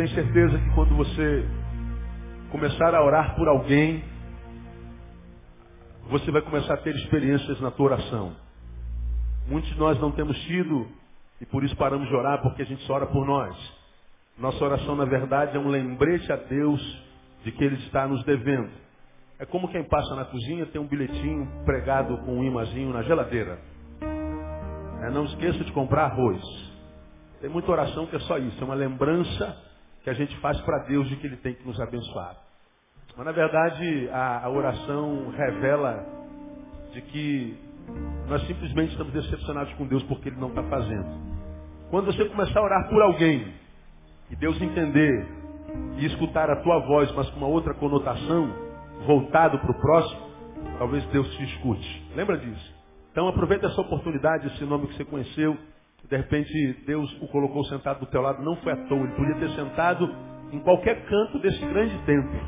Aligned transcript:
Tenho 0.00 0.14
certeza 0.14 0.58
que 0.58 0.70
quando 0.70 0.96
você 0.96 1.46
começar 2.50 2.94
a 2.94 3.04
orar 3.04 3.36
por 3.36 3.46
alguém, 3.46 4.02
você 6.08 6.30
vai 6.30 6.40
começar 6.40 6.72
a 6.72 6.76
ter 6.78 6.96
experiências 6.96 7.60
na 7.60 7.70
tua 7.70 7.84
oração. 7.84 8.34
Muitos 9.46 9.68
de 9.68 9.78
nós 9.78 10.00
não 10.00 10.10
temos 10.10 10.34
tido 10.44 10.88
e 11.38 11.44
por 11.44 11.62
isso 11.64 11.76
paramos 11.76 12.08
de 12.08 12.14
orar 12.14 12.40
porque 12.40 12.62
a 12.62 12.64
gente 12.64 12.82
só 12.84 12.94
ora 12.94 13.08
por 13.08 13.26
nós. 13.26 13.54
Nossa 14.38 14.64
oração, 14.64 14.96
na 14.96 15.04
verdade, 15.04 15.54
é 15.54 15.60
um 15.60 15.68
lembrete 15.68 16.32
a 16.32 16.36
Deus 16.36 16.80
de 17.44 17.52
que 17.52 17.62
Ele 17.62 17.76
está 17.84 18.08
nos 18.08 18.24
devendo. 18.24 18.70
É 19.38 19.44
como 19.44 19.68
quem 19.68 19.84
passa 19.84 20.16
na 20.16 20.24
cozinha 20.24 20.64
tem 20.64 20.80
um 20.80 20.86
bilhetinho 20.86 21.46
pregado 21.66 22.16
com 22.24 22.38
um 22.38 22.44
imazinho 22.44 22.90
na 22.90 23.02
geladeira. 23.02 23.58
É, 25.02 25.10
não 25.10 25.26
esqueça 25.26 25.62
de 25.62 25.72
comprar 25.72 26.06
arroz. 26.06 26.42
Tem 27.42 27.50
muita 27.50 27.70
oração 27.70 28.06
que 28.06 28.16
é 28.16 28.20
só 28.20 28.38
isso, 28.38 28.58
é 28.62 28.64
uma 28.64 28.74
lembrança 28.74 29.68
que 30.02 30.10
a 30.10 30.14
gente 30.14 30.36
faz 30.40 30.60
para 30.62 30.84
Deus 30.84 31.08
de 31.08 31.16
que 31.16 31.26
Ele 31.26 31.36
tem 31.36 31.54
que 31.54 31.66
nos 31.66 31.80
abençoar. 31.80 32.36
Mas 33.16 33.26
na 33.26 33.32
verdade 33.32 34.08
a, 34.10 34.44
a 34.46 34.50
oração 34.50 35.30
revela 35.30 36.06
de 36.92 37.02
que 37.02 37.58
nós 38.28 38.46
simplesmente 38.46 38.92
estamos 38.92 39.12
decepcionados 39.12 39.72
com 39.74 39.86
Deus 39.86 40.02
porque 40.04 40.28
Ele 40.28 40.40
não 40.40 40.48
está 40.48 40.62
fazendo. 40.64 41.30
Quando 41.90 42.06
você 42.06 42.24
começar 42.26 42.60
a 42.60 42.62
orar 42.62 42.88
por 42.88 43.02
alguém 43.02 43.52
e 44.30 44.36
Deus 44.36 44.60
entender 44.60 45.26
e 45.98 46.06
escutar 46.06 46.48
a 46.50 46.62
tua 46.62 46.78
voz, 46.80 47.10
mas 47.12 47.28
com 47.30 47.38
uma 47.38 47.48
outra 47.48 47.74
conotação, 47.74 48.52
voltado 49.06 49.58
para 49.58 49.70
o 49.70 49.80
próximo, 49.80 50.30
talvez 50.78 51.04
Deus 51.06 51.28
te 51.36 51.44
escute. 51.44 52.10
Lembra 52.14 52.38
disso? 52.38 52.74
Então 53.10 53.26
aproveita 53.26 53.66
essa 53.66 53.80
oportunidade, 53.80 54.46
esse 54.46 54.64
nome 54.64 54.86
que 54.86 54.96
você 54.96 55.04
conheceu, 55.04 55.56
de 56.08 56.16
repente 56.16 56.84
Deus 56.86 57.10
o 57.22 57.28
colocou 57.28 57.64
sentado 57.64 58.00
do 58.00 58.06
teu 58.06 58.20
lado, 58.20 58.42
não 58.42 58.56
foi 58.56 58.72
à 58.72 58.76
toa, 58.88 58.98
ele 58.98 59.12
podia 59.14 59.34
ter 59.36 59.50
sentado 59.50 60.08
em 60.52 60.58
qualquer 60.60 61.04
canto 61.06 61.38
desse 61.38 61.64
grande 61.66 61.96
templo, 62.04 62.40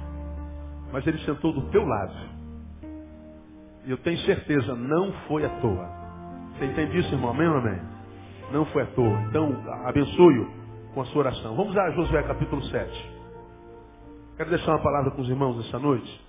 mas 0.92 1.06
ele 1.06 1.18
sentou 1.18 1.52
do 1.52 1.70
teu 1.70 1.84
lado. 1.84 2.14
E 3.84 3.91
eu 3.91 3.98
tenho 3.98 4.18
certeza, 4.18 4.74
não 4.74 5.12
foi 5.26 5.44
à 5.44 5.48
toa. 5.60 5.88
Você 6.52 6.66
entende 6.66 6.98
isso, 6.98 7.12
irmão? 7.14 7.30
Amém 7.30 7.48
ou 7.48 7.56
amém? 7.56 7.80
Não 8.52 8.64
foi 8.66 8.82
à 8.82 8.86
toa. 8.86 9.20
Então, 9.28 9.50
abençoe-o 9.84 10.48
com 10.94 11.00
a 11.00 11.04
sua 11.06 11.20
oração. 11.20 11.56
Vamos 11.56 11.76
a 11.76 11.91
Josué 11.91 12.22
capítulo 12.22 12.62
7. 12.64 13.12
Quero 14.36 14.50
deixar 14.50 14.72
uma 14.72 14.82
palavra 14.82 15.10
com 15.10 15.22
os 15.22 15.28
irmãos 15.28 15.66
essa 15.66 15.78
noite. 15.78 16.20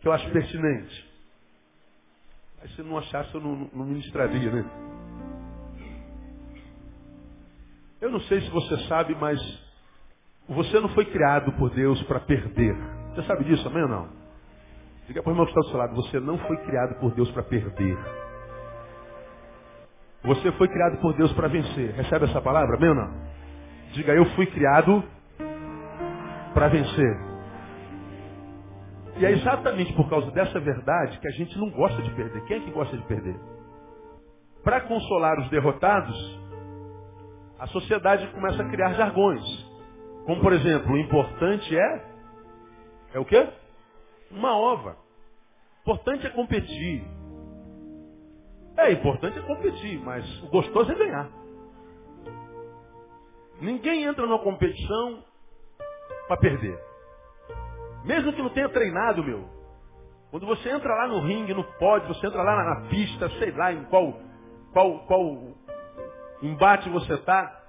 Que 0.00 0.08
eu 0.08 0.12
acho 0.12 0.30
pertinente. 0.30 1.11
Aí 2.62 2.68
se 2.70 2.82
não 2.82 2.96
achasse, 2.96 3.34
eu 3.34 3.40
não, 3.40 3.68
não 3.74 3.84
ministraria, 3.84 4.50
né? 4.52 4.64
Eu 8.00 8.10
não 8.10 8.20
sei 8.20 8.40
se 8.40 8.50
você 8.50 8.76
sabe, 8.86 9.16
mas 9.16 9.40
você 10.48 10.78
não 10.78 10.88
foi 10.90 11.04
criado 11.06 11.52
por 11.52 11.70
Deus 11.70 12.00
para 12.04 12.20
perder. 12.20 12.76
Você 13.10 13.22
sabe 13.24 13.44
disso, 13.44 13.66
amém 13.66 13.82
ou 13.82 13.88
não? 13.88 14.08
Diga 15.08 15.22
para 15.22 15.30
o 15.30 15.32
irmão 15.32 15.44
que 15.44 15.50
está 15.50 15.60
do 15.60 15.68
seu 15.70 15.78
lado, 15.78 15.94
você 15.96 16.20
não 16.20 16.38
foi 16.38 16.56
criado 16.58 17.00
por 17.00 17.12
Deus 17.14 17.30
para 17.32 17.42
perder. 17.42 17.98
Você 20.22 20.52
foi 20.52 20.68
criado 20.68 21.00
por 21.00 21.14
Deus 21.14 21.32
para 21.32 21.48
vencer. 21.48 21.94
Recebe 21.94 22.26
essa 22.26 22.40
palavra, 22.40 22.76
amém 22.76 22.90
ou 22.90 22.94
não? 22.94 23.12
Diga, 23.92 24.14
eu 24.14 24.24
fui 24.36 24.46
criado 24.46 25.02
para 26.54 26.68
vencer. 26.68 27.31
E 29.22 29.24
é 29.24 29.30
exatamente 29.30 29.92
por 29.92 30.10
causa 30.10 30.28
dessa 30.32 30.58
verdade 30.58 31.20
que 31.20 31.28
a 31.28 31.30
gente 31.30 31.56
não 31.56 31.70
gosta 31.70 32.02
de 32.02 32.10
perder. 32.10 32.44
Quem 32.44 32.56
é 32.56 32.60
que 32.60 32.72
gosta 32.72 32.96
de 32.96 33.04
perder? 33.04 33.38
Para 34.64 34.80
consolar 34.80 35.38
os 35.38 35.48
derrotados, 35.48 36.40
a 37.56 37.68
sociedade 37.68 38.26
começa 38.32 38.60
a 38.60 38.68
criar 38.68 38.94
jargões. 38.94 39.44
Como, 40.26 40.40
por 40.40 40.52
exemplo, 40.52 40.92
o 40.92 40.98
importante 40.98 41.78
é. 41.78 42.04
É 43.14 43.20
o 43.20 43.24
quê? 43.24 43.48
Uma 44.28 44.58
ova. 44.58 44.96
O 45.86 45.92
importante 45.92 46.26
é 46.26 46.30
competir. 46.30 47.04
É, 48.76 48.90
importante 48.90 49.38
é 49.38 49.42
competir, 49.42 50.00
mas 50.00 50.42
o 50.42 50.48
gostoso 50.48 50.90
é 50.90 50.96
ganhar. 50.96 51.30
Ninguém 53.60 54.02
entra 54.02 54.26
numa 54.26 54.40
competição 54.40 55.22
para 56.26 56.38
perder. 56.38 56.91
Mesmo 58.04 58.32
que 58.32 58.42
não 58.42 58.50
tenha 58.50 58.68
treinado, 58.68 59.22
meu. 59.22 59.48
Quando 60.30 60.46
você 60.46 60.70
entra 60.70 60.94
lá 60.94 61.08
no 61.08 61.20
ringue, 61.20 61.52
no 61.52 61.64
pódio, 61.78 62.08
você 62.08 62.26
entra 62.26 62.42
lá 62.42 62.56
na, 62.56 62.74
na 62.74 62.88
pista, 62.88 63.28
sei 63.38 63.50
lá 63.52 63.72
em 63.72 63.84
qual, 63.84 64.18
qual, 64.72 65.00
qual 65.00 65.54
embate 66.42 66.88
você 66.88 67.14
está, 67.14 67.60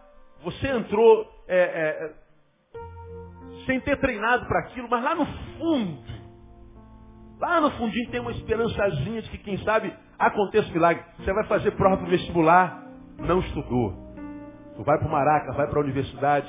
você 0.42 0.68
entrou 0.68 1.30
é, 1.48 1.60
é, 1.60 2.14
sem 3.66 3.80
ter 3.82 4.00
treinado 4.00 4.46
para 4.46 4.60
aquilo, 4.60 4.88
mas 4.90 5.04
lá 5.04 5.16
no 5.16 5.26
fundo, 5.26 6.04
lá 7.40 7.62
no 7.62 7.72
fundinho 7.72 8.10
tem 8.12 8.20
uma 8.20 8.32
esperançazinha 8.32 9.22
de 9.22 9.30
que 9.30 9.38
quem 9.40 9.58
sabe 9.60 9.94
aconteça 10.18 10.70
o 10.70 10.74
milagre. 10.74 11.04
Você 11.18 11.34
vai 11.34 11.46
fazer 11.46 11.72
prova 11.72 11.98
para 11.98 12.08
o 12.08 12.10
vestibular, 12.10 12.84
não 13.20 13.40
estudou. 13.40 13.94
Tu 14.76 14.84
vai 14.84 14.98
para 14.98 15.08
o 15.08 15.12
Maraca, 15.12 15.54
vai 15.54 15.68
para 15.68 15.80
a 15.80 15.84
universidade, 15.84 16.48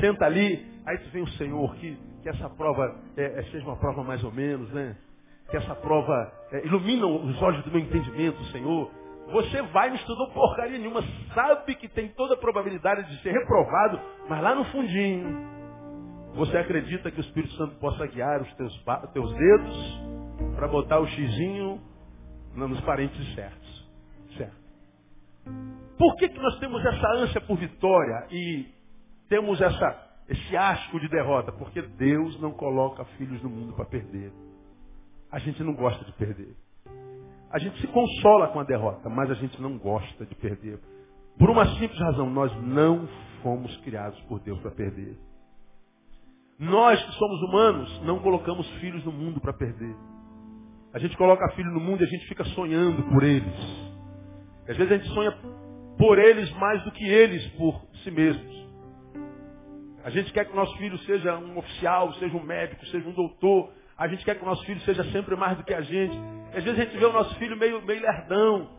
senta 0.00 0.24
ali, 0.24 0.66
aí 0.86 0.98
tu 0.98 1.10
vem 1.10 1.22
o 1.22 1.28
Senhor, 1.32 1.74
que, 1.76 1.96
que 2.22 2.28
essa 2.28 2.48
prova 2.50 2.96
é, 3.16 3.24
é, 3.24 3.42
seja 3.44 3.64
uma 3.66 3.76
prova 3.76 4.02
mais 4.02 4.22
ou 4.22 4.32
menos, 4.32 4.70
né? 4.72 4.96
Que 5.50 5.56
essa 5.56 5.74
prova 5.74 6.32
é, 6.52 6.66
ilumina 6.66 7.06
os 7.06 7.40
olhos 7.42 7.64
do 7.64 7.70
meu 7.70 7.80
entendimento, 7.80 8.42
Senhor. 8.46 8.90
Você 9.32 9.62
vai, 9.62 9.88
não 9.88 9.96
estudou 9.96 10.30
porcaria 10.32 10.78
nenhuma, 10.78 11.02
sabe 11.34 11.74
que 11.76 11.88
tem 11.88 12.08
toda 12.08 12.34
a 12.34 12.36
probabilidade 12.36 13.08
de 13.08 13.22
ser 13.22 13.32
reprovado, 13.32 14.00
mas 14.28 14.42
lá 14.42 14.54
no 14.54 14.64
fundinho, 14.66 15.48
você 16.34 16.56
acredita 16.56 17.10
que 17.10 17.18
o 17.18 17.22
Espírito 17.22 17.54
Santo 17.54 17.76
possa 17.76 18.06
guiar 18.06 18.42
os 18.42 18.52
teus, 18.54 18.84
teus 19.12 19.32
dedos 19.34 20.00
para 20.56 20.68
botar 20.68 20.98
o 20.98 21.06
xizinho 21.06 21.80
nos 22.54 22.80
parentes 22.80 23.34
certos. 23.34 23.90
Certo. 24.36 24.56
Por 25.98 26.16
que, 26.16 26.28
que 26.28 26.38
nós 26.38 26.58
temos 26.58 26.84
essa 26.84 27.08
ânsia 27.16 27.40
por 27.42 27.56
vitória 27.56 28.26
e 28.30 28.66
temos 29.28 29.60
essa, 29.60 30.09
esse 30.30 30.56
asco 30.56 31.00
de 31.00 31.08
derrota? 31.08 31.50
Porque 31.52 31.82
Deus 31.82 32.40
não 32.40 32.52
coloca 32.52 33.04
filhos 33.16 33.42
no 33.42 33.50
mundo 33.50 33.72
para 33.74 33.84
perder. 33.84 34.32
a 35.30 35.38
gente 35.38 35.62
não 35.62 35.74
gosta 35.74 36.04
de 36.04 36.12
perder. 36.12 36.56
A 37.50 37.58
gente 37.58 37.80
se 37.80 37.86
consola 37.88 38.48
com 38.48 38.60
a 38.60 38.64
derrota, 38.64 39.08
mas 39.08 39.30
a 39.30 39.34
gente 39.34 39.60
não 39.60 39.76
gosta 39.76 40.24
de 40.24 40.34
perder. 40.36 40.78
Por 41.38 41.50
uma 41.50 41.66
simples 41.78 41.98
razão, 41.98 42.30
nós 42.30 42.52
não 42.62 43.08
fomos 43.42 43.76
criados 43.78 44.20
por 44.22 44.40
Deus 44.40 44.60
para 44.60 44.70
perder. 44.70 45.16
Nós 46.58 47.02
que 47.02 47.12
somos 47.12 47.42
humanos, 47.42 48.02
não 48.02 48.20
colocamos 48.20 48.68
filhos 48.80 49.04
no 49.04 49.12
mundo 49.12 49.40
para 49.40 49.52
perder. 49.52 49.96
A 50.92 50.98
gente 50.98 51.16
coloca 51.16 51.54
filho 51.54 51.70
no 51.72 51.80
mundo 51.80 52.02
e 52.02 52.04
a 52.04 52.08
gente 52.08 52.26
fica 52.28 52.44
sonhando 52.44 53.02
por 53.04 53.22
eles. 53.22 53.54
Às 54.68 54.76
vezes 54.76 54.92
a 54.92 54.96
gente 54.96 55.08
sonha 55.14 55.32
por 55.96 56.18
eles 56.18 56.52
mais 56.52 56.82
do 56.84 56.92
que 56.92 57.04
eles 57.04 57.46
por 57.52 57.80
si 58.04 58.10
mesmos. 58.10 58.59
A 60.04 60.10
gente 60.10 60.32
quer 60.32 60.46
que 60.46 60.52
o 60.52 60.56
nosso 60.56 60.76
filho 60.78 60.98
seja 61.00 61.36
um 61.36 61.58
oficial, 61.58 62.12
seja 62.14 62.36
um 62.36 62.42
médico, 62.42 62.84
seja 62.86 63.06
um 63.08 63.12
doutor. 63.12 63.72
A 63.98 64.08
gente 64.08 64.24
quer 64.24 64.34
que 64.34 64.42
o 64.42 64.46
nosso 64.46 64.64
filho 64.64 64.80
seja 64.80 65.04
sempre 65.12 65.36
mais 65.36 65.58
do 65.58 65.64
que 65.64 65.74
a 65.74 65.82
gente. 65.82 66.16
Às 66.54 66.64
vezes 66.64 66.78
a 66.78 66.84
gente 66.84 66.96
vê 66.96 67.04
o 67.04 67.12
nosso 67.12 67.34
filho 67.36 67.56
meio, 67.56 67.82
meio 67.82 68.00
lerdão. 68.00 68.70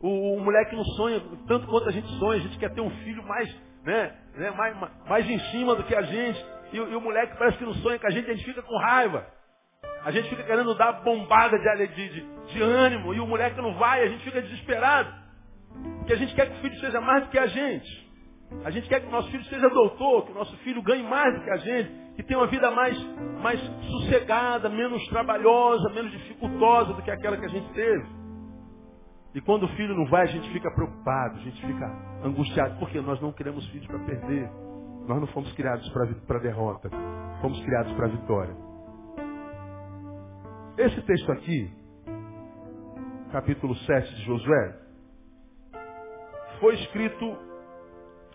O, 0.00 0.34
o 0.34 0.40
moleque 0.40 0.76
não 0.76 0.84
sonha 0.84 1.20
tanto 1.48 1.66
quanto 1.66 1.88
a 1.88 1.92
gente 1.92 2.06
sonha. 2.18 2.38
A 2.38 2.42
gente 2.42 2.58
quer 2.58 2.72
ter 2.74 2.82
um 2.82 2.90
filho 3.02 3.26
mais, 3.26 3.48
né, 3.84 4.14
né 4.34 4.50
mais, 4.50 4.76
mais 5.08 5.30
em 5.30 5.38
cima 5.50 5.74
do 5.74 5.84
que 5.84 5.94
a 5.94 6.02
gente. 6.02 6.44
E, 6.72 6.76
e 6.76 6.96
o 6.96 7.00
moleque 7.00 7.38
parece 7.38 7.56
que 7.56 7.64
não 7.64 7.74
sonha 7.74 7.98
com 7.98 8.06
a 8.06 8.10
gente, 8.10 8.30
a 8.30 8.34
gente 8.34 8.44
fica 8.44 8.62
com 8.62 8.76
raiva. 8.76 9.26
A 10.04 10.10
gente 10.10 10.28
fica 10.28 10.42
querendo 10.42 10.74
dar 10.74 10.92
bombada 11.02 11.58
de, 11.58 11.86
de, 11.88 12.08
de, 12.08 12.52
de 12.52 12.62
ânimo 12.62 13.14
e 13.14 13.18
o 13.18 13.26
moleque 13.26 13.60
não 13.60 13.74
vai, 13.74 14.02
a 14.02 14.08
gente 14.08 14.22
fica 14.24 14.42
desesperado. 14.42 15.12
Porque 15.98 16.12
a 16.12 16.16
gente 16.16 16.34
quer 16.34 16.48
que 16.48 16.58
o 16.58 16.60
filho 16.60 16.78
seja 16.80 17.00
mais 17.00 17.24
do 17.24 17.30
que 17.30 17.38
a 17.38 17.46
gente. 17.46 18.05
A 18.64 18.70
gente 18.70 18.88
quer 18.88 19.00
que 19.00 19.06
o 19.06 19.10
nosso 19.10 19.30
filho 19.30 19.44
seja 19.44 19.68
doutor, 19.68 20.26
que 20.26 20.32
o 20.32 20.34
nosso 20.34 20.56
filho 20.58 20.82
ganhe 20.82 21.02
mais 21.02 21.34
do 21.34 21.44
que 21.44 21.50
a 21.50 21.56
gente, 21.56 21.90
que 22.16 22.22
tenha 22.22 22.38
uma 22.38 22.46
vida 22.46 22.70
mais, 22.70 22.96
mais 23.42 23.60
sossegada, 23.60 24.68
menos 24.68 25.06
trabalhosa, 25.08 25.90
menos 25.90 26.10
dificultosa 26.12 26.94
do 26.94 27.02
que 27.02 27.10
aquela 27.10 27.36
que 27.36 27.44
a 27.44 27.48
gente 27.48 27.68
teve. 27.72 28.06
E 29.34 29.40
quando 29.40 29.64
o 29.64 29.68
filho 29.68 29.94
não 29.94 30.06
vai, 30.06 30.22
a 30.22 30.26
gente 30.26 30.50
fica 30.50 30.70
preocupado, 30.70 31.36
a 31.36 31.40
gente 31.40 31.60
fica 31.66 31.86
angustiado, 32.24 32.78
porque 32.78 33.00
nós 33.00 33.20
não 33.20 33.32
queremos 33.32 33.66
filhos 33.68 33.86
para 33.86 33.98
perder. 33.98 34.50
Nós 35.06 35.20
não 35.20 35.26
fomos 35.28 35.52
criados 35.52 35.88
para 35.90 36.38
a 36.38 36.40
derrota, 36.40 36.90
fomos 37.40 37.60
criados 37.64 37.92
para 37.92 38.06
a 38.06 38.08
vitória. 38.08 38.56
Esse 40.78 41.00
texto 41.02 41.32
aqui, 41.32 41.70
capítulo 43.30 43.74
7 43.76 44.14
de 44.14 44.22
Josué, 44.22 44.78
foi 46.58 46.74
escrito 46.74 47.45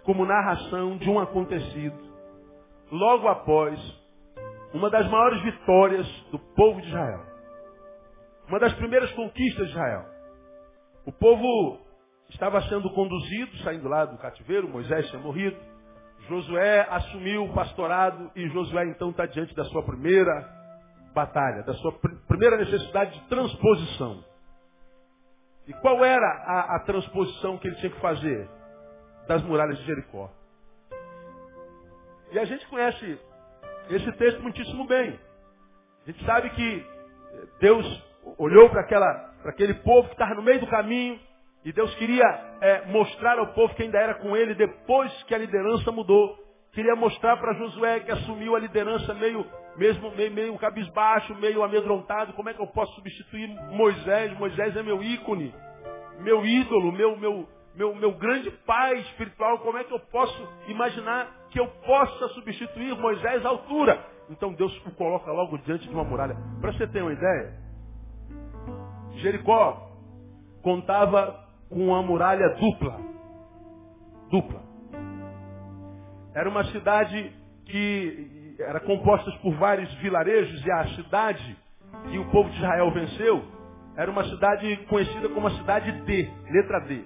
como 0.03 0.25
narração 0.25 0.97
de 0.97 1.09
um 1.09 1.19
acontecido 1.19 1.97
logo 2.91 3.27
após 3.27 3.79
uma 4.73 4.89
das 4.89 5.09
maiores 5.09 5.41
vitórias 5.43 6.07
do 6.31 6.39
povo 6.39 6.81
de 6.81 6.87
Israel. 6.87 7.25
Uma 8.47 8.59
das 8.59 8.73
primeiras 8.73 9.11
conquistas 9.13 9.67
de 9.67 9.71
Israel. 9.71 10.05
O 11.05 11.11
povo 11.11 11.79
estava 12.29 12.61
sendo 12.63 12.89
conduzido, 12.91 13.57
saindo 13.59 13.87
lá 13.87 14.05
do 14.05 14.17
cativeiro, 14.17 14.67
Moisés 14.67 15.09
tinha 15.09 15.21
morrido. 15.21 15.57
Josué 16.27 16.87
assumiu 16.89 17.45
o 17.45 17.53
pastorado 17.53 18.31
e 18.35 18.47
Josué 18.49 18.85
então 18.85 19.09
está 19.09 19.25
diante 19.25 19.55
da 19.55 19.65
sua 19.65 19.83
primeira 19.83 20.47
batalha, 21.13 21.63
da 21.63 21.73
sua 21.75 21.91
pr 21.93 22.09
primeira 22.27 22.57
necessidade 22.57 23.19
de 23.19 23.27
transposição. 23.27 24.23
E 25.67 25.73
qual 25.73 26.03
era 26.03 26.25
a, 26.25 26.75
a 26.77 26.79
transposição 26.81 27.57
que 27.57 27.67
ele 27.67 27.75
tinha 27.77 27.91
que 27.91 27.99
fazer? 27.99 28.49
Das 29.31 29.43
muralhas 29.43 29.77
de 29.77 29.85
Jericó. 29.85 30.29
E 32.33 32.37
a 32.37 32.43
gente 32.43 32.67
conhece 32.67 33.17
esse 33.89 34.11
texto 34.17 34.41
muitíssimo 34.41 34.85
bem. 34.85 35.17
A 36.05 36.11
gente 36.11 36.25
sabe 36.25 36.49
que 36.49 36.85
Deus 37.61 38.03
olhou 38.37 38.69
para 38.69 38.81
aquele 39.45 39.75
povo 39.75 40.09
que 40.09 40.15
estava 40.15 40.35
no 40.35 40.41
meio 40.41 40.59
do 40.59 40.67
caminho 40.67 41.17
e 41.63 41.71
Deus 41.71 41.95
queria 41.95 42.25
é, 42.59 42.87
mostrar 42.87 43.39
ao 43.39 43.53
povo 43.53 43.73
que 43.73 43.83
ainda 43.83 43.99
era 43.99 44.15
com 44.15 44.35
ele 44.35 44.53
depois 44.53 45.23
que 45.23 45.33
a 45.33 45.37
liderança 45.37 45.93
mudou. 45.93 46.37
Queria 46.73 46.97
mostrar 46.97 47.37
para 47.37 47.53
Josué 47.53 48.01
que 48.01 48.11
assumiu 48.11 48.53
a 48.57 48.59
liderança 48.59 49.13
meio, 49.13 49.45
mesmo, 49.77 50.11
meio, 50.11 50.31
meio 50.33 50.57
cabisbaixo, 50.57 51.33
meio 51.35 51.63
amedrontado. 51.63 52.33
Como 52.33 52.49
é 52.49 52.53
que 52.53 52.61
eu 52.61 52.67
posso 52.67 52.93
substituir 52.95 53.47
Moisés? 53.69 54.37
Moisés 54.37 54.75
é 54.75 54.83
meu 54.83 55.01
ícone, 55.01 55.55
meu 56.19 56.45
ídolo, 56.45 56.91
meu, 56.91 57.15
meu, 57.15 57.47
meu, 57.75 57.95
meu 57.95 58.13
grande 58.13 58.51
pai 58.65 58.99
espiritual. 58.99 59.59
Como 59.59 59.77
é 59.77 59.83
que 59.83 59.93
eu 59.93 59.99
posso 59.99 60.47
imaginar 60.67 61.47
que 61.49 61.59
eu 61.59 61.67
possa 61.85 62.27
substituir 62.29 62.95
Moisés 62.97 63.45
à 63.45 63.49
altura? 63.49 64.05
Então 64.29 64.53
Deus 64.53 64.75
o 64.85 64.91
coloca 64.91 65.31
logo 65.31 65.57
diante 65.59 65.87
de 65.87 65.93
uma 65.93 66.03
muralha. 66.03 66.35
Para 66.59 66.71
você 66.73 66.87
ter 66.87 67.01
uma 67.01 67.13
ideia, 67.13 67.53
Jericó 69.15 69.89
contava 70.61 71.47
com 71.69 71.87
uma 71.87 72.01
muralha 72.01 72.47
dupla. 72.55 72.97
Dupla. 74.29 74.61
Era 76.33 76.49
uma 76.49 76.63
cidade 76.65 77.35
que 77.65 78.55
era 78.59 78.79
composta 78.79 79.31
por 79.41 79.53
vários 79.55 79.91
vilarejos 79.95 80.65
e 80.65 80.71
a 80.71 80.87
cidade 80.95 81.57
que 82.09 82.17
o 82.17 82.29
povo 82.31 82.49
de 82.49 82.57
Israel 82.57 82.91
venceu 82.91 83.43
era 83.97 84.09
uma 84.09 84.23
cidade 84.23 84.77
conhecida 84.87 85.27
como 85.29 85.47
a 85.47 85.51
cidade 85.51 85.91
D, 86.03 86.29
letra 86.49 86.79
D. 86.81 87.03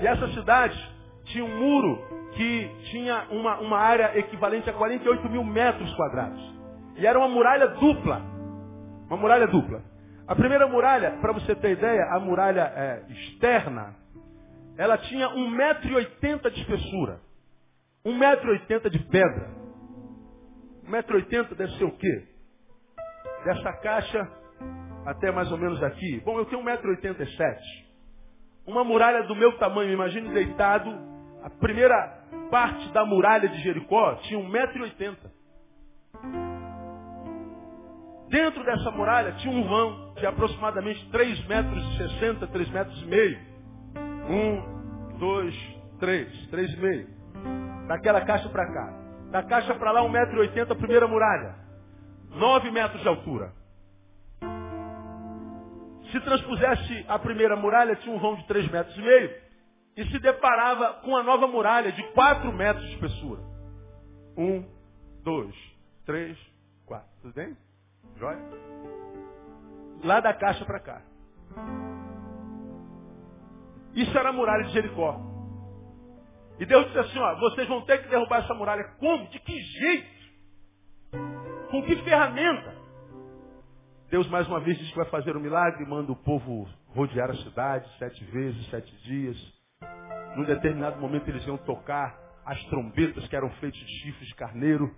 E 0.00 0.06
essa 0.06 0.28
cidade 0.28 0.78
tinha 1.24 1.44
um 1.44 1.58
muro 1.58 2.30
que 2.34 2.70
tinha 2.90 3.26
uma, 3.30 3.58
uma 3.58 3.78
área 3.78 4.18
equivalente 4.18 4.68
a 4.70 4.72
48 4.72 5.28
mil 5.28 5.44
metros 5.44 5.92
quadrados. 5.94 6.40
E 6.96 7.06
era 7.06 7.18
uma 7.18 7.28
muralha 7.28 7.68
dupla. 7.68 8.22
Uma 9.08 9.16
muralha 9.16 9.46
dupla. 9.46 9.82
A 10.26 10.34
primeira 10.34 10.68
muralha, 10.68 11.12
para 11.20 11.32
você 11.32 11.54
ter 11.54 11.70
ideia, 11.70 12.04
a 12.12 12.20
muralha 12.20 12.72
é, 12.76 13.02
externa, 13.10 13.94
ela 14.76 14.98
tinha 14.98 15.28
1,80m 15.30 16.50
de 16.50 16.60
espessura. 16.60 17.20
1,80m 18.04 18.90
de 18.90 18.98
pedra. 19.06 19.50
1,80m 20.86 21.54
deve 21.56 21.72
ser 21.78 21.84
o 21.84 21.92
quê? 21.92 22.28
Dessa 23.44 23.72
caixa 23.74 24.28
até 25.06 25.32
mais 25.32 25.50
ou 25.50 25.58
menos 25.58 25.82
aqui. 25.82 26.20
Bom, 26.24 26.38
eu 26.38 26.44
tenho 26.44 26.62
1,87m. 26.62 27.87
Uma 28.68 28.84
muralha 28.84 29.22
do 29.22 29.34
meu 29.34 29.56
tamanho, 29.56 29.90
imagine 29.90 30.28
deitado. 30.28 30.90
A 31.42 31.48
primeira 31.48 32.18
parte 32.50 32.86
da 32.92 33.02
muralha 33.02 33.48
de 33.48 33.62
Jericó 33.62 34.16
tinha 34.16 34.38
1,80m. 34.38 35.16
Dentro 38.28 38.62
dessa 38.62 38.90
muralha 38.90 39.32
tinha 39.38 39.50
um 39.50 39.66
vão 39.66 40.12
de 40.16 40.26
aproximadamente 40.26 41.10
3 41.10 41.46
metros 41.46 41.82
e 41.82 41.96
60, 42.10 42.46
3 42.46 42.68
metros 42.68 43.02
e 43.02 43.06
meio. 43.06 43.38
Um, 44.28 45.16
dois, 45.18 45.54
três, 45.98 46.46
três 46.48 46.70
e 46.70 46.76
meio. 46.76 47.08
Daquela 47.86 48.20
caixa 48.20 48.50
para 48.50 48.70
cá. 48.70 48.92
Da 49.30 49.42
caixa 49.44 49.74
para 49.76 49.92
lá, 49.92 50.02
1,80m, 50.02 50.72
a 50.72 50.74
primeira 50.74 51.08
muralha. 51.08 51.54
9 52.32 52.70
metros 52.70 53.00
de 53.00 53.08
altura. 53.08 53.50
Se 56.10 56.20
transpusesse 56.20 57.04
a 57.08 57.18
primeira 57.18 57.56
muralha, 57.56 57.96
tinha 57.96 58.14
um 58.14 58.18
vão 58.18 58.36
de 58.36 58.46
3 58.46 58.70
metros 58.70 58.96
e 58.96 59.02
meio. 59.02 59.30
E 59.96 60.04
se 60.10 60.18
deparava 60.20 60.94
com 61.02 61.16
a 61.16 61.22
nova 61.22 61.46
muralha 61.46 61.92
de 61.92 62.02
4 62.12 62.52
metros 62.52 62.86
de 62.86 62.94
espessura. 62.94 63.42
Um, 64.36 64.64
dois, 65.22 65.54
três, 66.06 66.38
quatro. 66.86 67.08
Tudo 67.20 67.34
bem? 67.34 67.56
Jóia? 68.16 68.38
Lá 70.04 70.20
da 70.20 70.32
caixa 70.32 70.64
para 70.64 70.80
cá. 70.80 71.02
Isso 73.94 74.16
era 74.16 74.28
a 74.28 74.32
muralha 74.32 74.64
de 74.64 74.72
Jericó. 74.72 75.20
E 76.60 76.66
Deus 76.66 76.86
disse 76.86 76.98
assim, 76.98 77.18
ó, 77.18 77.34
vocês 77.40 77.68
vão 77.68 77.84
ter 77.84 78.02
que 78.02 78.08
derrubar 78.08 78.44
essa 78.44 78.54
muralha. 78.54 78.84
Como? 78.98 79.28
De 79.28 79.38
que 79.40 79.60
jeito? 79.60 80.18
Com 81.70 81.82
que 81.82 81.96
ferramenta? 82.04 82.77
Deus 84.10 84.26
mais 84.30 84.48
uma 84.48 84.58
vez 84.60 84.78
diz 84.78 84.88
que 84.88 84.96
vai 84.96 85.04
fazer 85.06 85.36
um 85.36 85.40
milagre, 85.40 85.84
manda 85.84 86.10
o 86.10 86.16
povo 86.16 86.66
rodear 86.94 87.30
a 87.30 87.36
cidade 87.36 87.86
sete 87.98 88.24
vezes, 88.24 88.66
sete 88.70 88.90
dias. 89.02 89.36
Num 90.34 90.44
determinado 90.44 90.98
momento 90.98 91.28
eles 91.28 91.46
iam 91.46 91.58
tocar 91.58 92.18
as 92.46 92.58
trombetas 92.64 93.28
que 93.28 93.36
eram 93.36 93.50
feitas 93.60 93.78
de 93.78 94.00
chifres 94.00 94.28
de 94.28 94.34
carneiro. 94.34 94.90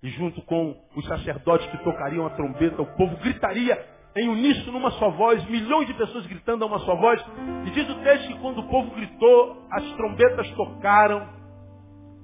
E 0.00 0.10
junto 0.10 0.40
com 0.42 0.80
os 0.94 1.04
sacerdotes 1.06 1.66
que 1.72 1.78
tocariam 1.78 2.24
a 2.24 2.30
trombeta, 2.30 2.82
o 2.82 2.96
povo 2.96 3.16
gritaria 3.16 3.84
em 4.16 4.28
uníssono, 4.28 4.78
numa 4.78 4.92
só 4.92 5.10
voz, 5.10 5.44
milhões 5.50 5.88
de 5.88 5.94
pessoas 5.94 6.24
gritando 6.26 6.62
a 6.62 6.68
uma 6.68 6.78
só 6.78 6.94
voz. 6.94 7.20
E 7.66 7.70
diz 7.70 7.88
o 7.90 8.02
texto 8.04 8.28
que 8.28 8.38
quando 8.38 8.60
o 8.60 8.68
povo 8.68 8.94
gritou, 8.94 9.66
as 9.72 9.90
trombetas 9.94 10.48
tocaram, 10.52 11.28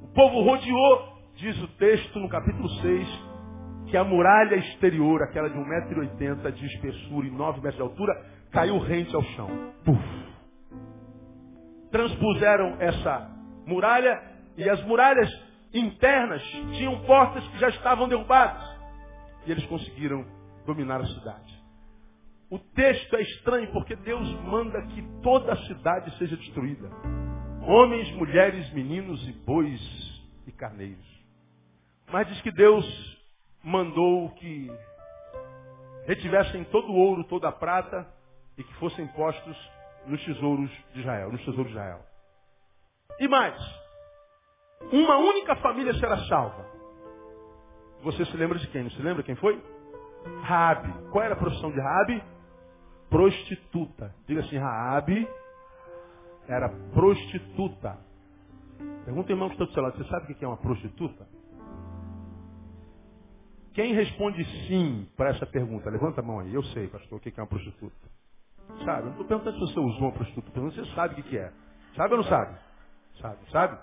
o 0.01 0.09
povo 0.15 0.43
rodeou, 0.43 1.19
diz 1.35 1.61
o 1.61 1.69
texto 1.79 2.21
no 2.21 2.29
capítulo 2.29 2.69
6, 2.69 3.22
que 3.93 3.97
a 3.99 4.05
muralha 4.05 4.57
exterior, 4.57 5.23
aquela 5.23 5.51
de 5.51 5.59
1,80m 5.59 6.51
de 6.53 6.65
espessura 6.65 7.27
e 7.27 7.31
9 7.31 7.61
metros 7.61 7.75
de 7.75 7.83
altura, 7.83 8.27
caiu 8.51 8.79
rente 8.79 9.15
ao 9.15 9.23
chão. 9.23 9.51
Puf. 9.85 10.03
Transpuseram 11.91 12.79
essa 12.81 13.31
muralha 13.67 14.19
e 14.57 14.67
as 14.67 14.83
muralhas 14.85 15.29
internas 15.75 16.43
tinham 16.79 17.05
portas 17.05 17.47
que 17.49 17.59
já 17.59 17.69
estavam 17.69 18.09
derrubadas. 18.09 18.63
E 19.45 19.53
eles 19.53 19.67
conseguiram 19.67 20.25
dominar 20.65 21.03
a 21.03 21.07
cidade. 21.07 21.63
O 22.49 22.59
texto 22.59 23.15
é 23.15 23.21
estranho 23.21 23.71
porque 23.73 23.95
Deus 23.95 24.27
manda 24.45 24.81
que 24.87 25.03
toda 25.23 25.53
a 25.53 25.67
cidade 25.67 26.17
seja 26.17 26.35
destruída. 26.39 26.89
Homens, 27.67 28.11
mulheres, 28.13 28.73
meninos 28.73 29.23
e 29.29 29.33
bois 29.33 30.23
e 30.47 30.53
carneiros. 30.53 31.07
Mas 32.11 32.27
diz 32.29 32.41
que 32.41 32.51
Deus 32.51 33.22
mandou 33.63 34.31
que 34.31 34.71
retivessem 36.07 36.65
todo 36.65 36.91
o 36.91 36.97
ouro, 36.97 37.25
toda 37.25 37.49
a 37.49 37.53
prata 37.53 38.07
e 38.59 38.65
que 38.65 38.75
fossem 38.75 39.07
postos 39.09 39.57
nos 40.07 40.23
tesouros 40.25 40.71
de 40.93 41.01
Israel, 41.01 41.31
nos 41.31 41.45
tesouros 41.45 41.67
de 41.67 41.73
Israel. 41.73 42.01
E 43.21 43.29
mais, 43.29 43.57
uma 44.93 45.17
única 45.19 45.55
família 45.57 45.95
será 45.95 46.19
salva. 46.27 46.67
Você 48.03 48.25
se 48.25 48.37
lembra 48.37 48.59
de 48.59 48.67
quem? 48.69 48.83
Não 48.83 48.91
se 48.91 49.03
lembra 49.03 49.23
quem 49.23 49.37
foi? 49.37 49.63
Raabe. 50.43 50.93
Qual 51.11 51.23
era 51.23 51.35
a 51.35 51.39
profissão 51.39 51.71
de 51.71 51.81
Raabe? 51.81 52.23
Prostituta. 53.09 54.15
Diga 54.27 54.41
assim, 54.41 54.59
Raabe 54.59 55.29
era 56.49 56.69
prostituta. 56.93 57.99
Pergunta 59.05 59.33
irmão 59.33 59.49
que 59.49 59.55
está 59.55 59.65
do 59.65 59.73
seu 59.73 59.83
lado, 59.83 59.97
você 59.97 60.09
sabe 60.11 60.33
o 60.33 60.35
que 60.35 60.45
é 60.45 60.49
uma 60.49 60.57
prostituta? 60.57 61.27
Quem 63.75 63.95
responde 63.95 64.45
sim 64.67 65.09
para 65.17 65.31
essa 65.31 65.47
pergunta? 65.47 65.89
Levanta 65.89 66.21
a 66.21 66.25
mão 66.25 66.41
aí. 66.41 66.53
Eu 66.53 66.63
sei, 66.65 66.89
pastor, 66.89 67.19
o 67.19 67.21
que 67.21 67.31
é 67.31 67.43
uma 67.43 67.49
prostituta. 67.49 68.11
Sabe? 68.85 69.01
Eu 69.01 69.05
não 69.05 69.11
estou 69.13 69.27
perguntando 69.27 69.59
se 69.59 69.73
você 69.73 69.81
usou 69.81 70.03
uma 70.03 70.13
prostituta. 70.13 70.61
Você 70.61 70.85
sabe 70.95 71.21
o 71.21 71.25
que 71.25 71.39
é. 71.39 71.53
Sabe 71.97 72.15
ou 72.15 72.23
não 72.23 72.29
sabe? 72.29 72.59
Sabe, 73.21 73.51
sabe? 73.51 73.79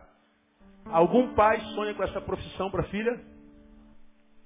Algum 0.85 1.33
pai 1.35 1.59
sonha 1.75 1.93
com 1.93 2.03
essa 2.03 2.21
profissão 2.21 2.69
para 2.71 2.81
a 2.81 2.89
filha? 2.89 3.19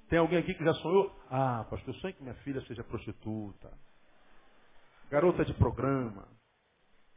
Tem 0.10 0.20
alguém 0.20 0.40
aqui 0.40 0.54
que 0.54 0.64
já 0.64 0.74
sonhou? 0.76 1.14
Ah, 1.30 1.66
pastor, 1.70 1.94
eu 1.94 2.00
sonho 2.00 2.14
que 2.14 2.22
minha 2.22 2.36
filha 2.36 2.62
seja 2.62 2.84
prostituta. 2.84 3.72
Garota 5.10 5.46
de 5.46 5.54
programa. 5.54 6.28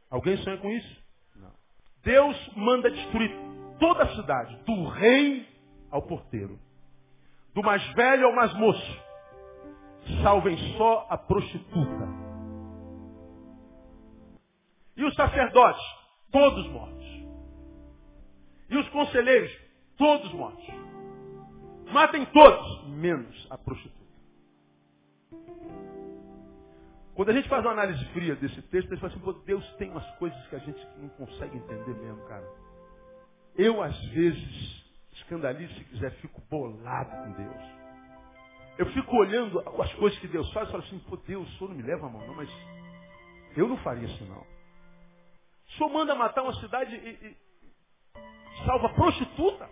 Alguém 0.09 0.37
sonha 0.37 0.57
com 0.57 0.69
isso? 0.69 1.03
Não. 1.35 1.51
Deus 2.03 2.51
manda 2.55 2.89
destruir 2.89 3.31
toda 3.79 4.03
a 4.03 4.15
cidade, 4.15 4.57
do 4.65 4.87
rei 4.89 5.47
ao 5.91 6.01
porteiro. 6.01 6.59
Do 7.57 7.63
mais 7.63 7.83
velho 7.93 8.27
ao 8.27 8.35
mais 8.35 8.53
moço. 8.53 9.01
Salvem 10.21 10.55
só 10.77 11.07
a 11.09 11.17
prostituta. 11.17 12.07
E 14.95 15.03
os 15.03 15.15
sacerdotes, 15.15 15.83
todos 16.31 16.67
mortos. 16.69 17.07
E 18.69 18.77
os 18.77 18.87
conselheiros, 18.89 19.51
todos 19.97 20.31
mortos. 20.33 20.67
Matem 21.91 22.25
todos, 22.27 22.89
menos 22.89 23.47
a 23.49 23.57
prostituta. 23.57 24.05
Quando 27.15 27.29
a 27.29 27.33
gente 27.33 27.49
faz 27.49 27.65
uma 27.65 27.71
análise 27.71 28.05
fria 28.13 28.35
desse 28.35 28.61
texto, 28.61 28.93
a 28.93 28.95
gente 28.95 29.01
fala 29.01 29.31
assim, 29.31 29.43
Deus 29.47 29.67
tem 29.77 29.89
umas 29.89 30.05
coisas 30.17 30.47
que 30.49 30.55
a 30.55 30.59
gente 30.59 30.87
não 30.97 31.09
consegue 31.09 31.57
entender 31.57 31.95
mesmo, 31.95 32.23
cara. 32.27 32.47
Eu, 33.55 33.81
às 33.81 33.99
vezes, 34.09 34.86
escandalizo 35.27 35.73
se 35.73 35.83
quiser, 35.83 36.11
fico 36.21 36.41
bolado 36.49 37.11
com 37.11 37.31
Deus. 37.33 37.77
Eu 38.77 38.85
fico 38.93 39.17
olhando 39.17 39.59
as 39.59 39.93
coisas 39.95 40.17
que 40.19 40.27
Deus 40.27 40.51
faz 40.53 40.69
e 40.69 40.71
falo 40.71 40.83
assim, 40.83 40.99
pô, 40.99 41.17
Deus, 41.17 41.47
o 41.47 41.57
Senhor 41.57 41.69
não 41.69 41.75
me 41.75 41.83
leva 41.83 42.07
a 42.07 42.09
mão, 42.09 42.25
não, 42.25 42.35
mas 42.35 42.49
eu 43.55 43.67
não 43.67 43.77
faria 43.77 44.07
isso, 44.07 44.23
não. 44.25 44.39
O 44.39 45.71
Senhor 45.77 45.89
manda 45.89 46.15
matar 46.15 46.43
uma 46.43 46.53
cidade 46.61 46.95
e, 46.95 47.09
e 47.27 48.65
salva 48.65 48.89
prostituta. 48.89 49.69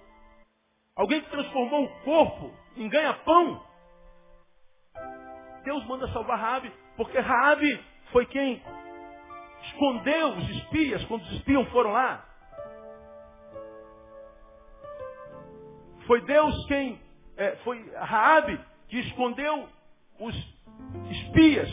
Alguém 0.95 1.21
que 1.21 1.29
transformou 1.29 1.85
o 1.85 2.00
corpo 2.01 2.51
em 2.75 2.89
ganha-pão. 2.89 3.63
Deus 5.63 5.85
manda 5.85 6.12
salvar 6.12 6.39
Raabe, 6.39 6.71
porque 6.97 7.17
Raabe 7.19 7.83
foi 8.12 8.25
quem 8.25 8.62
escondeu 9.63 10.29
os 10.38 10.50
espias 10.50 11.03
quando 11.05 11.21
os 11.24 11.31
espias 11.33 11.67
foram 11.69 11.91
lá. 11.91 12.25
Foi 16.05 16.21
Deus 16.21 16.65
quem 16.67 17.00
é, 17.38 17.55
foi 17.57 17.83
Raabe 17.95 18.59
que 18.88 19.00
escondeu 19.00 19.67
os 20.19 20.35
espias 21.09 21.69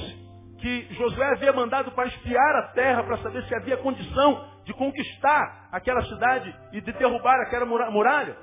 que 0.58 0.94
Josué 0.94 1.32
havia 1.32 1.52
mandado 1.52 1.90
para 1.90 2.06
espiar 2.08 2.56
a 2.56 2.68
terra 2.68 3.02
para 3.02 3.18
saber 3.18 3.42
se 3.44 3.54
havia 3.54 3.76
condição 3.78 4.48
de 4.64 4.72
conquistar 4.74 5.68
aquela 5.72 6.02
cidade 6.04 6.54
e 6.72 6.80
de 6.80 6.92
derrubar 6.92 7.40
aquela 7.40 7.66
muralha. 7.66 8.36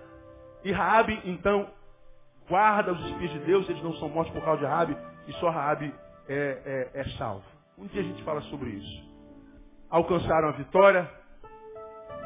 E 0.64 0.72
Raabe, 0.72 1.22
então, 1.24 1.72
guarda 2.48 2.92
os 2.92 3.06
espias 3.06 3.32
de 3.32 3.40
Deus, 3.40 3.70
eles 3.70 3.82
não 3.82 3.94
são 3.94 4.10
mortos 4.10 4.34
por 4.34 4.44
causa 4.44 4.60
de 4.60 4.66
Raabe, 4.66 4.98
e 5.28 5.34
só 5.34 5.50
Raabe 5.50 5.94
é, 6.28 6.90
é, 6.94 7.00
é 7.00 7.04
salvo. 7.18 7.46
Um 7.78 7.88
dia 7.88 8.02
a 8.02 8.04
gente 8.04 8.22
fala 8.24 8.42
sobre 8.42 8.72
isso. 8.72 9.10
Alcançaram 9.90 10.50
a 10.50 10.52
vitória 10.52 11.10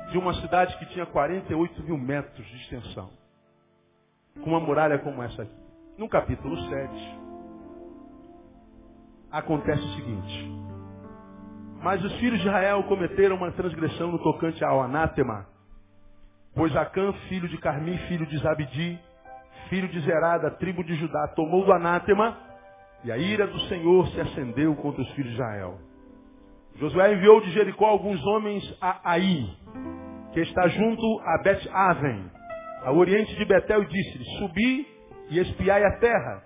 de 0.09 0.17
uma 0.17 0.33
cidade 0.41 0.75
que 0.77 0.87
tinha 0.87 1.05
48 1.05 1.83
mil 1.83 1.97
metros 1.97 2.45
de 2.47 2.55
extensão. 2.57 3.22
Com 4.41 4.49
uma 4.49 4.59
muralha 4.59 4.99
como 4.99 5.21
essa 5.21 5.43
aqui. 5.43 5.63
No 5.97 6.09
capítulo 6.09 6.57
7, 6.69 7.19
acontece 9.31 9.81
o 9.81 9.95
seguinte. 9.95 10.51
Mas 11.83 12.03
os 12.03 12.13
filhos 12.15 12.39
de 12.39 12.47
Israel 12.47 12.83
cometeram 12.83 13.35
uma 13.35 13.51
transgressão 13.51 14.11
no 14.11 14.19
tocante 14.19 14.63
ao 14.63 14.81
anátema. 14.81 15.45
Pois 16.55 16.75
Acã, 16.75 17.11
filho 17.27 17.47
de 17.49 17.57
Carmi, 17.57 17.97
filho 18.07 18.25
de 18.25 18.37
Zabdi, 18.37 18.99
filho 19.69 19.87
de 19.89 19.99
Zerá, 20.01 20.37
da 20.37 20.51
tribo 20.51 20.83
de 20.83 20.95
Judá, 20.95 21.27
tomou 21.35 21.65
do 21.65 21.73
anátema, 21.73 22.37
e 23.03 23.11
a 23.11 23.17
ira 23.17 23.47
do 23.47 23.59
Senhor 23.61 24.07
se 24.09 24.21
acendeu 24.21 24.75
contra 24.75 25.01
os 25.01 25.09
filhos 25.11 25.31
de 25.31 25.35
Israel. 25.35 25.77
Josué 26.75 27.13
enviou 27.13 27.41
de 27.41 27.51
Jericó 27.51 27.85
alguns 27.85 28.23
homens 28.25 28.77
a 28.81 29.11
Aí, 29.11 29.47
que 30.31 30.39
está 30.39 30.67
junto 30.67 31.19
a 31.21 31.37
Bet-Aven, 31.43 32.31
ao 32.85 32.97
oriente 32.97 33.35
de 33.35 33.45
Betel, 33.45 33.85
disse-lhe, 33.85 34.25
subi 34.37 34.87
e 35.29 35.39
espiai 35.39 35.83
a 35.83 35.99
terra. 35.99 36.43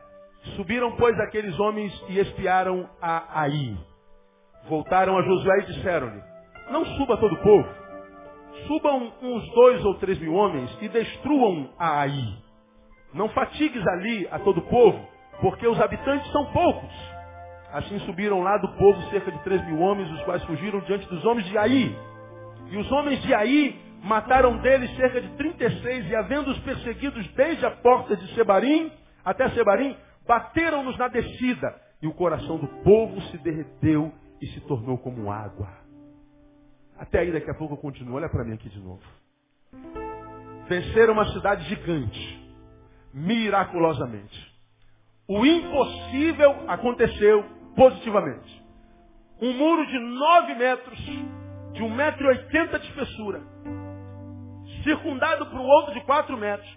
Subiram, 0.55 0.91
pois, 0.95 1.19
aqueles 1.19 1.59
homens 1.59 1.91
e 2.09 2.19
espiaram 2.19 2.89
a 3.01 3.41
Aí. 3.41 3.75
Voltaram 4.69 5.17
a 5.17 5.21
Josué 5.23 5.59
e 5.59 5.65
disseram-lhe, 5.65 6.21
não 6.71 6.85
suba 6.85 7.17
todo 7.17 7.33
o 7.33 7.41
povo, 7.41 7.67
subam 8.67 9.13
uns 9.21 9.49
dois 9.53 9.85
ou 9.85 9.95
três 9.95 10.19
mil 10.19 10.33
homens 10.33 10.69
e 10.81 10.89
destruam 10.89 11.69
a 11.79 12.01
Aí. 12.01 12.37
Não 13.13 13.29
fatigues 13.29 13.85
ali 13.87 14.27
a 14.29 14.39
todo 14.39 14.59
o 14.59 14.69
povo, 14.69 14.99
porque 15.41 15.67
os 15.67 15.79
habitantes 15.79 16.29
são 16.31 16.45
poucos. 16.51 17.17
Assim 17.73 17.99
subiram 17.99 18.41
lá 18.41 18.57
do 18.57 18.69
povo 18.77 19.01
cerca 19.09 19.31
de 19.31 19.39
três 19.43 19.65
mil 19.65 19.79
homens, 19.79 20.09
os 20.11 20.21
quais 20.23 20.43
fugiram 20.43 20.79
diante 20.81 21.07
dos 21.07 21.25
homens 21.25 21.47
de 21.47 21.57
Aí. 21.57 21.95
E 22.69 22.77
os 22.77 22.91
homens 22.91 23.21
de 23.23 23.33
Aí 23.33 23.86
mataram 24.03 24.57
deles 24.57 24.95
cerca 24.95 25.21
de 25.21 25.29
36, 25.37 26.09
e 26.09 26.15
havendo-os 26.15 26.59
perseguidos 26.59 27.27
desde 27.29 27.65
a 27.65 27.71
porta 27.71 28.15
de 28.15 28.33
Sebarim 28.35 28.91
até 29.23 29.49
Sebarim, 29.49 29.95
bateram-nos 30.25 30.97
na 30.97 31.07
descida, 31.07 31.75
e 32.01 32.07
o 32.07 32.13
coração 32.13 32.57
do 32.57 32.67
povo 32.83 33.19
se 33.23 33.37
derreteu 33.39 34.13
e 34.41 34.47
se 34.47 34.61
tornou 34.61 34.97
como 34.97 35.31
água. 35.31 35.67
Até 36.97 37.19
aí 37.19 37.31
daqui 37.31 37.49
a 37.49 37.53
pouco 37.53 37.75
eu 37.75 37.77
continuo. 37.77 38.15
Olha 38.15 38.29
para 38.29 38.43
mim 38.43 38.53
aqui 38.53 38.69
de 38.69 38.79
novo. 38.79 39.01
Venceram 40.67 41.13
uma 41.13 41.31
cidade 41.33 41.63
gigante. 41.65 42.55
Miraculosamente. 43.13 44.55
O 45.27 45.45
impossível 45.45 46.69
aconteceu 46.69 47.43
positivamente. 47.75 48.65
Um 49.41 49.53
muro 49.53 49.85
de 49.85 49.99
nove 49.99 50.55
metros, 50.55 50.99
de 51.73 51.83
um 51.83 51.93
metro 51.93 52.23
e 52.25 52.27
oitenta 52.27 52.79
de 52.79 52.87
espessura, 52.87 53.41
circundado 54.87 55.45
por 55.47 55.59
um 55.59 55.65
outro 55.65 55.93
de 55.93 56.01
quatro 56.01 56.37
metros. 56.37 56.69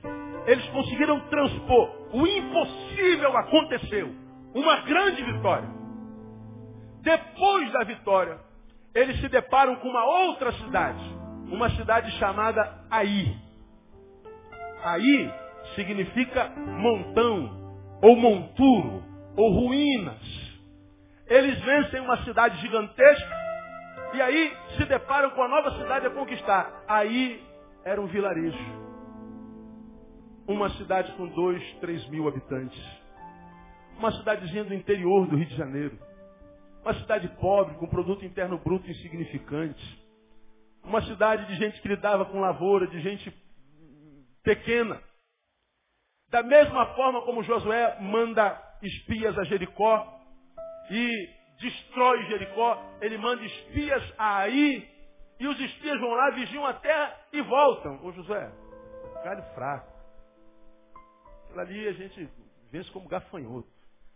Eles 0.47 0.67
conseguiram 0.71 1.21
transpor. 1.29 2.09
O 2.13 2.27
impossível 2.27 3.37
aconteceu. 3.37 4.13
Uma 4.53 4.81
grande 4.81 5.23
vitória. 5.23 5.69
Depois 7.03 7.73
da 7.73 7.85
vitória, 7.85 8.39
eles 8.95 9.21
se 9.21 9.29
deparam 9.29 9.77
com 9.77 9.89
uma 9.89 10.05
outra 10.05 10.53
cidade, 10.53 11.03
uma 11.51 11.71
cidade 11.71 12.11
chamada 12.19 12.85
Aí. 12.91 13.37
Aí 14.83 15.33
significa 15.77 16.51
montão, 16.57 17.77
ou 18.03 18.17
monturo, 18.17 19.05
ou 19.37 19.51
ruínas. 19.53 20.21
Eles 21.29 21.61
vencem 21.61 22.01
uma 22.01 22.25
cidade 22.25 22.59
gigantesca 22.61 23.41
e 24.15 24.21
aí 24.21 24.53
se 24.77 24.85
deparam 24.87 25.31
com 25.31 25.43
a 25.43 25.49
nova 25.49 25.71
cidade 25.79 26.07
a 26.07 26.11
conquistar. 26.11 26.83
Aí 26.89 27.41
era 27.85 28.01
um 28.01 28.07
vilarejo. 28.07 28.91
Uma 30.47 30.71
cidade 30.71 31.13
com 31.13 31.27
dois, 31.29 31.63
três 31.81 32.07
mil 32.09 32.27
habitantes. 32.29 32.83
Uma 33.97 34.13
cidadezinha 34.13 34.65
do 34.65 34.75
interior 34.75 35.27
do 35.27 35.37
Rio 35.37 35.47
de 35.47 35.57
Janeiro. 35.57 35.99
Uma 36.83 36.95
cidade 36.95 37.29
pobre, 37.41 37.75
com 37.77 37.87
produto 37.87 38.25
interno 38.25 38.59
bruto 38.59 38.91
insignificante. 38.91 40.01
Uma 40.83 41.03
cidade 41.03 41.47
de 41.47 41.57
gente 41.57 41.81
que 41.81 41.89
lidava 41.89 42.25
com 42.25 42.41
lavoura, 42.41 42.87
de 42.87 43.01
gente 43.01 43.33
pequena. 44.43 45.01
Da 46.31 46.43
mesma 46.43 46.87
forma 46.95 47.23
como 47.23 47.43
Josué 47.43 47.99
manda 48.01 48.59
espias 48.83 49.39
a 49.39 49.45
Jericó 49.45 50.21
e 50.91 51.29
destrói 51.61 52.25
Jericó. 52.27 52.83
Ele 53.01 53.19
manda 53.19 53.45
espias 53.45 54.15
aí 54.17 54.89
e 55.41 55.49
os 55.49 55.59
espias 55.59 55.99
vão 55.99 56.11
lá, 56.11 56.31
vigiam 56.31 56.67
a 56.67 56.75
terra 56.75 57.17
e 57.33 57.41
voltam. 57.41 57.99
Ô 58.05 58.13
José, 58.13 58.53
galho 59.25 59.43
fraco. 59.55 59.91
Aquilo 61.45 61.61
ali 61.61 61.89
a 61.89 61.93
gente 61.93 62.29
vence 62.71 62.91
como 62.93 63.09
gafanhoto. 63.09 63.67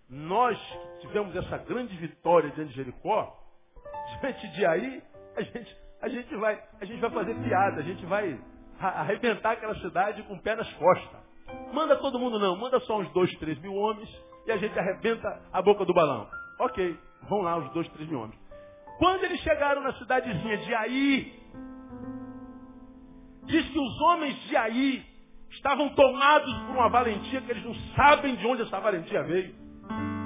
Nós 0.08 0.58
que 1.00 1.06
tivemos 1.06 1.34
essa 1.34 1.56
grande 1.58 1.96
vitória 1.96 2.50
diante 2.50 2.70
de 2.70 2.76
Jericó, 2.76 3.34
diante 4.20 4.48
de 4.48 4.66
aí, 4.66 5.02
a 5.34 5.42
gente, 5.42 5.76
a 6.02 6.08
gente, 6.10 6.36
vai, 6.36 6.62
a 6.78 6.84
gente 6.84 7.00
vai 7.00 7.10
fazer 7.10 7.34
piada, 7.42 7.80
a 7.80 7.84
gente 7.84 8.04
vai 8.04 8.38
arrebentar 8.78 9.52
aquela 9.52 9.74
cidade 9.76 10.22
com 10.24 10.34
o 10.34 10.42
pé 10.42 10.54
nas 10.54 10.70
costas. 10.74 11.24
Manda 11.72 11.96
todo 11.96 12.18
mundo 12.18 12.38
não, 12.38 12.54
manda 12.54 12.78
só 12.80 12.98
uns 12.98 13.10
dois, 13.14 13.30
três 13.38 13.58
mil 13.60 13.74
homens 13.74 14.10
e 14.46 14.52
a 14.52 14.58
gente 14.58 14.78
arrebenta 14.78 15.40
a 15.50 15.62
boca 15.62 15.86
do 15.86 15.94
balão. 15.94 16.28
Ok, 16.60 16.98
vão 17.30 17.40
lá 17.40 17.56
os 17.56 17.72
dois, 17.72 17.88
três 17.88 18.08
mil 18.08 18.20
homens. 18.20 18.43
Quando 18.98 19.24
eles 19.24 19.40
chegaram 19.40 19.82
na 19.82 19.92
cidadezinha 19.94 20.58
de 20.58 20.74
Aí, 20.74 21.32
diz 23.44 23.68
que 23.68 23.78
os 23.78 24.00
homens 24.00 24.36
de 24.48 24.56
Aí 24.56 25.04
estavam 25.50 25.88
tomados 25.90 26.52
por 26.62 26.76
uma 26.76 26.88
valentia 26.88 27.40
que 27.40 27.50
eles 27.50 27.64
não 27.64 27.74
sabem 27.94 28.36
de 28.36 28.46
onde 28.46 28.62
essa 28.62 28.80
valentia 28.80 29.22
veio. 29.24 29.54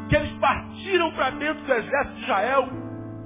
Que 0.09 0.17
eles 0.17 0.33
partiram 0.39 1.13
para 1.13 1.31
dentro 1.31 1.65
do 1.65 1.73
exército 1.73 2.15
de 2.17 2.23
Israel, 2.23 2.69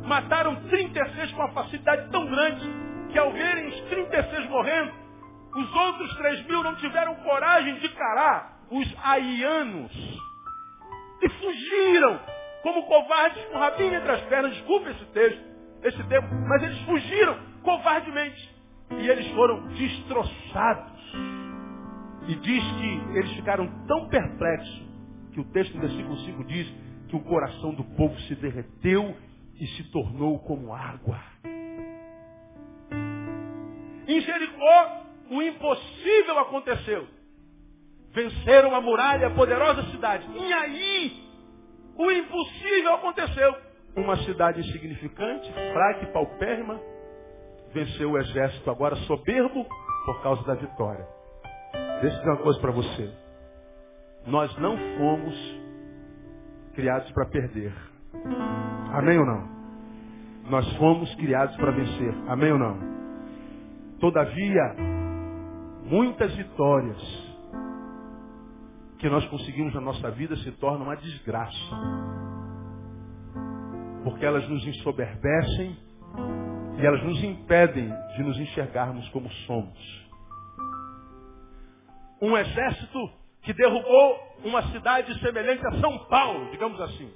mataram 0.04 0.56
36 0.68 1.32
com 1.32 1.42
uma 1.42 1.52
facilidade 1.52 2.10
tão 2.10 2.26
grande 2.26 2.68
que 3.10 3.18
ao 3.18 3.32
verem 3.32 3.68
os 3.68 3.80
36 3.82 4.48
morrendo, 4.48 4.92
os 5.54 5.74
outros 5.74 6.16
3 6.16 6.46
mil 6.46 6.62
não 6.62 6.74
tiveram 6.76 7.14
coragem 7.16 7.74
de 7.76 7.88
carar 7.90 8.58
os 8.70 8.94
aianos. 9.04 9.92
E 11.22 11.28
fugiram, 11.28 12.20
como 12.62 12.84
covardes, 12.84 13.44
com 13.46 13.56
o 13.56 13.60
rabinho 13.60 13.94
entre 13.94 14.10
as 14.10 14.20
pernas. 14.22 14.52
Desculpa 14.52 14.90
esse 14.90 15.04
texto, 15.06 15.42
esse 15.82 16.04
tempo, 16.04 16.28
mas 16.48 16.62
eles 16.62 16.78
fugiram 16.82 17.38
covardemente. 17.62 18.50
E 18.98 19.08
eles 19.08 19.26
foram 19.32 19.66
destroçados. 19.68 21.02
E 22.28 22.34
diz 22.36 22.62
que 22.62 23.18
eles 23.18 23.32
ficaram 23.32 23.66
tão 23.86 24.08
perplexos 24.08 24.82
que 25.32 25.40
o 25.40 25.44
texto 25.44 25.72
do 25.72 25.80
versículo 25.80 26.16
5 26.18 26.44
diz 26.44 26.72
que 27.08 27.16
o 27.16 27.20
coração 27.20 27.74
do 27.74 27.84
povo 27.84 28.18
se 28.20 28.34
derreteu 28.36 29.16
e 29.58 29.66
se 29.66 29.84
tornou 29.90 30.38
como 30.40 30.74
água. 30.74 31.20
Em 34.06 34.20
Jericó, 34.20 35.04
o 35.30 35.42
impossível 35.42 36.38
aconteceu. 36.38 37.06
Venceram 38.12 38.74
a 38.74 38.80
muralha, 38.80 39.28
a 39.28 39.30
poderosa 39.30 39.82
cidade. 39.90 40.26
E 40.36 40.52
aí, 40.52 41.22
o 41.96 42.10
impossível 42.10 42.94
aconteceu. 42.94 43.54
Uma 43.96 44.16
cidade 44.24 44.60
insignificante, 44.60 45.52
fraca 45.72 46.04
e 46.04 46.12
paupérrima, 46.12 46.80
venceu 47.72 48.12
o 48.12 48.18
exército 48.18 48.70
agora 48.70 48.96
soberbo 48.96 49.66
por 50.06 50.22
causa 50.22 50.42
da 50.44 50.54
vitória. 50.54 51.06
Deixa 52.00 52.16
eu 52.16 52.20
dizer 52.20 52.30
uma 52.30 52.42
coisa 52.42 52.60
para 52.60 52.70
você. 52.72 53.12
Nós 54.26 54.56
não 54.58 54.76
fomos 54.98 55.62
criados 56.74 57.10
para 57.12 57.26
perder. 57.26 57.72
Amém 58.92 59.18
ou 59.18 59.26
não? 59.26 59.48
Nós 60.50 60.76
fomos 60.76 61.14
criados 61.16 61.54
para 61.56 61.70
vencer. 61.70 62.14
Amém 62.28 62.52
ou 62.52 62.58
não? 62.58 62.78
Todavia, 64.00 64.74
muitas 65.84 66.34
vitórias 66.34 67.21
que 69.02 69.08
nós 69.10 69.26
conseguimos 69.26 69.74
na 69.74 69.80
nossa 69.80 70.12
vida 70.12 70.36
se 70.36 70.52
tornam 70.52 70.84
uma 70.84 70.94
desgraça. 70.94 71.58
Porque 74.04 74.24
elas 74.24 74.48
nos 74.48 74.64
ensoberbecem 74.64 75.76
e 76.78 76.86
elas 76.86 77.02
nos 77.02 77.20
impedem 77.24 77.92
de 78.16 78.22
nos 78.22 78.38
enxergarmos 78.38 79.08
como 79.08 79.28
somos. 79.44 80.08
Um 82.20 82.36
exército 82.36 83.10
que 83.42 83.52
derrubou 83.52 84.36
uma 84.44 84.62
cidade 84.70 85.12
semelhante 85.18 85.66
a 85.66 85.80
São 85.80 85.98
Paulo, 86.06 86.52
digamos 86.52 86.80
assim. 86.80 87.12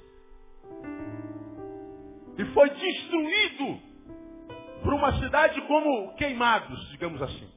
E 2.37 2.45
foi 2.53 2.69
destruído 2.69 3.79
por 4.83 4.93
uma 4.93 5.13
cidade 5.21 5.61
como 5.61 6.15
queimados, 6.15 6.89
digamos 6.89 7.21
assim. 7.21 7.56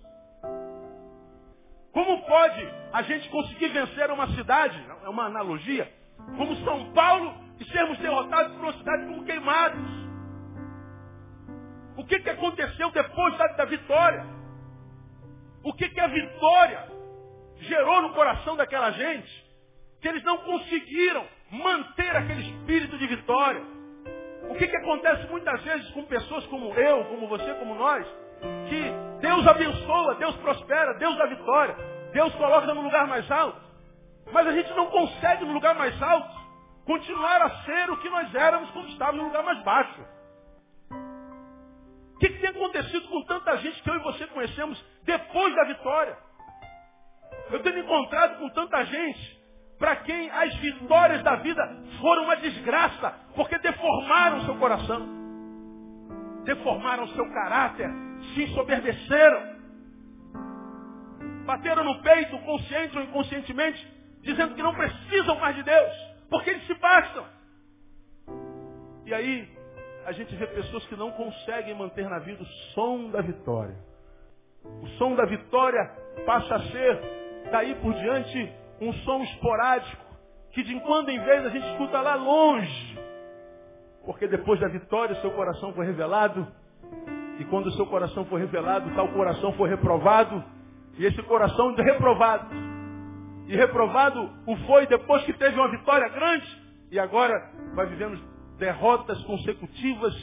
Como 2.01 2.23
pode 2.23 2.67
a 2.95 3.03
gente 3.03 3.29
conseguir 3.29 3.69
vencer 3.69 4.11
uma 4.11 4.27
cidade, 4.29 4.83
é 5.05 5.09
uma 5.11 5.27
analogia, 5.27 5.87
como 6.35 6.57
São 6.65 6.95
Paulo 6.95 7.35
e 7.59 7.65
sermos 7.67 7.99
derrotados 7.99 8.55
por 8.55 8.63
uma 8.63 8.73
cidade 8.73 9.05
como 9.05 9.23
queimados? 9.23 9.85
O 11.99 12.05
que, 12.07 12.19
que 12.21 12.31
aconteceu 12.31 12.91
depois 12.91 13.37
da, 13.37 13.49
da 13.49 13.65
vitória? 13.67 14.25
O 15.63 15.75
que, 15.75 15.91
que 15.91 16.01
a 16.01 16.07
vitória 16.07 16.89
gerou 17.59 18.01
no 18.01 18.15
coração 18.15 18.57
daquela 18.57 18.93
gente 18.93 19.51
que 20.01 20.09
eles 20.09 20.23
não 20.23 20.39
conseguiram 20.39 21.27
manter 21.51 22.17
aquele 22.17 22.49
espírito 22.49 22.97
de 22.97 23.07
vitória. 23.09 23.63
O 24.49 24.55
que, 24.55 24.67
que 24.67 24.77
acontece 24.77 25.27
muitas 25.27 25.63
vezes 25.63 25.91
com 25.91 26.05
pessoas 26.05 26.47
como 26.47 26.73
eu, 26.73 27.05
como 27.05 27.29
você, 27.29 27.53
como 27.57 27.75
nós, 27.75 28.07
que 28.71 28.91
Deus 29.21 29.47
abençoa, 29.47 30.15
Deus 30.17 30.37
prospera, 30.37 30.95
Deus 30.95 31.17
dá 31.17 31.27
vitória, 31.27 31.77
Deus 32.13 32.35
coloca 32.35 32.73
no 32.75 32.81
lugar 32.81 33.07
mais 33.07 33.31
alto, 33.31 33.61
mas 34.33 34.47
a 34.47 34.53
gente 34.53 34.73
não 34.75 34.87
consegue 34.87 35.45
no 35.45 35.53
lugar 35.53 35.75
mais 35.75 36.01
alto 36.03 36.41
continuar 36.85 37.43
a 37.43 37.51
ser 37.65 37.91
o 37.91 37.97
que 37.99 38.09
nós 38.09 38.35
éramos 38.35 38.71
quando 38.71 38.89
estávamos 38.89 39.21
no 39.21 39.29
lugar 39.29 39.43
mais 39.45 39.63
baixo. 39.63 40.05
O 42.15 42.19
que, 42.19 42.29
que 42.29 42.39
tem 42.39 42.51
acontecido 42.51 43.09
com 43.09 43.23
tanta 43.25 43.57
gente 43.59 43.83
que 43.83 43.89
eu 43.91 43.95
e 43.95 44.01
você 44.01 44.27
conhecemos 44.27 44.85
depois 45.05 45.55
da 45.55 45.65
vitória? 45.65 46.17
Eu 47.51 47.63
tenho 47.63 47.79
encontrado 47.79 48.39
com 48.39 48.49
tanta 48.51 48.85
gente 48.85 49.41
para 49.79 49.97
quem 49.97 50.31
as 50.31 50.55
vitórias 50.57 51.23
da 51.23 51.37
vida 51.37 51.63
foram 52.01 52.25
uma 52.25 52.37
desgraça, 52.37 53.15
porque 53.35 53.59
deformaram 53.59 54.43
seu 54.43 54.57
coração, 54.57 55.09
deformaram 56.45 57.09
seu 57.09 57.33
caráter, 57.33 57.89
se 58.35 58.43
ensoberbeceram, 58.45 59.61
bateram 61.47 61.85
no 61.85 62.03
peito, 62.03 62.39
consciente 62.41 62.97
ou 62.97 63.05
inconscientemente, 63.05 63.87
dizendo 64.23 64.55
que 64.55 64.63
não 64.63 64.75
precisam 64.75 65.39
mais 65.39 65.57
de 65.57 65.63
Deus, 65.63 65.93
porque 66.29 66.51
eles 66.51 66.67
se 66.67 66.75
bastam. 66.75 67.25
E 69.07 69.15
aí, 69.15 69.49
a 70.07 70.13
gente 70.13 70.35
vê 70.37 70.47
pessoas 70.47 70.87
que 70.87 70.97
não 70.97 71.11
conseguem 71.13 71.75
manter 71.75 72.09
na 72.09 72.19
vida 72.19 72.43
o 72.43 72.47
som 72.75 73.11
da 73.11 73.21
vitória. 73.21 73.77
O 74.65 74.87
som 74.99 75.15
da 75.15 75.25
vitória 75.25 75.91
passa 76.25 76.55
a 76.55 76.61
ser 76.71 77.01
daí 77.51 77.75
por 77.77 77.93
diante 77.95 78.53
um 78.81 78.93
som 78.93 79.23
esporádico, 79.23 80.05
que 80.53 80.63
de 80.63 80.79
quando 80.81 81.11
em 81.11 81.21
vez 81.21 81.47
a 81.47 81.49
gente 81.51 81.67
escuta 81.73 82.01
lá 82.01 82.15
longe. 82.15 82.99
Porque 84.05 84.27
depois 84.27 84.59
da 84.61 84.69
vitória 84.69 85.21
seu 85.21 85.31
coração 85.33 85.73
foi 85.75 85.87
revelado, 85.87 86.47
e 87.41 87.45
quando 87.47 87.69
o 87.69 87.73
seu 87.73 87.87
coração 87.87 88.27
foi 88.27 88.39
revelado, 88.39 88.95
tal 88.95 89.09
coração 89.15 89.55
foi 89.55 89.71
reprovado, 89.71 90.45
e 90.99 91.07
esse 91.07 91.23
coração 91.23 91.75
reprovado. 91.75 92.55
E 93.49 93.57
reprovado 93.57 94.31
o 94.47 94.57
foi 94.67 94.87
depois 94.87 95.25
que 95.25 95.33
teve 95.33 95.59
uma 95.59 95.71
vitória 95.71 96.07
grande, 96.11 96.47
e 96.91 96.99
agora 96.99 97.51
vai 97.75 97.87
vivendo 97.87 98.23
derrotas 98.59 99.19
consecutivas 99.25 100.15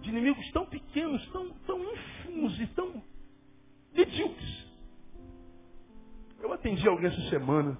de 0.00 0.10
inimigos 0.10 0.50
tão 0.50 0.66
pequenos, 0.66 1.24
tão, 1.30 1.48
tão 1.64 1.80
ínfimos 1.80 2.60
e 2.60 2.66
tão 2.74 3.04
medíocres. 3.94 4.66
Eu 6.40 6.52
atendi 6.52 6.88
alguém 6.88 7.06
essa 7.06 7.30
semana, 7.30 7.78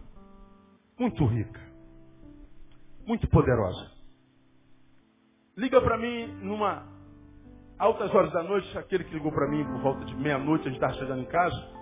muito 0.96 1.26
rica, 1.26 1.60
muito 3.04 3.26
poderosa. 3.26 3.90
Liga 5.56 5.80
para 5.80 5.98
mim 5.98 6.28
numa 6.42 6.96
altas 7.78 8.12
horas 8.14 8.32
da 8.32 8.42
noite, 8.42 8.76
aquele 8.76 9.04
que 9.04 9.14
ligou 9.14 9.30
para 9.32 9.48
mim 9.48 9.64
por 9.64 9.80
volta 9.80 10.04
de 10.04 10.14
meia-noite, 10.16 10.62
a 10.62 10.70
gente 10.70 10.74
estava 10.74 10.94
chegando 10.94 11.22
em 11.22 11.26
casa. 11.26 11.78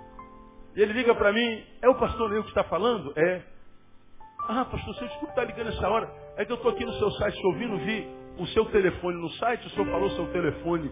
E 0.77 0.83
ele 0.83 0.93
liga 0.93 1.15
para 1.15 1.33
mim, 1.33 1.65
é 1.81 1.89
o 1.89 1.95
pastor 1.95 2.29
Neil 2.31 2.43
que 2.43 2.51
está 2.51 2.65
falando? 2.65 3.13
É. 3.17 3.43
Ah, 4.49 4.65
pastor, 4.67 4.95
você 4.95 5.07
desculpa 5.07 5.31
estar 5.31 5.45
ligando 5.45 5.69
essa 5.69 5.89
hora. 5.89 6.09
É 6.37 6.45
que 6.45 6.53
eu 6.53 6.57
estou 6.57 6.71
aqui 6.71 6.85
no 6.85 6.93
seu 6.95 7.11
site 7.13 7.47
ouvindo, 7.47 7.79
vi 7.79 8.07
o 8.39 8.47
seu 8.49 8.67
telefone 8.67 9.17
no 9.21 9.31
site, 9.31 9.67
o 9.67 9.71
senhor 9.71 9.87
falou 9.87 10.11
seu 10.11 10.27
telefone 10.33 10.91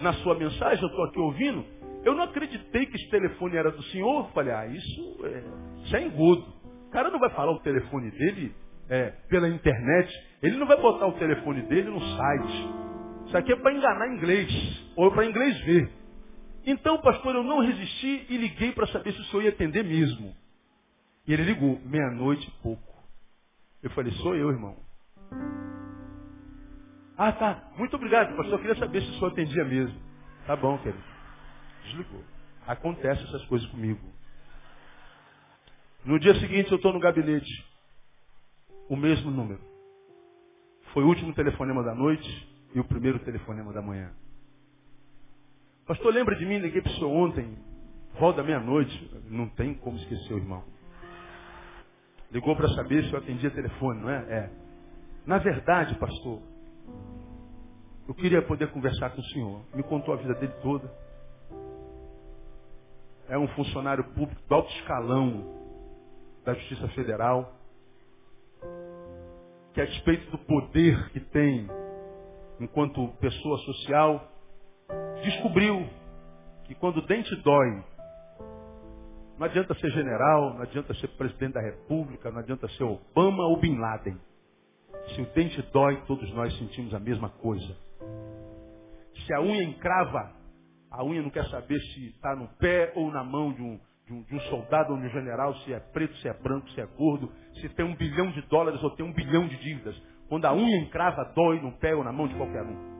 na 0.00 0.12
sua 0.14 0.34
mensagem, 0.34 0.82
eu 0.82 0.88
estou 0.88 1.04
aqui 1.04 1.18
ouvindo. 1.18 1.64
Eu 2.02 2.14
não 2.14 2.24
acreditei 2.24 2.86
que 2.86 2.96
esse 2.96 3.10
telefone 3.10 3.56
era 3.56 3.70
do 3.70 3.82
senhor. 3.84 4.30
Falei, 4.32 4.54
ah, 4.54 4.66
isso 4.66 5.16
é, 5.24 5.44
isso 5.84 5.96
é 5.96 6.02
engodo. 6.02 6.46
O 6.86 6.90
cara 6.90 7.10
não 7.10 7.18
vai 7.18 7.30
falar 7.30 7.52
o 7.52 7.60
telefone 7.60 8.10
dele 8.12 8.54
é, 8.88 9.12
pela 9.28 9.48
internet. 9.48 10.12
Ele 10.42 10.56
não 10.56 10.66
vai 10.66 10.80
botar 10.80 11.06
o 11.08 11.12
telefone 11.12 11.62
dele 11.62 11.90
no 11.90 12.00
site. 12.00 12.68
Isso 13.36 13.42
aqui 13.42 13.52
é 13.52 13.56
para 13.56 13.72
enganar 13.72 14.08
inglês. 14.08 14.50
Ou 14.96 15.10
para 15.12 15.26
inglês 15.26 15.58
ver. 15.60 15.92
Então, 16.64 16.98
pastor, 17.02 17.34
eu 17.34 17.42
não 17.42 17.60
resisti 17.60 18.26
e 18.30 18.36
liguei 18.38 18.72
para 18.72 18.86
saber 18.86 19.12
se 19.12 19.20
o 19.20 19.24
senhor 19.24 19.42
ia 19.42 19.50
atender 19.50 19.84
mesmo. 19.84 20.34
E 21.26 21.34
ele 21.34 21.44
ligou, 21.44 21.78
meia-noite 21.84 22.48
e 22.48 22.62
pouco. 22.62 22.94
Eu 23.82 23.90
falei, 23.90 24.10
sou 24.14 24.34
eu, 24.34 24.48
irmão. 24.50 24.74
Ah, 27.18 27.30
tá. 27.30 27.72
Muito 27.76 27.94
obrigado, 27.96 28.34
pastor. 28.36 28.54
Eu 28.54 28.58
queria 28.58 28.76
saber 28.76 29.02
se 29.02 29.10
o 29.10 29.14
senhor 29.14 29.32
atendia 29.32 29.64
mesmo. 29.64 30.00
Tá 30.46 30.56
bom, 30.56 30.78
querido. 30.78 31.04
Desligou. 31.84 32.24
Acontece 32.66 33.22
essas 33.22 33.44
coisas 33.46 33.68
comigo. 33.68 34.00
No 36.06 36.18
dia 36.18 36.34
seguinte 36.36 36.70
eu 36.70 36.76
estou 36.76 36.92
no 36.92 37.00
gabinete. 37.00 37.66
O 38.88 38.96
mesmo 38.96 39.30
número. 39.30 39.60
Foi 40.94 41.04
o 41.04 41.08
último 41.08 41.34
telefonema 41.34 41.82
da 41.84 41.94
noite 41.94 42.55
e 42.76 42.80
o 42.80 42.84
primeiro 42.84 43.18
telefonema 43.20 43.72
da 43.72 43.80
manhã. 43.80 44.12
Pastor, 45.86 46.12
lembra 46.12 46.36
de 46.36 46.44
mim? 46.44 46.58
Liguei 46.58 46.82
para 46.82 46.92
o 46.92 46.94
senhor 46.96 47.10
ontem. 47.10 47.56
Volta 48.20 48.42
meia-noite. 48.42 49.22
Não 49.30 49.48
tem 49.48 49.72
como 49.72 49.96
esquecer 49.96 50.34
o 50.34 50.36
irmão. 50.36 50.62
Ligou 52.30 52.54
para 52.54 52.68
saber 52.74 53.02
se 53.04 53.14
eu 53.14 53.18
atendia 53.18 53.50
telefone, 53.50 54.02
não 54.02 54.10
é? 54.10 54.16
É. 54.28 54.50
Na 55.24 55.38
verdade, 55.38 55.94
pastor, 55.94 56.42
eu 58.06 58.14
queria 58.14 58.42
poder 58.42 58.70
conversar 58.72 59.08
com 59.08 59.22
o 59.22 59.24
senhor. 59.24 59.62
Me 59.74 59.82
contou 59.82 60.12
a 60.12 60.18
vida 60.18 60.34
dele 60.34 60.52
toda. 60.60 60.92
É 63.26 63.38
um 63.38 63.48
funcionário 63.48 64.04
público 64.12 64.42
do 64.46 64.54
alto 64.54 64.70
escalão 64.80 65.46
da 66.44 66.52
Justiça 66.52 66.88
Federal. 66.88 67.54
Que 69.72 69.80
a 69.80 69.86
despeito 69.86 70.30
do 70.30 70.38
poder 70.40 71.08
que 71.08 71.20
tem 71.20 71.70
enquanto 72.60 73.08
pessoa 73.20 73.58
social, 73.58 74.32
descobriu 75.22 75.86
que 76.64 76.74
quando 76.74 76.98
o 76.98 77.06
dente 77.06 77.34
dói, 77.42 77.84
não 79.38 79.46
adianta 79.46 79.74
ser 79.74 79.90
general, 79.90 80.54
não 80.54 80.62
adianta 80.62 80.94
ser 80.94 81.08
presidente 81.08 81.54
da 81.54 81.60
república, 81.60 82.30
não 82.30 82.38
adianta 82.38 82.68
ser 82.70 82.84
Obama 82.84 83.44
ou 83.46 83.58
Bin 83.58 83.78
Laden. 83.78 84.18
Se 85.14 85.20
o 85.20 85.26
dente 85.26 85.60
dói, 85.72 86.02
todos 86.06 86.32
nós 86.34 86.56
sentimos 86.58 86.94
a 86.94 86.98
mesma 86.98 87.28
coisa. 87.28 87.76
Se 89.24 89.34
a 89.34 89.40
unha 89.40 89.62
encrava, 89.62 90.32
a 90.90 91.04
unha 91.04 91.22
não 91.22 91.30
quer 91.30 91.44
saber 91.46 91.78
se 91.78 92.08
está 92.08 92.34
no 92.34 92.48
pé 92.56 92.92
ou 92.96 93.10
na 93.10 93.22
mão 93.22 93.52
de 93.52 93.62
um, 93.62 93.78
de 94.06 94.12
um, 94.12 94.22
de 94.22 94.34
um 94.34 94.40
soldado 94.42 94.92
ou 94.92 94.98
de 94.98 95.06
um 95.06 95.10
general, 95.10 95.54
se 95.58 95.72
é 95.72 95.80
preto, 95.80 96.16
se 96.16 96.28
é 96.28 96.32
branco, 96.32 96.68
se 96.70 96.80
é 96.80 96.86
gordo, 96.86 97.30
se 97.60 97.68
tem 97.70 97.84
um 97.84 97.94
bilhão 97.94 98.30
de 98.32 98.40
dólares 98.42 98.82
ou 98.82 98.90
tem 98.90 99.04
um 99.04 99.12
bilhão 99.12 99.46
de 99.46 99.56
dívidas. 99.58 99.96
Quando 100.28 100.44
a 100.44 100.52
unha 100.52 100.78
encrava, 100.78 101.24
dói 101.34 101.60
no 101.60 101.72
pé 101.78 101.94
ou 101.94 102.02
na 102.02 102.12
mão 102.12 102.26
de 102.26 102.34
qualquer 102.34 102.62
um. 102.62 102.96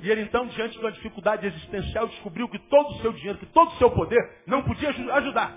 E 0.00 0.10
ele 0.10 0.22
então, 0.22 0.46
diante 0.46 0.74
de 0.74 0.78
uma 0.78 0.92
dificuldade 0.92 1.46
existencial, 1.46 2.06
descobriu 2.06 2.48
que 2.48 2.58
todo 2.58 2.90
o 2.90 2.98
seu 3.00 3.12
dinheiro, 3.12 3.38
que 3.38 3.46
todo 3.46 3.68
o 3.68 3.76
seu 3.76 3.90
poder 3.90 4.42
não 4.46 4.62
podia 4.62 4.90
ajudar. 4.90 5.56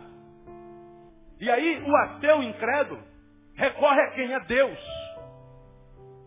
E 1.39 1.49
aí 1.49 1.83
o 1.85 1.95
ateu 1.95 2.43
incrédulo 2.43 3.01
recorre 3.55 4.01
a 4.01 4.11
quem? 4.11 4.33
A 4.33 4.39
Deus. 4.39 4.79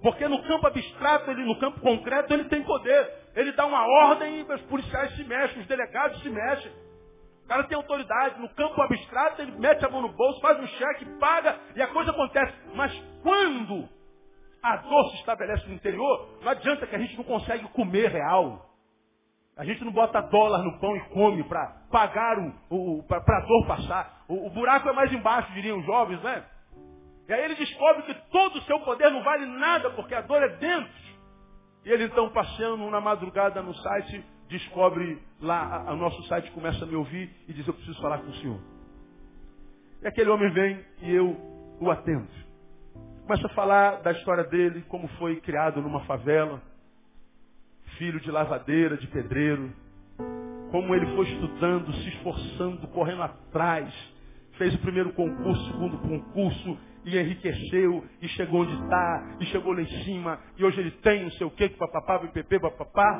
Porque 0.02 0.28
no 0.28 0.42
campo 0.42 0.66
abstrato, 0.66 1.30
ele, 1.30 1.44
no 1.44 1.58
campo 1.58 1.80
concreto, 1.80 2.32
ele 2.34 2.44
tem 2.44 2.62
poder. 2.62 3.10
Ele 3.34 3.52
dá 3.52 3.66
uma 3.66 3.86
ordem 4.08 4.40
e 4.40 4.42
os 4.42 4.62
policiais 4.62 5.14
se 5.16 5.24
mexem, 5.24 5.62
os 5.62 5.66
delegados 5.66 6.20
se 6.20 6.28
mexem. 6.28 6.70
O 7.44 7.48
cara 7.48 7.64
tem 7.64 7.76
autoridade. 7.76 8.40
No 8.40 8.48
campo 8.50 8.80
abstrato, 8.82 9.42
ele 9.42 9.52
mete 9.52 9.84
a 9.84 9.88
mão 9.88 10.02
no 10.02 10.12
bolso, 10.12 10.40
faz 10.40 10.60
um 10.60 10.66
cheque, 10.66 11.04
paga 11.18 11.58
e 11.74 11.82
a 11.82 11.86
coisa 11.88 12.10
acontece. 12.10 12.52
Mas 12.74 12.92
quando 13.22 13.88
a 14.64 14.76
dor 14.78 15.10
se 15.10 15.16
estabelece 15.16 15.66
no 15.66 15.74
interior, 15.74 16.38
não 16.40 16.50
adianta 16.50 16.86
que 16.86 16.96
a 16.96 16.98
gente 16.98 17.14
não 17.18 17.24
consegue 17.24 17.68
comer 17.68 18.10
real. 18.10 18.70
A 19.56 19.64
gente 19.64 19.84
não 19.84 19.92
bota 19.92 20.22
dólar 20.22 20.62
no 20.62 20.80
pão 20.80 20.96
e 20.96 21.00
come 21.10 21.44
para 21.44 21.66
pagar 21.90 22.38
o, 22.70 22.98
o 22.98 23.02
para 23.02 23.18
a 23.18 23.40
dor 23.46 23.66
passar. 23.66 24.24
O, 24.26 24.46
o 24.46 24.50
buraco 24.50 24.88
é 24.88 24.92
mais 24.92 25.12
embaixo, 25.12 25.52
diriam 25.52 25.78
os 25.78 25.84
jovens, 25.84 26.20
né? 26.22 26.44
E 27.28 27.32
aí 27.32 27.44
ele 27.44 27.54
descobre 27.56 28.02
que 28.04 28.14
todo 28.30 28.56
o 28.56 28.62
seu 28.62 28.80
poder 28.80 29.10
não 29.10 29.22
vale 29.22 29.44
nada, 29.44 29.90
porque 29.90 30.14
a 30.14 30.22
dor 30.22 30.42
é 30.42 30.48
dentro. 30.56 31.04
E 31.84 31.90
ele 31.90 32.04
então, 32.04 32.30
passeando 32.30 32.90
na 32.90 33.02
madrugada 33.02 33.62
no 33.62 33.74
site, 33.74 34.24
descobre 34.48 35.22
lá, 35.42 35.92
o 35.92 35.96
nosso 35.96 36.22
site 36.24 36.50
começa 36.52 36.84
a 36.84 36.88
me 36.88 36.96
ouvir 36.96 37.30
e 37.46 37.52
diz, 37.52 37.66
eu 37.66 37.74
preciso 37.74 38.00
falar 38.00 38.18
com 38.18 38.30
o 38.30 38.34
senhor. 38.36 38.60
E 40.02 40.08
aquele 40.08 40.30
homem 40.30 40.50
vem 40.52 40.84
e 41.02 41.14
eu 41.14 41.36
o 41.80 41.90
atendo. 41.90 42.43
Começa 43.26 43.46
a 43.46 43.50
falar 43.54 44.02
da 44.02 44.12
história 44.12 44.44
dele, 44.44 44.84
como 44.86 45.08
foi 45.16 45.40
criado 45.40 45.80
numa 45.80 46.00
favela, 46.00 46.60
filho 47.96 48.20
de 48.20 48.30
lavadeira, 48.30 48.98
de 48.98 49.06
pedreiro, 49.06 49.72
como 50.70 50.94
ele 50.94 51.06
foi 51.16 51.24
estudando, 51.30 51.90
se 51.90 52.08
esforçando, 52.10 52.86
correndo 52.88 53.22
atrás, 53.22 53.90
fez 54.58 54.74
o 54.74 54.78
primeiro 54.80 55.10
concurso, 55.14 55.72
segundo 55.72 55.96
concurso, 55.98 56.78
e 57.06 57.18
enriqueceu, 57.18 58.04
e 58.20 58.28
chegou 58.28 58.60
onde 58.60 58.74
está, 58.74 59.36
e 59.40 59.46
chegou 59.46 59.72
lá 59.72 59.80
em 59.80 60.04
cima, 60.04 60.38
e 60.58 60.64
hoje 60.64 60.80
ele 60.80 60.90
tem 60.90 61.22
não 61.22 61.30
sei 61.30 61.46
o 61.46 61.50
que, 61.50 61.70
papapá, 61.70 62.18
pipi, 62.18 62.60
papapá. 62.60 63.18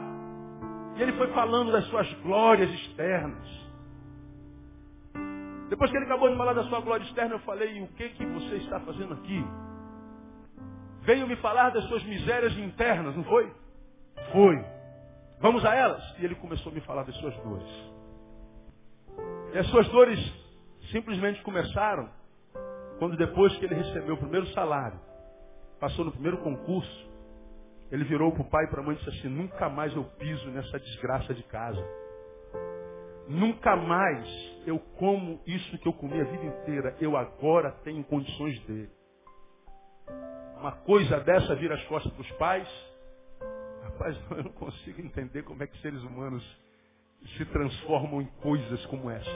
E 0.98 1.02
ele 1.02 1.12
foi 1.12 1.28
falando 1.28 1.72
das 1.72 1.86
suas 1.86 2.12
glórias 2.22 2.70
externas. 2.70 3.64
Depois 5.70 5.90
que 5.90 5.96
ele 5.96 6.04
acabou 6.04 6.28
de 6.28 6.36
falar 6.36 6.52
da 6.52 6.64
sua 6.64 6.80
glória 6.80 7.04
externa, 7.04 7.36
eu 7.36 7.40
falei, 7.40 7.80
o 7.80 7.88
que 7.88 8.10
que 8.10 8.26
você 8.26 8.56
está 8.56 8.78
fazendo 8.80 9.14
aqui? 9.14 9.42
Veio 11.04 11.26
me 11.26 11.36
falar 11.36 11.70
das 11.70 11.84
suas 11.84 12.02
misérias 12.04 12.56
internas, 12.58 13.14
não 13.16 13.24
foi? 13.24 13.52
Foi. 14.32 14.64
Vamos 15.40 15.64
a 15.64 15.74
elas? 15.74 16.02
E 16.18 16.24
ele 16.24 16.34
começou 16.36 16.72
a 16.72 16.74
me 16.74 16.80
falar 16.82 17.04
das 17.04 17.16
suas 17.16 17.36
dores. 17.36 17.92
E 19.52 19.58
as 19.58 19.66
suas 19.68 19.88
dores 19.88 20.18
simplesmente 20.90 21.42
começaram 21.42 22.08
quando 22.98 23.16
depois 23.16 23.56
que 23.58 23.64
ele 23.64 23.74
recebeu 23.74 24.14
o 24.14 24.18
primeiro 24.18 24.46
salário, 24.48 24.98
passou 25.80 26.04
no 26.04 26.12
primeiro 26.12 26.38
concurso, 26.38 27.10
ele 27.90 28.04
virou 28.04 28.32
para 28.32 28.42
o 28.42 28.50
pai 28.50 28.64
e 28.64 28.68
para 28.68 28.80
a 28.80 28.84
mãe 28.84 28.94
e 28.94 28.98
disse 28.98 29.18
assim, 29.18 29.28
nunca 29.28 29.68
mais 29.68 29.94
eu 29.94 30.04
piso 30.18 30.48
nessa 30.50 30.78
desgraça 30.78 31.34
de 31.34 31.42
casa. 31.44 31.84
Nunca 33.28 33.76
mais 33.76 34.26
eu 34.66 34.78
como 34.98 35.40
isso 35.46 35.78
que 35.78 35.88
eu 35.88 35.92
comi 35.92 36.20
a 36.20 36.24
vida 36.24 36.44
inteira. 36.44 36.96
Eu 37.00 37.16
agora 37.16 37.70
tenho 37.82 38.02
condições 38.04 38.58
de. 38.66 38.88
Uma 40.64 40.72
coisa 40.72 41.20
dessa 41.20 41.54
vira 41.56 41.74
as 41.74 41.84
costas 41.84 42.10
para 42.10 42.22
os 42.22 42.30
pais. 42.38 42.68
Rapaz, 43.82 44.18
eu 44.30 44.44
não 44.44 44.52
consigo 44.52 44.98
entender 45.02 45.42
como 45.42 45.62
é 45.62 45.66
que 45.66 45.78
seres 45.82 46.02
humanos 46.02 46.42
se 47.36 47.44
transformam 47.44 48.22
em 48.22 48.26
coisas 48.40 48.86
como 48.86 49.10
essa. 49.10 49.30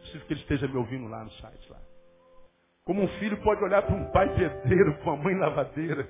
Preciso 0.00 0.24
que 0.24 0.32
ele 0.32 0.40
esteja 0.40 0.66
me 0.66 0.76
ouvindo 0.76 1.06
lá 1.06 1.22
no 1.22 1.30
site 1.34 1.70
lá. 1.70 1.78
Como 2.84 3.00
um 3.00 3.06
filho 3.20 3.40
pode 3.44 3.62
olhar 3.62 3.80
para 3.82 3.94
um 3.94 4.10
pai 4.10 4.34
pedreiro, 4.34 4.94
para 4.94 5.12
uma 5.12 5.22
mãe 5.22 5.36
lavadeira, 5.36 6.08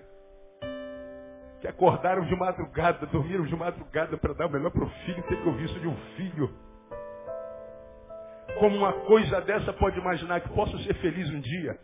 que 1.61 1.69
acordaram 1.69 2.25
de 2.25 2.35
madrugada, 2.35 3.05
dormiram 3.09 3.45
de 3.45 3.57
madrugada 3.57 4.17
para 4.17 4.33
dar 4.33 4.47
o 4.47 4.51
melhor 4.51 4.71
para 4.71 4.87
o 4.87 4.91
filho, 5.05 5.23
ter 5.25 5.37
que 5.37 5.49
ouvir 5.51 5.67
isso 5.67 5.81
de 5.81 5.87
um 5.87 5.97
filho. 6.17 6.51
Como 8.59 8.75
uma 8.75 8.95
coisa 9.05 9.43
dessa 9.43 9.71
pode 9.75 9.99
imaginar 9.99 10.41
que 10.41 10.49
possa 10.49 10.79
ser 10.79 10.95
feliz 10.95 11.29
um 11.29 11.41
dia? 11.41 11.79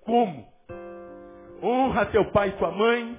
Como? 0.00 0.53
Honra 1.64 2.04
teu 2.06 2.26
pai 2.26 2.48
e 2.48 2.52
tua 2.52 2.70
mãe, 2.70 3.18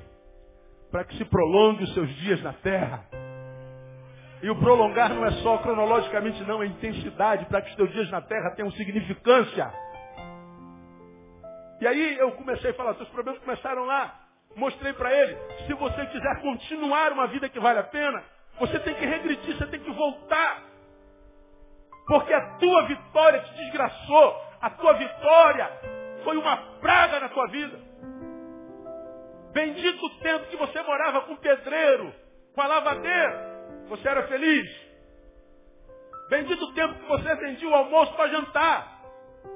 para 0.91 1.03
que 1.03 1.17
se 1.17 1.25
prolongue 1.25 1.83
os 1.83 1.93
seus 1.95 2.07
dias 2.17 2.39
na 2.43 2.53
terra. 2.53 3.03
E 4.43 4.49
o 4.51 4.55
prolongar 4.57 5.09
não 5.09 5.25
é 5.25 5.31
só 5.41 5.57
cronologicamente, 5.57 6.43
não, 6.43 6.61
é 6.61 6.67
intensidade, 6.67 7.45
para 7.45 7.63
que 7.63 7.71
os 7.71 7.75
teus 7.75 7.91
dias 7.91 8.11
na 8.11 8.21
terra 8.21 8.51
tenham 8.51 8.69
significância. 8.73 9.73
E 11.81 11.87
aí 11.87 12.17
eu 12.19 12.33
comecei 12.33 12.69
a 12.69 12.73
falar, 12.75 12.93
seus 12.93 13.09
problemas 13.09 13.41
começaram 13.41 13.83
lá. 13.85 14.13
Mostrei 14.55 14.93
para 14.93 15.11
ele, 15.11 15.35
se 15.65 15.73
você 15.73 16.05
quiser 16.05 16.41
continuar 16.41 17.13
uma 17.13 17.25
vida 17.25 17.49
que 17.49 17.59
vale 17.59 17.79
a 17.79 17.83
pena, 17.83 18.23
você 18.59 18.79
tem 18.79 18.93
que 18.93 19.05
regredir, 19.07 19.57
você 19.57 19.65
tem 19.65 19.79
que 19.79 19.91
voltar. 19.91 20.61
Porque 22.05 22.31
a 22.31 22.57
tua 22.57 22.85
vitória 22.85 23.39
te 23.39 23.53
desgraçou. 23.55 24.41
A 24.61 24.69
tua 24.69 24.93
vitória 24.93 25.67
foi 26.23 26.37
uma 26.37 26.57
praga 26.79 27.19
na 27.19 27.29
tua 27.29 27.47
vida. 27.47 27.84
Bendito 29.55 30.05
o 30.05 30.09
tempo 30.19 30.47
que 30.47 30.57
você 30.57 30.81
morava 30.81 31.21
com 31.21 31.37
pedreiro, 31.37 32.13
com 32.53 32.61
a 32.61 32.67
lavadeira. 32.67 33.55
Você 33.87 34.05
era 34.05 34.27
feliz. 34.27 34.69
Bendito 36.29 36.61
o 36.61 36.73
tempo 36.73 36.95
que 36.95 37.07
você 37.07 37.35
vendia 37.35 37.69
o 37.69 37.73
almoço 37.73 38.13
para 38.15 38.27
jantar. 38.27 39.01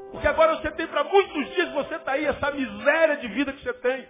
Porque 0.09 0.25
agora 0.25 0.55
você 0.55 0.71
tem 0.71 0.87
para 0.87 1.03
muitos 1.03 1.53
dias 1.53 1.73
você 1.73 1.95
está 1.95 2.13
aí, 2.13 2.25
essa 2.25 2.49
miséria 2.49 3.17
de 3.17 3.27
vida 3.27 3.51
que 3.51 3.61
você 3.61 3.73
tem. 3.73 4.07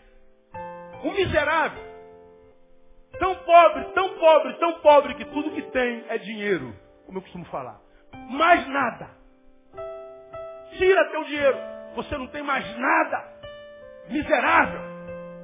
Um 1.05 1.11
miserável. 1.11 1.83
Tão 3.17 3.33
pobre, 3.37 3.85
tão 3.85 4.09
pobre, 4.19 4.53
tão 4.59 4.73
pobre 4.81 5.15
que 5.15 5.25
tudo 5.25 5.55
que 5.55 5.63
tem 5.71 6.05
é 6.07 6.19
dinheiro. 6.19 6.71
Como 7.07 7.17
eu 7.17 7.23
costumo 7.23 7.45
falar. 7.45 7.81
Mais 8.29 8.67
nada. 8.67 9.09
Tira 10.77 11.09
teu 11.09 11.23
dinheiro. 11.23 11.57
Você 11.95 12.15
não 12.15 12.27
tem 12.27 12.43
mais 12.43 12.77
nada. 12.77 13.39
Miserável. 14.07 14.88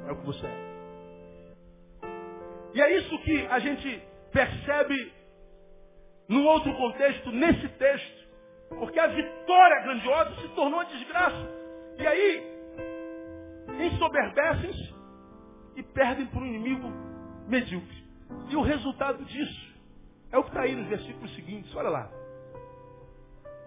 É 0.07 0.11
o 0.11 0.15
que 0.17 0.25
você 0.25 0.45
é. 0.45 0.75
E 2.73 2.81
é 2.81 2.97
isso 2.97 3.17
que 3.19 3.47
a 3.47 3.59
gente 3.59 4.03
percebe 4.31 5.13
num 6.27 6.45
outro 6.45 6.73
contexto, 6.75 7.31
nesse 7.31 7.67
texto. 7.69 8.25
Porque 8.69 8.99
a 8.99 9.07
vitória 9.07 9.81
grandiosa 9.83 10.35
se 10.41 10.49
tornou 10.49 10.79
uma 10.79 10.85
desgraça. 10.85 11.49
E 11.97 12.05
aí, 12.05 12.43
ensoberbecem-se 13.79 14.93
e 15.75 15.83
perdem 15.83 16.25
para 16.25 16.39
um 16.39 16.45
inimigo 16.45 16.91
medíocre. 17.47 18.03
E 18.49 18.55
o 18.55 18.61
resultado 18.61 19.23
disso 19.25 19.75
é 20.31 20.37
o 20.37 20.43
que 20.43 20.49
está 20.49 20.61
aí 20.61 20.75
nos 20.75 20.87
versículos 20.87 21.33
seguintes. 21.35 21.73
Olha 21.75 21.89
lá. 21.89 22.11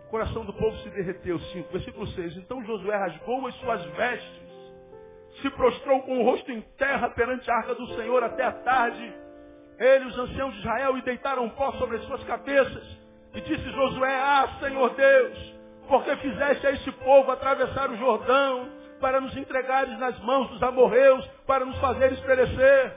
O 0.06 0.10
coração 0.10 0.44
do 0.44 0.52
povo 0.52 0.76
se 0.78 0.90
derreteu. 0.90 1.38
5. 1.38 1.72
Versículo 1.72 2.06
6. 2.08 2.36
Então 2.38 2.64
Josué 2.64 2.96
rasgou 2.96 3.46
as 3.46 3.54
suas 3.56 3.84
vestes, 3.84 4.47
se 5.40 5.50
prostrou 5.50 6.02
com 6.02 6.20
o 6.20 6.24
rosto 6.24 6.50
em 6.50 6.60
terra 6.76 7.10
perante 7.10 7.50
a 7.50 7.56
arca 7.56 7.74
do 7.74 7.86
Senhor 7.94 8.22
até 8.22 8.44
a 8.44 8.52
tarde. 8.52 9.14
Ele, 9.78 10.06
os 10.06 10.18
anciãos 10.18 10.52
de 10.54 10.60
Israel, 10.60 10.98
e 10.98 11.02
deitaram 11.02 11.48
pó 11.50 11.72
sobre 11.72 11.96
as 11.96 12.04
suas 12.04 12.22
cabeças. 12.24 12.98
E 13.34 13.40
disse 13.40 13.70
Josué, 13.70 14.14
ah, 14.14 14.48
Senhor 14.60 14.94
Deus, 14.94 15.54
porque 15.86 16.16
fizeste 16.16 16.66
a 16.66 16.72
esse 16.72 16.90
povo 16.92 17.30
atravessar 17.30 17.90
o 17.90 17.96
Jordão, 17.96 18.78
para 19.00 19.20
nos 19.20 19.36
entregares 19.36 19.96
nas 19.98 20.18
mãos 20.20 20.48
dos 20.50 20.62
amorreus, 20.62 21.24
para 21.46 21.64
nos 21.64 21.78
fazeres 21.78 22.18
perecer. 22.20 22.92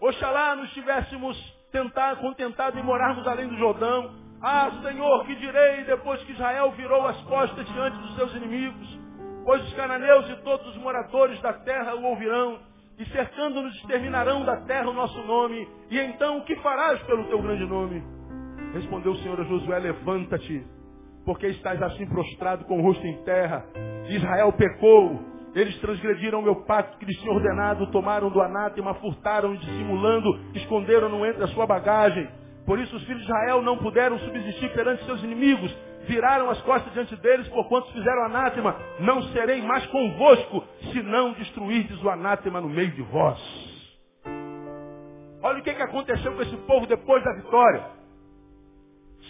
Oxalá 0.00 0.56
nos 0.56 0.70
tivéssemos 0.72 1.36
tentado, 1.70 2.20
contentado 2.20 2.78
em 2.78 2.82
morarmos 2.82 3.26
além 3.26 3.48
do 3.48 3.56
Jordão. 3.56 4.14
Ah, 4.42 4.70
Senhor, 4.82 5.24
que 5.24 5.34
direi 5.36 5.84
depois 5.84 6.22
que 6.24 6.32
Israel 6.32 6.72
virou 6.72 7.06
as 7.06 7.16
costas 7.22 7.66
diante 7.66 7.96
dos 7.98 8.16
seus 8.16 8.34
inimigos? 8.34 8.95
Pois 9.46 9.62
os 9.62 9.72
cananeus 9.74 10.28
e 10.28 10.34
todos 10.42 10.66
os 10.66 10.76
moradores 10.78 11.40
da 11.40 11.52
terra 11.52 11.94
o 11.94 12.02
ouvirão, 12.02 12.58
e 12.98 13.04
cercando-nos 13.10 13.72
exterminarão 13.76 14.44
da 14.44 14.56
terra 14.62 14.90
o 14.90 14.92
nosso 14.92 15.22
nome. 15.22 15.68
E 15.88 16.00
então 16.00 16.38
o 16.38 16.44
que 16.44 16.56
farás 16.56 17.00
pelo 17.02 17.22
teu 17.26 17.40
grande 17.40 17.64
nome? 17.64 18.02
Respondeu 18.74 19.12
o 19.12 19.16
Senhor 19.18 19.40
a 19.40 19.44
Josué, 19.44 19.78
levanta-te, 19.78 20.66
porque 21.24 21.46
estás 21.46 21.80
assim 21.80 22.06
prostrado 22.06 22.64
com 22.64 22.80
o 22.80 22.82
rosto 22.82 23.06
em 23.06 23.22
terra. 23.22 23.64
Israel 24.08 24.52
pecou, 24.52 25.20
eles 25.54 25.78
transgrediram 25.78 26.40
o 26.40 26.42
meu 26.42 26.64
pacto 26.64 26.98
que 26.98 27.04
lhes 27.04 27.16
tinha 27.20 27.32
ordenado, 27.32 27.86
tomaram 27.92 28.28
do 28.28 28.42
anátema, 28.42 28.94
furtaram, 28.94 29.54
dissimulando, 29.54 30.40
esconderam-no 30.54 31.24
entre 31.24 31.44
a 31.44 31.48
sua 31.48 31.68
bagagem. 31.68 32.28
Por 32.66 32.80
isso 32.80 32.96
os 32.96 33.04
filhos 33.04 33.22
de 33.22 33.28
Israel 33.28 33.62
não 33.62 33.78
puderam 33.78 34.18
subsistir 34.18 34.72
perante 34.72 35.04
seus 35.04 35.22
inimigos, 35.22 35.72
viraram 36.06 36.50
as 36.50 36.60
costas 36.62 36.92
diante 36.92 37.14
deles, 37.16 37.48
porquanto 37.48 37.92
fizeram 37.92 38.24
anátema. 38.24 38.76
Não 39.00 39.22
serei 39.24 39.62
mais 39.62 39.86
convosco, 39.86 40.64
se 40.92 41.02
não 41.02 41.32
destruirdes 41.32 42.02
o 42.02 42.10
anátema 42.10 42.60
no 42.60 42.68
meio 42.68 42.90
de 42.92 43.02
vós. 43.02 43.38
Olha 45.42 45.58
o 45.58 45.62
que, 45.62 45.74
que 45.74 45.82
aconteceu 45.82 46.32
com 46.34 46.42
esse 46.42 46.56
povo 46.58 46.86
depois 46.86 47.22
da 47.22 47.32
vitória. 47.34 47.84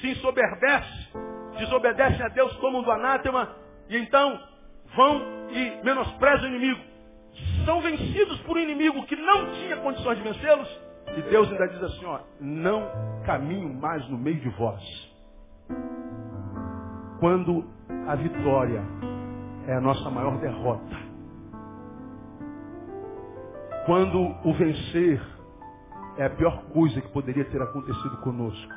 Se 0.00 0.10
ensoberbece, 0.10 1.12
desobedecem 1.58 2.24
a 2.24 2.28
Deus 2.28 2.54
como 2.56 2.82
do 2.82 2.90
anátema, 2.90 3.54
e 3.88 3.96
então 3.96 4.40
vão 4.94 5.22
e 5.50 5.84
menosprezam 5.84 6.44
o 6.44 6.48
inimigo. 6.48 6.80
São 7.64 7.80
vencidos 7.80 8.40
por 8.40 8.56
um 8.56 8.60
inimigo 8.60 9.04
que 9.06 9.16
não 9.16 9.52
tinha 9.52 9.76
condições 9.78 10.16
de 10.18 10.24
vencê-los. 10.24 10.80
E 11.16 11.22
Deus 11.22 11.50
ainda 11.50 11.68
diz 11.68 11.82
assim, 11.82 12.04
ó, 12.04 12.20
não 12.40 12.90
caminho 13.24 13.72
mais 13.74 14.06
no 14.08 14.18
meio 14.18 14.40
de 14.40 14.48
vós. 14.50 14.82
Quando 17.18 17.64
a 18.07 18.14
vitória 18.14 18.83
é 19.66 19.74
a 19.74 19.81
nossa 19.81 20.11
maior 20.11 20.38
derrota. 20.38 20.96
Quando 23.87 24.18
o 24.44 24.52
vencer 24.55 25.20
é 26.18 26.26
a 26.26 26.31
pior 26.31 26.64
coisa 26.72 27.00
que 27.00 27.09
poderia 27.09 27.44
ter 27.44 27.61
acontecido 27.62 28.16
conosco. 28.18 28.72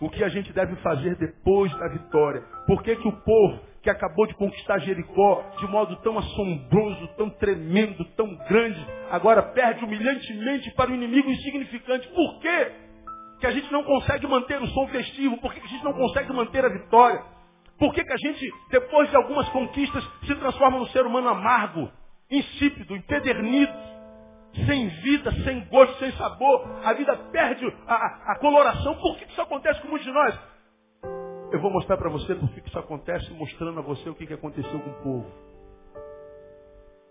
O 0.00 0.08
que 0.10 0.22
a 0.22 0.28
gente 0.28 0.52
deve 0.52 0.76
fazer 0.76 1.16
depois 1.16 1.72
da 1.78 1.88
vitória? 1.88 2.42
Por 2.66 2.82
que, 2.82 2.94
que 2.96 3.08
o 3.08 3.12
povo 3.12 3.60
que 3.82 3.90
acabou 3.90 4.26
de 4.26 4.34
conquistar 4.34 4.78
Jericó 4.80 5.44
de 5.58 5.66
modo 5.66 5.96
tão 5.96 6.18
assombroso, 6.18 7.08
tão 7.16 7.30
tremendo, 7.30 8.04
tão 8.16 8.34
grande, 8.48 8.84
agora 9.10 9.42
perde 9.42 9.84
humilhantemente 9.84 10.70
para 10.72 10.90
o 10.90 10.94
inimigo 10.94 11.30
insignificante. 11.30 12.08
Por 12.08 12.40
quê? 12.40 12.87
Que 13.40 13.46
a 13.46 13.50
gente 13.50 13.70
não 13.72 13.84
consegue 13.84 14.26
manter 14.26 14.60
o 14.60 14.66
som 14.66 14.88
festivo? 14.88 15.38
Por 15.38 15.52
que 15.54 15.60
a 15.60 15.66
gente 15.66 15.84
não 15.84 15.92
consegue 15.92 16.32
manter 16.32 16.64
a 16.64 16.68
vitória? 16.68 17.22
Por 17.78 17.94
que, 17.94 18.02
que 18.02 18.12
a 18.12 18.16
gente, 18.16 18.52
depois 18.70 19.08
de 19.08 19.16
algumas 19.16 19.48
conquistas, 19.50 20.04
se 20.26 20.34
transforma 20.34 20.78
num 20.78 20.86
ser 20.88 21.06
humano 21.06 21.28
amargo, 21.28 21.90
insípido, 22.28 22.96
empedernido, 22.96 23.72
sem 24.66 24.88
vida, 24.88 25.30
sem 25.44 25.64
gosto, 25.66 25.96
sem 25.98 26.10
sabor? 26.12 26.68
A 26.84 26.92
vida 26.92 27.16
perde 27.30 27.64
a, 27.86 28.32
a 28.32 28.38
coloração. 28.40 28.96
Por 28.96 29.16
que 29.16 29.26
isso 29.26 29.40
acontece 29.40 29.80
com 29.80 29.88
muitos 29.88 30.06
de 30.06 30.12
nós? 30.12 30.38
Eu 31.52 31.60
vou 31.60 31.70
mostrar 31.70 31.96
para 31.96 32.10
você 32.10 32.34
por 32.34 32.50
que 32.50 32.68
isso 32.68 32.78
acontece, 32.78 33.32
mostrando 33.32 33.78
a 33.78 33.82
você 33.82 34.10
o 34.10 34.14
que 34.14 34.34
aconteceu 34.34 34.80
com 34.80 34.90
o 34.90 35.02
povo. 35.02 35.32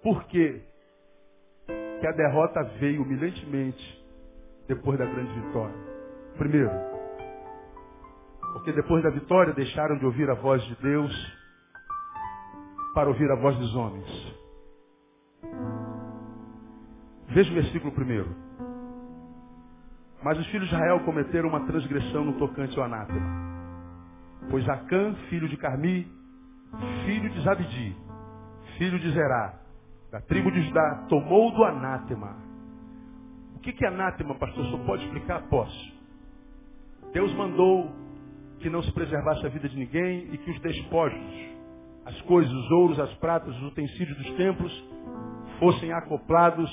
Por 0.04 0.26
quê? 0.26 0.62
Que 2.00 2.08
a 2.08 2.12
derrota 2.12 2.64
veio 2.80 3.02
humilhantemente 3.02 4.06
depois 4.68 5.00
da 5.00 5.06
grande 5.06 5.32
vitória. 5.40 5.97
Primeiro, 6.38 6.70
porque 8.54 8.72
depois 8.72 9.04
da 9.04 9.10
vitória 9.10 9.54
deixaram 9.54 9.98
de 9.98 10.06
ouvir 10.06 10.30
a 10.30 10.36
voz 10.36 10.62
de 10.64 10.76
Deus 10.76 11.38
para 12.94 13.10
ouvir 13.10 13.30
a 13.32 13.36
voz 13.36 13.58
dos 13.58 13.76
homens. 13.76 14.38
Veja 17.30 17.52
o 17.52 17.56
versículo 17.56 17.92
primeiro. 17.92 18.36
Mas 20.24 20.38
os 20.40 20.48
filhos 20.48 20.68
de 20.68 20.76
Israel 20.76 21.00
cometeram 21.02 21.50
uma 21.50 21.66
transgressão 21.66 22.26
no 22.26 22.34
tocante 22.34 22.78
ao 22.78 22.86
anátema. 22.86 23.48
Pois 24.50 24.68
Acã, 24.70 25.14
filho 25.30 25.48
de 25.48 25.58
Carmi, 25.58 26.12
filho 27.06 27.30
de 27.30 27.42
Zabdi, 27.42 27.98
filho 28.78 29.00
de 29.00 29.12
Zerá, 29.12 29.60
da 30.12 30.22
tribo 30.22 30.52
de 30.52 30.62
Judá, 30.62 31.06
tomou 31.10 31.52
do 31.52 31.64
anátema. 31.64 32.36
O 33.56 33.60
que 33.60 33.84
é 33.84 33.88
anátema, 33.88 34.36
pastor? 34.36 34.66
Só 34.66 34.78
pode 34.86 35.04
explicar? 35.06 35.42
Posso. 35.50 35.97
Deus 37.14 37.34
mandou 37.34 37.92
que 38.60 38.70
não 38.70 38.82
se 38.84 38.92
preservasse 38.92 39.46
a 39.46 39.50
vida 39.50 39.70
de 39.70 39.78
ninguém 39.78 40.30
e 40.34 40.38
que 40.38 40.52
os 40.52 40.60
despojos, 40.62 41.48
as 42.06 42.22
coisas, 42.22 42.52
os 42.52 42.72
ouros, 42.72 43.00
as 43.00 43.14
pratas, 43.16 43.56
os 43.56 43.64
utensílios 43.64 44.18
dos 44.18 44.32
templos, 44.36 44.90
fossem 45.60 45.92
acoplados 45.94 46.70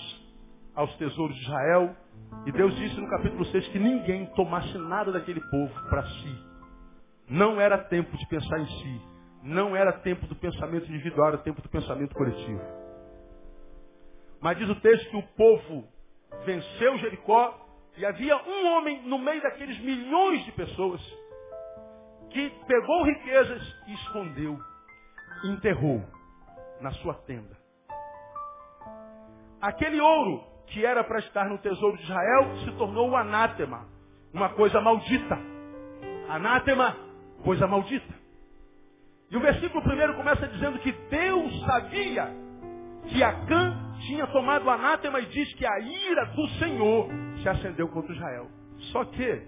aos 0.75 0.94
tesouros 0.97 1.37
de 1.37 1.42
Israel. 1.42 1.97
E 2.47 2.53
Deus 2.53 2.75
disse 2.77 3.01
no 3.01 3.09
capítulo 3.09 3.44
6 3.47 3.68
que 3.68 3.79
ninguém 3.79 4.27
tomasse 4.35 4.77
nada 4.79 5.12
daquele 5.12 5.40
povo 5.51 5.73
para 5.88 6.03
si. 6.05 6.38
Não 7.29 7.61
era 7.61 7.79
tempo 7.79 8.16
de 8.16 8.27
pensar 8.29 8.59
em 8.61 8.66
si. 8.66 9.01
Não 9.42 9.77
era 9.77 9.92
tempo 9.92 10.27
do 10.27 10.35
pensamento 10.35 10.88
individual, 10.88 11.29
era 11.29 11.38
tempo 11.38 11.61
do 11.61 11.68
pensamento 11.68 12.14
coletivo. 12.14 12.62
Mas 14.40 14.59
diz 14.59 14.68
o 14.68 14.75
texto 14.77 15.11
que 15.11 15.16
o 15.16 15.23
povo 15.37 15.87
venceu 16.44 16.99
Jericó 16.99 17.63
e 17.97 18.05
havia 18.05 18.37
um 18.37 18.67
homem 18.73 19.03
no 19.03 19.19
meio 19.19 19.41
daqueles 19.43 19.79
milhões 19.81 20.45
de 20.45 20.53
pessoas 20.53 21.01
que 22.31 22.51
pegou 22.67 23.05
riquezas 23.05 23.63
e 23.87 23.95
escondeu, 23.95 24.59
enterrou 25.45 26.03
na 26.81 26.91
sua 26.93 27.15
tenda. 27.15 27.57
Aquele 29.61 30.01
ouro 30.01 30.45
que 30.67 30.85
era 30.85 31.05
para 31.05 31.21
estar 31.21 31.49
no 31.49 31.59
tesouro 31.59 31.97
de 31.97 32.03
Israel 32.03 32.59
se 32.65 32.73
tornou 32.73 33.11
o 33.11 33.17
anátema, 33.17 33.87
uma 34.33 34.49
coisa 34.51 34.81
maldita. 34.81 35.39
Anátema 36.29 36.97
coisa 37.45 37.67
maldita. 37.67 38.15
E 39.31 39.37
o 39.37 39.41
versículo 39.41 39.83
primeiro 39.83 40.15
começa 40.15 40.49
dizendo 40.49 40.79
que 40.81 40.93
Deus 40.93 41.61
sabia 41.65 42.29
que 43.09 43.23
Acã 43.23 43.95
tinha 44.07 44.27
tomado 44.29 44.67
o 44.67 44.71
anátema 44.71 45.21
e 45.21 45.27
diz 45.27 45.55
que 45.55 45.67
a 45.67 45.79
ira 45.81 46.25
do 46.27 46.49
Senhor 46.59 47.09
se 47.45 47.49
acendeu 47.51 47.87
contra 47.89 48.15
Israel. 48.15 48.49
Só 48.91 49.05
que 49.05 49.43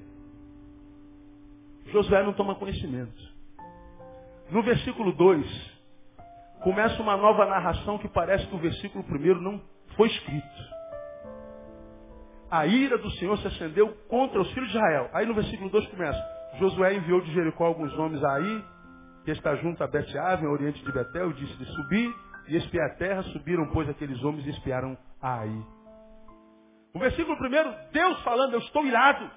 Josué 1.86 2.22
não 2.22 2.34
toma 2.34 2.54
conhecimento. 2.54 3.34
No 4.50 4.62
versículo 4.62 5.12
2, 5.12 5.80
começa 6.62 7.02
uma 7.02 7.16
nova 7.16 7.46
narração 7.46 7.98
que 7.98 8.08
parece 8.08 8.46
que 8.46 8.54
o 8.54 8.58
versículo 8.58 9.02
primeiro 9.04 9.40
não 9.40 9.60
foi 9.96 10.08
escrito. 10.08 10.76
A 12.50 12.66
ira 12.66 12.98
do 12.98 13.10
Senhor 13.12 13.36
se 13.38 13.48
acendeu 13.48 13.88
contra 14.08 14.40
os 14.40 14.52
filhos 14.52 14.70
de 14.70 14.76
Israel. 14.76 15.10
Aí 15.14 15.26
no 15.26 15.34
versículo 15.34 15.70
2 15.70 15.86
começa. 15.88 16.36
Josué 16.58 16.94
enviou 16.94 17.20
de 17.22 17.32
Jericó 17.32 17.64
alguns 17.64 17.92
homens 17.94 18.22
aí, 18.22 18.64
que 19.24 19.30
está 19.30 19.56
junto 19.56 19.82
a 19.82 19.86
Bet-Aven, 19.86 20.46
oriente 20.48 20.84
de 20.84 20.92
Betel, 20.92 21.30
e 21.30 21.34
disse 21.34 21.56
de 21.56 21.64
subir 21.64 22.14
e 22.48 22.56
espiar 22.56 22.90
a 22.90 22.94
terra. 22.94 23.22
Subiram, 23.24 23.66
pois, 23.72 23.88
aqueles 23.88 24.22
homens 24.22 24.46
e 24.46 24.50
espiaram 24.50 24.96
a 25.20 25.40
Aí. 25.40 25.75
O 26.96 26.98
versículo 26.98 27.36
primeiro, 27.36 27.74
Deus 27.92 28.22
falando, 28.22 28.54
eu 28.54 28.58
estou 28.60 28.82
irado. 28.86 29.30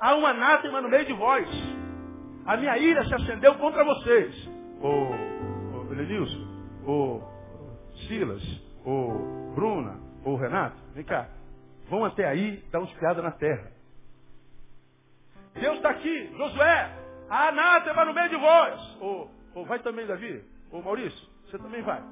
Há 0.00 0.14
um 0.14 0.24
anátema 0.24 0.80
no 0.80 0.88
meio 0.88 1.04
de 1.04 1.12
vós. 1.12 1.48
A 2.46 2.56
minha 2.56 2.78
ira 2.78 3.04
se 3.04 3.14
acendeu 3.16 3.56
contra 3.56 3.82
vocês. 3.82 4.48
Ô, 4.80 4.86
ô 5.76 5.82
Lenilson, 5.90 6.46
ô 6.86 7.20
Silas, 8.06 8.42
ô 8.86 9.54
Bruna, 9.56 9.98
ô 10.24 10.36
Renato, 10.36 10.76
vem 10.94 11.02
cá. 11.02 11.26
Vão 11.90 12.04
até 12.04 12.28
aí 12.28 12.64
dar 12.70 12.78
uma 12.78 12.88
espiada 12.88 13.20
na 13.20 13.32
terra. 13.32 13.72
Deus 15.54 15.74
está 15.78 15.90
aqui, 15.90 16.32
Josué, 16.36 16.96
a 17.28 17.48
anátema 17.48 18.04
no 18.04 18.14
meio 18.14 18.28
de 18.28 18.36
vós. 18.36 18.98
Ou, 19.00 19.30
ou 19.52 19.66
vai 19.66 19.80
também, 19.80 20.06
Davi? 20.06 20.44
Ou 20.70 20.80
Maurício, 20.80 21.28
você 21.46 21.58
também 21.58 21.82
vai. 21.82 22.04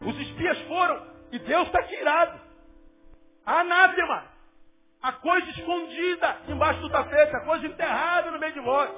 Os 0.00 0.18
espias 0.18 0.58
foram 0.62 1.06
e 1.30 1.38
Deus 1.38 1.68
está 1.68 1.80
tirado. 1.84 2.47
Anátema. 3.48 4.24
A 5.00 5.12
coisa 5.12 5.48
escondida 5.50 6.36
embaixo 6.48 6.80
do 6.80 6.90
tapete, 6.90 7.34
a 7.34 7.40
coisa 7.40 7.66
enterrada 7.66 8.30
no 8.30 8.38
meio 8.38 8.52
de 8.52 8.60
vós. 8.60 8.90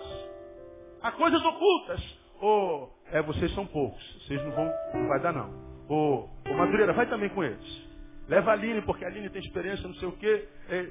Há 1.03 1.13
coisas 1.13 1.41
ocultas. 1.45 2.19
Ô, 2.41 2.47
oh, 2.47 2.89
é, 3.13 3.23
vocês 3.23 3.55
são 3.55 3.65
poucos. 3.67 4.03
Vocês 4.23 4.43
não 4.43 4.51
vão, 4.51 4.73
não 4.95 5.09
vai 5.09 5.21
dar 5.21 5.33
não. 5.33 5.51
Ô, 5.89 6.29
oh, 6.49 6.55
Madureira, 6.55 6.93
vai 6.93 7.07
também 7.07 7.29
com 7.29 7.45
eles. 7.45 7.89
Leva 8.27 8.51
a 8.51 8.55
Aline, 8.55 8.83
porque 8.83 9.05
a 9.05 9.09
Aline 9.09 9.31
tem 9.31 9.41
experiência, 9.41 9.87
não 9.87 9.95
sei 9.95 10.09
o 10.09 10.13
quê. 10.13 10.49
É, 10.69 10.91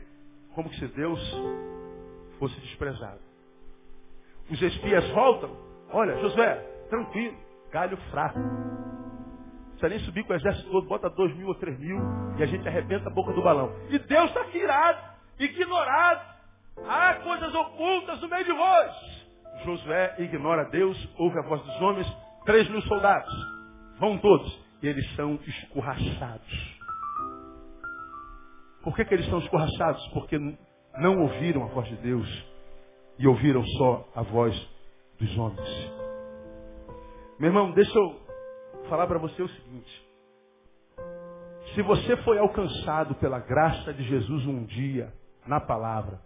como 0.55 0.69
que 0.69 0.79
se 0.79 0.87
Deus 0.87 1.19
fosse 2.37 2.57
desprezado. 2.61 3.19
Os 4.49 4.61
espias 4.61 5.07
voltam. 5.09 5.55
Olha, 5.91 6.17
Josué, 6.19 6.55
tranquilo, 6.89 7.37
galho 7.71 7.97
fraco. 8.11 8.39
Precisa 9.79 9.95
nem 9.95 9.99
subir 9.99 10.25
com 10.25 10.33
o 10.33 10.35
exército 10.35 10.69
todo, 10.69 10.87
bota 10.89 11.09
dois 11.09 11.33
mil 11.37 11.47
ou 11.47 11.55
três 11.55 11.79
mil 11.79 11.97
e 12.37 12.43
a 12.43 12.45
gente 12.45 12.67
arrebenta 12.67 13.07
a 13.07 13.13
boca 13.13 13.31
do 13.31 13.41
balão. 13.41 13.73
E 13.89 13.97
Deus 13.97 14.29
está 14.29 14.43
tirado, 14.45 15.15
ignorado. 15.39 16.35
Há 16.85 17.13
coisas 17.15 17.55
ocultas 17.55 18.19
no 18.19 18.27
meio 18.27 18.43
de 18.43 18.51
vós. 18.51 19.25
Josué 19.63 20.15
ignora 20.19 20.65
Deus, 20.65 20.97
ouve 21.17 21.39
a 21.39 21.43
voz 21.43 21.61
dos 21.61 21.81
homens, 21.81 22.07
três 22.45 22.69
mil 22.69 22.81
soldados. 22.81 23.33
Vão 23.99 24.17
todos. 24.17 24.59
E 24.83 24.87
eles 24.87 25.09
são 25.15 25.39
escorraçados. 25.47 26.79
Por 28.83 28.93
que, 28.97 29.05
que 29.05 29.13
eles 29.13 29.29
são 29.29 29.39
escorraçados? 29.39 30.05
Porque 30.09 30.37
não 30.97 31.21
ouviram 31.21 31.63
a 31.63 31.67
voz 31.67 31.87
de 31.87 31.95
Deus 31.97 32.45
e 33.17 33.25
ouviram 33.25 33.65
só 33.77 34.09
a 34.13 34.23
voz 34.23 34.53
dos 35.17 35.37
homens. 35.37 35.91
Meu 37.39 37.47
irmão, 37.47 37.71
deixa 37.71 37.97
eu 37.97 38.28
falar 38.89 39.07
para 39.07 39.19
você 39.19 39.41
o 39.41 39.47
seguinte. 39.47 40.09
Se 41.73 41.81
você 41.83 42.17
foi 42.17 42.37
alcançado 42.39 43.15
pela 43.15 43.39
graça 43.39 43.93
de 43.93 44.03
Jesus 44.03 44.45
um 44.45 44.65
dia, 44.65 45.13
na 45.45 45.59
palavra, 45.59 46.19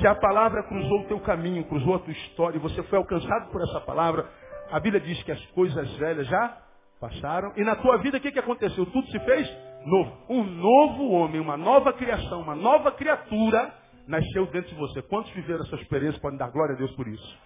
se 0.00 0.06
a 0.06 0.14
palavra 0.14 0.62
cruzou 0.64 1.00
o 1.00 1.04
teu 1.04 1.20
caminho, 1.20 1.64
cruzou 1.64 1.94
a 1.94 1.98
tua 1.98 2.12
história 2.12 2.56
e 2.56 2.60
você 2.60 2.82
foi 2.84 2.98
alcançado 2.98 3.50
por 3.50 3.62
essa 3.62 3.80
palavra, 3.80 4.28
a 4.70 4.78
Bíblia 4.80 5.00
diz 5.00 5.22
que 5.22 5.32
as 5.32 5.44
coisas 5.46 5.90
velhas 5.96 6.26
já 6.26 6.58
passaram. 7.00 7.52
E 7.56 7.64
na 7.64 7.76
tua 7.76 7.98
vida 7.98 8.18
o 8.18 8.20
que, 8.20 8.32
que 8.32 8.38
aconteceu? 8.38 8.84
Tudo 8.86 9.06
se 9.08 9.18
fez 9.20 9.50
novo. 9.86 10.12
Um 10.28 10.44
novo 10.44 11.10
homem, 11.10 11.40
uma 11.40 11.56
nova 11.56 11.92
criação, 11.92 12.42
uma 12.42 12.54
nova 12.54 12.92
criatura 12.92 13.72
nasceu 14.06 14.46
dentro 14.46 14.70
de 14.70 14.76
você. 14.76 15.02
Quantos 15.02 15.30
viveram 15.32 15.64
essa 15.64 15.76
experiência 15.76 16.20
podem 16.20 16.38
dar 16.38 16.50
glória 16.50 16.74
a 16.74 16.78
Deus 16.78 16.92
por 16.92 17.06
isso? 17.08 17.38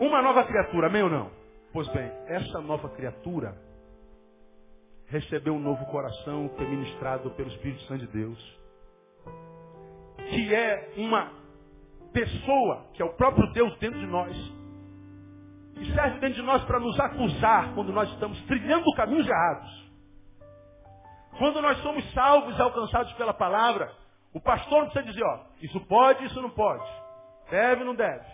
Uma 0.00 0.22
nova 0.22 0.44
criatura, 0.44 0.88
amém 0.88 1.02
ou 1.02 1.10
não? 1.10 1.39
Pois 1.72 1.86
bem, 1.88 2.10
essa 2.26 2.60
nova 2.60 2.88
criatura 2.88 3.56
recebeu 5.06 5.54
um 5.54 5.60
novo 5.60 5.84
coração 5.86 6.48
que 6.48 6.62
é 6.62 6.66
ministrado 6.66 7.30
pelo 7.32 7.48
Espírito 7.48 7.82
Santo 7.82 8.06
de 8.06 8.12
Deus. 8.12 8.60
Que 10.28 10.54
é 10.54 10.94
uma 10.96 11.32
pessoa, 12.12 12.86
que 12.94 13.02
é 13.02 13.04
o 13.04 13.14
próprio 13.14 13.52
Deus 13.52 13.76
dentro 13.78 14.00
de 14.00 14.06
nós. 14.06 14.36
E 15.76 15.94
serve 15.94 16.18
dentro 16.18 16.36
de 16.36 16.42
nós 16.42 16.64
para 16.64 16.80
nos 16.80 16.98
acusar 16.98 17.72
quando 17.74 17.92
nós 17.92 18.10
estamos 18.10 18.40
trilhando 18.46 18.84
caminhos 18.96 19.26
errados. 19.26 19.90
Quando 21.38 21.62
nós 21.62 21.78
somos 21.82 22.04
salvos 22.12 22.58
e 22.58 22.60
alcançados 22.60 23.12
pela 23.14 23.32
palavra, 23.32 23.92
o 24.34 24.40
pastor 24.40 24.80
não 24.80 24.90
precisa 24.90 25.04
dizer, 25.04 25.24
ó, 25.24 25.40
isso 25.62 25.80
pode, 25.86 26.24
isso 26.24 26.42
não 26.42 26.50
pode. 26.50 26.84
Deve, 27.48 27.84
não 27.84 27.94
deve. 27.94 28.26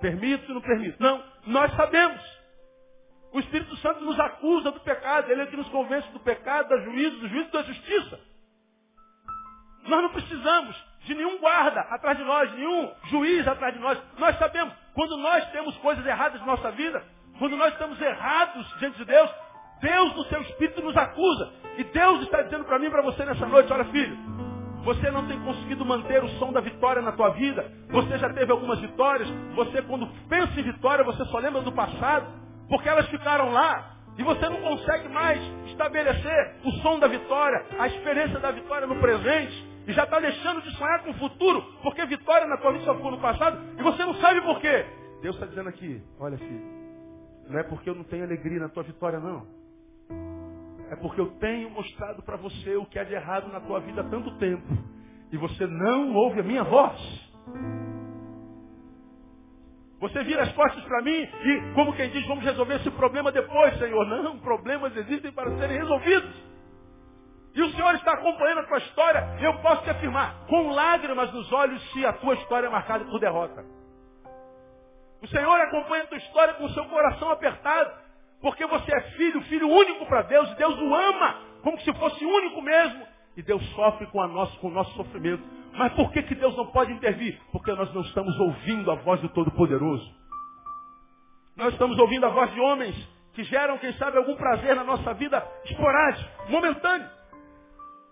Permito, 0.00 0.54
não 0.54 0.60
permito. 0.60 1.02
Não, 1.02 1.22
nós 1.46 1.74
sabemos. 1.74 2.37
O 3.32 3.38
Espírito 3.40 3.76
Santo 3.76 4.04
nos 4.04 4.18
acusa 4.18 4.70
do 4.70 4.80
pecado, 4.80 5.30
ele 5.30 5.42
é 5.42 5.46
que 5.46 5.56
nos 5.56 5.68
convence 5.68 6.08
do 6.12 6.20
pecado, 6.20 6.68
da 6.68 6.78
juízo, 6.78 7.18
do 7.18 7.28
juízo 7.28 7.50
da 7.50 7.62
justiça. 7.62 8.20
Nós 9.84 10.02
não 10.02 10.10
precisamos 10.10 10.76
de 11.04 11.14
nenhum 11.14 11.38
guarda 11.38 11.80
atrás 11.80 12.16
de 12.16 12.24
nós, 12.24 12.52
nenhum 12.54 12.92
juiz 13.04 13.46
atrás 13.46 13.74
de 13.74 13.80
nós. 13.80 13.98
Nós 14.18 14.38
sabemos, 14.38 14.74
quando 14.94 15.16
nós 15.16 15.44
temos 15.50 15.76
coisas 15.78 16.04
erradas 16.04 16.40
na 16.40 16.46
nossa 16.46 16.70
vida, 16.72 17.02
quando 17.38 17.56
nós 17.56 17.72
estamos 17.72 18.00
errados 18.00 18.66
diante 18.78 18.98
de 18.98 19.04
Deus, 19.04 19.30
Deus 19.80 20.14
no 20.16 20.24
seu 20.24 20.42
espírito 20.42 20.82
nos 20.82 20.96
acusa. 20.96 21.52
E 21.76 21.84
Deus 21.84 22.22
está 22.22 22.42
dizendo 22.42 22.64
para 22.64 22.78
mim 22.78 22.86
e 22.86 22.90
para 22.90 23.02
você 23.02 23.24
nessa 23.24 23.46
noite, 23.46 23.72
olha 23.72 23.84
filho, 23.86 24.16
você 24.82 25.10
não 25.10 25.26
tem 25.26 25.38
conseguido 25.40 25.84
manter 25.84 26.22
o 26.22 26.28
som 26.38 26.52
da 26.52 26.60
vitória 26.60 27.02
na 27.02 27.12
tua 27.12 27.30
vida. 27.30 27.70
Você 27.90 28.18
já 28.18 28.32
teve 28.32 28.50
algumas 28.50 28.80
vitórias. 28.80 29.28
Você 29.54 29.82
quando 29.82 30.06
pensa 30.28 30.58
em 30.58 30.62
vitória, 30.62 31.04
você 31.04 31.24
só 31.26 31.38
lembra 31.38 31.62
do 31.62 31.72
passado. 31.72 32.26
Porque 32.68 32.88
elas 32.88 33.08
ficaram 33.08 33.50
lá. 33.50 33.94
E 34.16 34.22
você 34.22 34.48
não 34.48 34.60
consegue 34.60 35.08
mais 35.08 35.40
estabelecer 35.66 36.56
o 36.64 36.72
som 36.82 36.98
da 36.98 37.06
vitória, 37.06 37.64
a 37.78 37.86
experiência 37.86 38.40
da 38.40 38.50
vitória 38.50 38.86
no 38.86 39.00
presente. 39.00 39.66
E 39.86 39.92
já 39.92 40.04
está 40.04 40.18
deixando 40.18 40.60
de 40.60 40.70
sonhar 40.76 41.02
com 41.02 41.10
o 41.10 41.14
futuro. 41.14 41.62
Porque 41.82 42.04
vitória 42.06 42.46
na 42.46 42.56
tua 42.56 42.72
vida 42.72 42.84
só 42.84 42.94
ficou 42.94 43.12
no 43.12 43.20
passado. 43.20 43.58
E 43.78 43.82
você 43.82 44.04
não 44.04 44.14
sabe 44.14 44.40
por 44.42 44.60
quê. 44.60 44.84
Deus 45.22 45.34
está 45.36 45.46
dizendo 45.46 45.68
aqui, 45.68 46.02
olha 46.20 46.36
filho, 46.36 46.62
não 47.48 47.58
é 47.58 47.62
porque 47.62 47.88
eu 47.90 47.94
não 47.94 48.04
tenho 48.04 48.24
alegria 48.24 48.60
na 48.60 48.68
tua 48.68 48.82
vitória, 48.82 49.18
não. 49.18 49.46
É 50.90 50.96
porque 50.96 51.20
eu 51.20 51.26
tenho 51.38 51.70
mostrado 51.70 52.22
para 52.22 52.36
você 52.36 52.76
o 52.76 52.86
que 52.86 52.98
é 52.98 53.04
de 53.04 53.14
errado 53.14 53.50
na 53.52 53.60
tua 53.60 53.80
vida 53.80 54.00
há 54.00 54.04
tanto 54.04 54.36
tempo. 54.38 54.66
E 55.30 55.36
você 55.36 55.66
não 55.66 56.14
ouve 56.14 56.40
a 56.40 56.42
minha 56.42 56.64
voz. 56.64 57.27
Você 60.00 60.22
vira 60.22 60.44
as 60.44 60.52
costas 60.52 60.82
para 60.84 61.02
mim 61.02 61.10
e, 61.16 61.72
como 61.74 61.92
quem 61.94 62.08
diz, 62.10 62.24
vamos 62.26 62.44
resolver 62.44 62.76
esse 62.76 62.90
problema 62.92 63.32
depois, 63.32 63.76
Senhor. 63.78 64.06
Não, 64.06 64.38
problemas 64.38 64.96
existem 64.96 65.32
para 65.32 65.50
serem 65.58 65.78
resolvidos. 65.78 66.48
E 67.54 67.62
o 67.62 67.72
Senhor 67.72 67.94
está 67.96 68.12
acompanhando 68.12 68.60
a 68.60 68.64
tua 68.64 68.78
história. 68.78 69.36
Eu 69.40 69.54
posso 69.60 69.82
te 69.82 69.90
afirmar, 69.90 70.46
com 70.46 70.70
lágrimas 70.70 71.32
nos 71.32 71.52
olhos, 71.52 71.82
se 71.92 72.06
a 72.06 72.12
tua 72.12 72.34
história 72.34 72.68
é 72.68 72.70
marcada 72.70 73.04
por 73.06 73.18
derrota. 73.18 73.64
O 75.20 75.26
Senhor 75.26 75.60
acompanha 75.60 76.04
a 76.04 76.06
tua 76.06 76.18
história 76.18 76.54
com 76.54 76.64
o 76.66 76.70
seu 76.70 76.84
coração 76.84 77.30
apertado. 77.32 77.90
Porque 78.40 78.64
você 78.66 78.94
é 78.94 79.00
filho, 79.16 79.42
filho 79.42 79.68
único 79.68 80.06
para 80.06 80.22
Deus, 80.22 80.48
e 80.52 80.54
Deus 80.54 80.78
o 80.78 80.94
ama, 80.94 81.40
como 81.62 81.80
se 81.80 81.92
fosse 81.94 82.24
único 82.24 82.62
mesmo. 82.62 83.04
E 83.36 83.42
Deus 83.42 83.64
sofre 83.70 84.06
com, 84.06 84.20
a 84.22 84.28
nosso, 84.28 84.56
com 84.60 84.68
o 84.68 84.70
nosso 84.70 84.92
sofrimento. 84.94 85.42
Mas 85.78 85.92
por 85.92 86.10
que, 86.10 86.22
que 86.24 86.34
Deus 86.34 86.56
não 86.56 86.66
pode 86.66 86.92
intervir? 86.92 87.40
Porque 87.52 87.72
nós 87.72 87.94
não 87.94 88.02
estamos 88.02 88.36
ouvindo 88.40 88.90
a 88.90 88.96
voz 88.96 89.20
do 89.20 89.28
Todo-Poderoso. 89.28 90.12
Nós 91.56 91.72
estamos 91.72 91.96
ouvindo 91.98 92.26
a 92.26 92.30
voz 92.30 92.52
de 92.52 92.60
homens 92.60 92.96
que 93.32 93.44
geram, 93.44 93.78
quem 93.78 93.92
sabe, 93.92 94.18
algum 94.18 94.34
prazer 94.34 94.74
na 94.74 94.82
nossa 94.82 95.14
vida 95.14 95.40
esporádico, 95.64 96.28
momentâneo. 96.50 97.08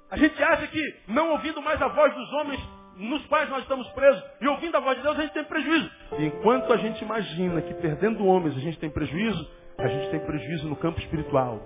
A 0.09 0.17
gente 0.17 0.41
acha 0.41 0.69
que 0.69 0.81
não 1.09 1.33
ouvindo 1.33 1.61
mais 1.61 1.83
a 1.83 1.89
voz 1.89 2.15
dos 2.15 2.33
homens 2.35 2.61
nos 2.97 3.27
quais 3.27 3.51
nós 3.51 3.63
estamos 3.63 3.89
presos 3.91 4.23
e 4.41 4.47
ouvindo 4.47 4.77
a 4.77 4.81
voz 4.81 4.97
de 4.97 5.03
Deus, 5.03 5.19
a 5.19 5.23
gente 5.23 5.33
tem 5.33 5.45
prejuízo. 5.45 5.91
E 6.19 6.27
enquanto 6.27 6.73
a 6.73 6.77
gente 6.77 7.03
imagina 7.03 7.61
que 7.63 7.75
perdendo 7.75 8.25
homens 8.25 8.57
a 8.57 8.61
gente 8.61 8.79
tem 8.79 8.89
prejuízo, 8.89 9.51
a 9.77 9.89
gente 9.89 10.11
tem 10.13 10.21
prejuízo 10.21 10.69
no 10.69 10.77
campo 10.77 11.01
espiritual. 11.01 11.61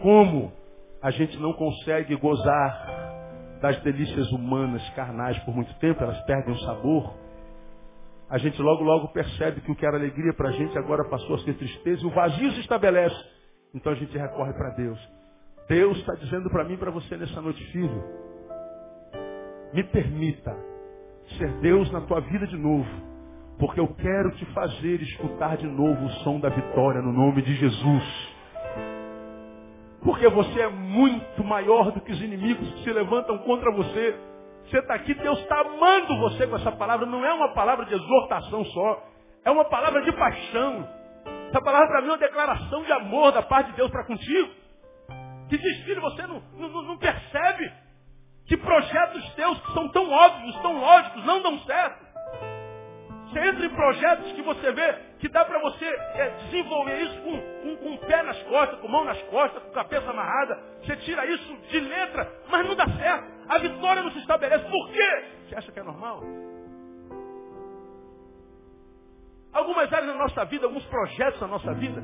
Como 0.00 0.52
a 1.00 1.10
gente 1.10 1.38
não 1.38 1.54
consegue 1.54 2.14
gozar 2.16 3.17
das 3.60 3.80
delícias 3.82 4.30
humanas, 4.32 4.88
carnais, 4.90 5.38
por 5.40 5.54
muito 5.54 5.72
tempo, 5.78 6.02
elas 6.02 6.20
perdem 6.22 6.54
o 6.54 6.58
sabor. 6.60 7.14
A 8.30 8.38
gente 8.38 8.60
logo, 8.60 8.84
logo 8.84 9.08
percebe 9.08 9.60
que 9.60 9.72
o 9.72 9.74
que 9.74 9.86
era 9.86 9.96
alegria 9.96 10.32
para 10.34 10.50
a 10.50 10.52
gente 10.52 10.76
agora 10.78 11.08
passou 11.08 11.36
a 11.36 11.38
ser 11.40 11.54
tristeza 11.54 12.02
e 12.02 12.06
o 12.06 12.10
vazio 12.10 12.52
se 12.52 12.60
estabelece. 12.60 13.16
Então 13.74 13.92
a 13.92 13.94
gente 13.94 14.16
recorre 14.16 14.52
para 14.52 14.70
Deus. 14.70 14.98
Deus 15.68 15.98
está 15.98 16.14
dizendo 16.14 16.48
para 16.50 16.64
mim 16.64 16.74
e 16.74 16.78
para 16.78 16.90
você 16.90 17.16
nessa 17.16 17.40
noite, 17.40 17.62
filho, 17.72 18.04
me 19.72 19.84
permita 19.84 20.56
ser 21.36 21.50
Deus 21.60 21.90
na 21.90 22.00
tua 22.02 22.20
vida 22.20 22.46
de 22.46 22.56
novo. 22.56 22.88
Porque 23.58 23.80
eu 23.80 23.88
quero 23.88 24.30
te 24.36 24.46
fazer 24.46 25.02
escutar 25.02 25.56
de 25.56 25.66
novo 25.66 26.04
o 26.04 26.10
som 26.22 26.38
da 26.38 26.48
vitória 26.48 27.02
no 27.02 27.12
nome 27.12 27.42
de 27.42 27.54
Jesus. 27.54 28.37
Porque 30.02 30.28
você 30.28 30.60
é 30.60 30.68
muito 30.68 31.42
maior 31.44 31.90
do 31.90 32.00
que 32.00 32.12
os 32.12 32.20
inimigos 32.20 32.68
que 32.74 32.84
se 32.84 32.92
levantam 32.92 33.38
contra 33.38 33.70
você. 33.72 34.18
Você 34.64 34.78
está 34.78 34.94
aqui, 34.94 35.14
Deus 35.14 35.38
está 35.40 35.60
amando 35.60 36.18
você 36.18 36.46
com 36.46 36.56
essa 36.56 36.72
palavra. 36.72 37.06
Não 37.06 37.24
é 37.24 37.32
uma 37.32 37.52
palavra 37.54 37.84
de 37.84 37.94
exortação 37.94 38.64
só. 38.66 39.02
É 39.44 39.50
uma 39.50 39.64
palavra 39.64 40.02
de 40.02 40.12
paixão. 40.12 40.88
Essa 41.48 41.62
palavra 41.62 41.88
para 41.88 42.02
mim 42.02 42.08
é 42.08 42.10
uma 42.10 42.18
declaração 42.18 42.82
de 42.84 42.92
amor 42.92 43.32
da 43.32 43.42
parte 43.42 43.70
de 43.70 43.76
Deus 43.76 43.90
para 43.90 44.04
contigo. 44.04 44.50
Que 45.48 45.56
diz, 45.56 45.84
filho, 45.84 46.00
você 46.00 46.26
não, 46.26 46.42
não, 46.56 46.82
não 46.82 46.98
percebe 46.98 47.72
que 48.46 48.56
projetos 48.56 49.34
teus 49.34 49.60
que 49.60 49.72
são 49.72 49.88
tão 49.88 50.10
óbvios, 50.10 50.56
tão 50.60 50.78
lógicos, 50.78 51.24
não 51.24 51.42
dão 51.42 51.58
certo. 51.60 52.07
Você 53.28 53.38
entra 53.40 53.66
em 53.66 53.70
projetos 53.70 54.32
que 54.32 54.42
você 54.42 54.72
vê 54.72 54.94
que 55.18 55.28
dá 55.28 55.44
para 55.44 55.58
você 55.60 55.84
é, 55.84 56.30
desenvolver 56.44 57.02
isso 57.02 57.20
com, 57.22 57.40
com, 57.62 57.76
com 57.76 57.94
o 57.94 57.98
pé 57.98 58.22
nas 58.22 58.42
costas, 58.44 58.80
com 58.80 58.88
mão 58.88 59.04
nas 59.04 59.20
costas, 59.24 59.62
com 59.62 59.68
a 59.70 59.84
cabeça 59.84 60.10
amarrada. 60.10 60.58
Você 60.82 60.96
tira 60.98 61.26
isso 61.26 61.56
de 61.68 61.80
letra, 61.80 62.30
mas 62.48 62.66
não 62.66 62.74
dá 62.74 62.86
certo. 62.86 63.26
A 63.48 63.58
vitória 63.58 64.02
não 64.02 64.10
se 64.12 64.18
estabelece. 64.20 64.64
Por 64.64 64.90
quê? 64.90 65.24
Você 65.46 65.56
acha 65.56 65.72
que 65.72 65.78
é 65.78 65.82
normal? 65.82 66.22
Algumas 69.52 69.92
áreas 69.92 70.06
da 70.06 70.18
nossa 70.18 70.44
vida, 70.46 70.66
alguns 70.66 70.84
projetos 70.86 71.40
da 71.40 71.46
nossa 71.46 71.74
vida, 71.74 72.02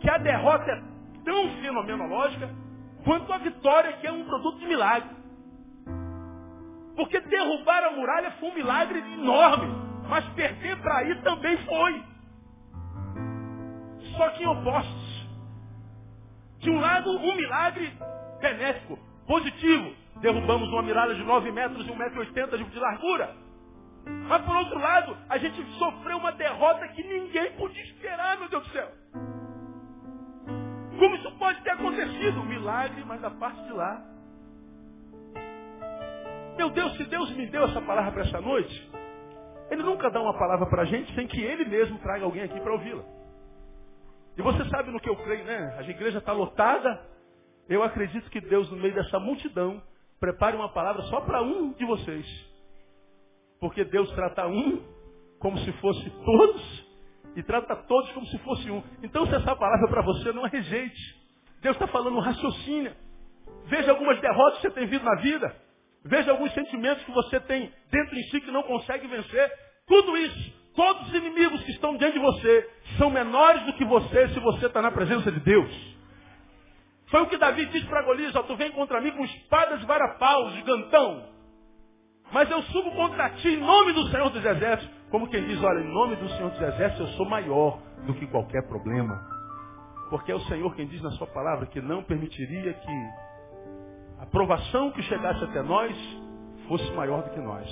que 0.00 0.10
a 0.10 0.18
derrota 0.18 0.70
é 0.70 0.82
tão 1.24 1.48
fenomenológica 1.62 2.50
quanto 3.04 3.32
a 3.32 3.38
vitória, 3.38 3.92
que 3.94 4.06
é 4.06 4.12
um 4.12 4.24
produto 4.24 4.58
de 4.58 4.66
milagre. 4.66 5.10
Porque 6.96 7.20
derrubar 7.20 7.84
a 7.84 7.90
muralha 7.92 8.32
foi 8.32 8.50
um 8.50 8.54
milagre 8.54 8.98
enorme, 8.98 9.91
mas 10.08 10.24
perder 10.30 10.76
para 10.80 10.98
aí 10.98 11.14
também 11.22 11.56
foi. 11.64 12.04
Só 14.16 14.28
que 14.30 14.42
em 14.42 14.46
opostos. 14.46 15.28
De 16.58 16.70
um 16.70 16.80
lado, 16.80 17.10
um 17.10 17.34
milagre 17.34 17.92
benéfico, 18.40 18.98
positivo. 19.26 19.92
Derrubamos 20.20 20.68
uma 20.68 20.82
muralha 20.82 21.14
de 21.14 21.24
9 21.24 21.50
metros 21.50 21.86
e 21.86 21.90
1,80m 21.90 22.70
de 22.70 22.78
largura. 22.78 23.34
Mas 24.28 24.42
por 24.42 24.56
outro 24.56 24.78
lado, 24.78 25.16
a 25.28 25.38
gente 25.38 25.64
sofreu 25.78 26.18
uma 26.18 26.32
derrota 26.32 26.86
que 26.88 27.02
ninguém 27.02 27.52
podia 27.52 27.82
esperar, 27.82 28.38
meu 28.38 28.48
Deus 28.48 28.64
do 28.64 28.70
céu. 28.70 28.88
Como 30.98 31.16
isso 31.16 31.32
pode 31.38 31.60
ter 31.62 31.70
acontecido? 31.70 32.42
milagre, 32.62 33.04
mas 33.04 33.20
da 33.20 33.30
parte 33.30 33.60
de 33.64 33.72
lá. 33.72 34.00
Meu 36.56 36.70
Deus, 36.70 36.96
se 36.96 37.04
Deus 37.04 37.30
me 37.32 37.46
deu 37.46 37.64
essa 37.64 37.80
palavra 37.80 38.12
para 38.12 38.22
essa 38.22 38.40
noite, 38.40 38.91
Ele 39.72 39.82
nunca 39.82 40.10
dá 40.10 40.20
uma 40.20 40.38
palavra 40.38 40.66
para 40.66 40.82
a 40.82 40.84
gente 40.84 41.14
sem 41.14 41.26
que 41.26 41.40
Ele 41.40 41.64
mesmo 41.64 41.98
traga 42.00 42.26
alguém 42.26 42.42
aqui 42.42 42.60
para 42.60 42.74
ouvi-la. 42.74 43.02
E 44.36 44.42
você 44.42 44.68
sabe 44.68 44.90
no 44.90 45.00
que 45.00 45.08
eu 45.08 45.16
creio, 45.16 45.46
né? 45.46 45.76
A 45.78 45.82
igreja 45.82 46.18
está 46.18 46.30
lotada. 46.30 47.02
Eu 47.70 47.82
acredito 47.82 48.28
que 48.28 48.38
Deus, 48.38 48.70
no 48.70 48.76
meio 48.76 48.94
dessa 48.94 49.18
multidão, 49.18 49.82
prepare 50.20 50.54
uma 50.56 50.68
palavra 50.68 51.00
só 51.04 51.22
para 51.22 51.40
um 51.40 51.72
de 51.72 51.86
vocês. 51.86 52.26
Porque 53.58 53.82
Deus 53.82 54.12
trata 54.12 54.46
um 54.46 54.82
como 55.38 55.56
se 55.56 55.72
fosse 55.72 56.10
todos 56.22 56.86
e 57.34 57.42
trata 57.42 57.74
todos 57.74 58.12
como 58.12 58.26
se 58.26 58.36
fosse 58.40 58.70
um. 58.70 58.82
Então, 59.02 59.24
se 59.24 59.34
essa 59.34 59.56
palavra 59.56 59.86
é 59.86 59.90
para 59.90 60.02
você, 60.02 60.32
não 60.32 60.44
a 60.44 60.48
rejeite. 60.48 61.16
Deus 61.62 61.76
está 61.76 61.86
falando 61.86 62.18
um 62.18 62.20
raciocínio. 62.20 62.94
Veja 63.68 63.90
algumas 63.90 64.20
derrotas 64.20 64.56
que 64.56 64.68
você 64.68 64.74
tem 64.74 64.86
vindo 64.86 65.04
na 65.04 65.14
vida. 65.14 65.56
Veja 66.04 66.32
alguns 66.32 66.52
sentimentos 66.52 67.04
que 67.04 67.12
você 67.12 67.38
tem 67.40 67.72
dentro 67.90 68.14
de 68.14 68.30
si 68.30 68.40
que 68.40 68.50
não 68.50 68.62
consegue 68.64 69.06
vencer. 69.06 69.52
Tudo 69.86 70.16
isso, 70.16 70.52
todos 70.74 71.08
os 71.08 71.14
inimigos 71.14 71.62
que 71.62 71.70
estão 71.70 71.96
diante 71.96 72.14
de 72.14 72.18
você, 72.18 72.70
são 72.98 73.10
menores 73.10 73.62
do 73.64 73.74
que 73.74 73.84
você 73.84 74.28
se 74.28 74.40
você 74.40 74.66
está 74.66 74.82
na 74.82 74.90
presença 74.90 75.30
de 75.30 75.40
Deus. 75.40 75.92
Foi 77.08 77.20
o 77.20 77.26
que 77.26 77.36
Davi 77.36 77.66
disse 77.66 77.86
para 77.86 78.02
Golias, 78.02 78.34
ó, 78.34 78.42
tu 78.42 78.56
vem 78.56 78.72
contra 78.72 79.00
mim 79.00 79.12
com 79.12 79.24
espadas 79.24 79.82
e 79.82 79.86
varapaus, 79.86 80.54
gigantão. 80.54 81.28
Mas 82.32 82.50
eu 82.50 82.62
subo 82.62 82.90
contra 82.92 83.28
ti 83.30 83.48
em 83.48 83.58
nome 83.58 83.92
do 83.92 84.08
Senhor 84.08 84.30
dos 84.30 84.42
Exércitos. 84.42 84.90
Como 85.10 85.28
quem 85.28 85.44
diz, 85.44 85.62
olha, 85.62 85.80
em 85.80 85.92
nome 85.92 86.16
do 86.16 86.28
Senhor 86.30 86.50
dos 86.50 86.62
Exércitos 86.62 87.00
eu 87.00 87.16
sou 87.18 87.28
maior 87.28 87.78
do 88.06 88.14
que 88.14 88.26
qualquer 88.28 88.66
problema. 88.66 89.20
Porque 90.08 90.32
é 90.32 90.34
o 90.34 90.40
Senhor 90.40 90.74
quem 90.74 90.86
diz 90.86 91.02
na 91.02 91.10
sua 91.12 91.26
palavra 91.26 91.66
que 91.66 91.82
não 91.82 92.02
permitiria 92.02 92.72
que 92.72 92.92
a 94.22 94.26
provação 94.26 94.92
que 94.92 95.02
chegasse 95.02 95.42
até 95.42 95.60
nós 95.62 95.92
fosse 96.68 96.88
maior 96.92 97.24
do 97.24 97.30
que 97.30 97.40
nós. 97.40 97.68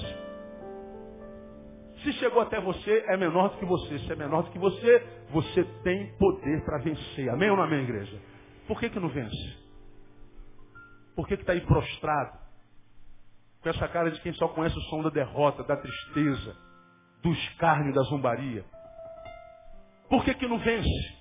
Se 2.03 2.13
chegou 2.15 2.43
até 2.43 2.61
você, 2.61 3.05
é 3.07 3.17
menor 3.17 3.51
do 3.51 3.59
que 3.59 3.65
você. 3.65 4.01
Se 4.01 4.13
é 4.13 4.17
menor 4.17 4.43
do 4.43 4.51
que 4.51 4.59
você, 4.59 5.07
você 5.31 5.63
tem 5.85 6.13
poder 6.17 6.65
para 6.65 6.79
vencer. 6.79 7.31
Amém 7.31 7.51
ou 7.51 7.57
não 7.57 7.63
amém, 7.63 7.85
igreja? 7.85 8.21
Por 8.67 8.81
que, 8.81 8.91
que 8.91 8.99
não 8.99 9.09
vence? 9.09 9.59
Por 11.15 11.29
que 11.29 11.35
está 11.35 11.53
aí 11.53 11.61
prostrado? 11.61 12.37
Com 13.63 13.69
essa 13.69 13.87
cara 13.87 14.11
de 14.11 14.21
quem 14.21 14.33
só 14.33 14.49
conhece 14.49 14.77
o 14.77 14.83
som 14.83 15.03
da 15.03 15.11
derrota, 15.11 15.63
da 15.63 15.77
tristeza, 15.77 16.57
do 17.23 17.31
escárnio, 17.31 17.95
da 17.95 18.03
zombaria. 18.03 18.65
Por 20.09 20.25
que, 20.25 20.35
que 20.35 20.49
não 20.49 20.59
vence? 20.59 21.21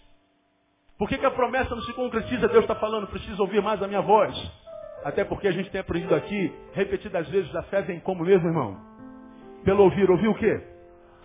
Por 0.97 1.07
que, 1.07 1.19
que 1.19 1.25
a 1.25 1.31
promessa 1.31 1.75
não 1.75 1.83
se 1.83 1.93
concretiza? 1.93 2.47
Deus 2.47 2.63
está 2.63 2.75
falando, 2.75 3.05
preciso 3.07 3.39
ouvir 3.43 3.61
mais 3.61 3.83
a 3.83 3.87
minha 3.87 4.01
voz. 4.01 4.35
Até 5.03 5.23
porque 5.23 5.47
a 5.47 5.51
gente 5.51 5.71
tem 5.71 5.81
aprendido 5.81 6.13
aqui, 6.13 6.53
repetidas 6.73 7.27
vezes, 7.29 7.55
a 7.55 7.63
fé 7.63 7.81
vem 7.81 7.99
como 7.99 8.23
mesmo, 8.23 8.47
irmão? 8.47 8.77
Pelo 9.63 9.83
ouvir. 9.83 10.09
Ouvir 10.09 10.27
o 10.27 10.35
quê? 10.35 10.61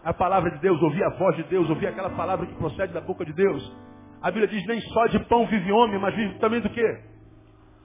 A 0.05 0.13
palavra 0.13 0.51
de 0.51 0.59
Deus, 0.61 0.81
ouvir 0.83 1.03
a 1.03 1.11
voz 1.11 1.37
de 1.37 1.43
Deus, 1.45 1.69
ouvir 1.69 1.89
aquela 1.89 2.11
palavra 2.11 2.47
que 2.47 2.55
procede 2.55 2.93
da 2.93 3.01
boca 3.01 3.25
de 3.25 3.33
Deus. 3.33 3.77
A 4.23 4.31
Bíblia 4.31 4.49
diz, 4.49 4.65
nem 4.67 4.81
só 4.81 5.07
de 5.07 5.19
pão 5.27 5.47
vive 5.47 5.73
homem, 5.73 5.99
mas 5.99 6.15
vive 6.15 6.39
também 6.39 6.61
do 6.61 6.71
quê? 6.71 7.15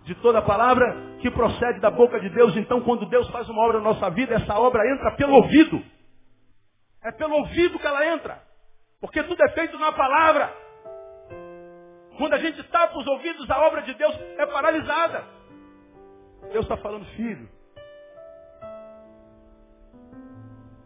de 0.10 0.16
toda 0.16 0.42
palavra 0.42 0.96
que 1.22 1.30
procede 1.30 1.80
da 1.80 1.92
boca 1.92 2.20
de 2.20 2.30
Deus. 2.30 2.56
Então, 2.58 2.82
quando 2.82 3.06
Deus 3.06 3.30
faz 3.30 3.48
uma 3.48 3.64
obra 3.64 3.78
na 3.78 3.84
nossa 3.84 4.10
vida, 4.10 4.34
essa 4.34 4.58
obra 4.58 4.82
entra 4.92 5.16
pelo 5.16 5.36
ouvido. 5.36 5.84
É 7.04 7.12
pelo 7.12 7.36
ouvido 7.36 7.78
que 7.78 7.86
ela 7.86 8.06
entra. 8.08 8.42
Porque 9.00 9.22
tudo 9.24 9.42
é 9.44 9.50
feito 9.50 9.78
na 9.78 9.92
palavra. 9.92 10.52
Quando 12.18 12.34
a 12.34 12.38
gente 12.40 12.62
tapa 12.64 12.98
os 12.98 13.08
ouvidos, 13.08 13.50
a 13.50 13.60
obra 13.68 13.84
de 13.84 13.94
Deus 13.94 14.20
é 14.38 14.46
paralisada. 14.48 15.24
Deus 16.52 16.66
está 16.66 16.78
falando, 16.78 17.06
filho. 17.16 17.48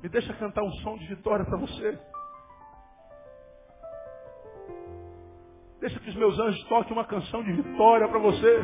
Me 0.02 0.10
deixa 0.10 0.34
cantar 0.34 0.64
um 0.64 0.72
som 0.74 0.98
de 0.98 1.08
vitória 1.08 1.46
para 1.46 1.58
você. 1.58 1.98
Deixa 5.80 6.00
que 6.00 6.10
os 6.10 6.16
meus 6.16 6.38
anjos 6.40 6.64
toquem 6.66 6.94
uma 6.94 7.06
canção 7.06 7.44
de 7.44 7.54
vitória 7.54 8.08
para 8.08 8.20
você. 8.20 8.64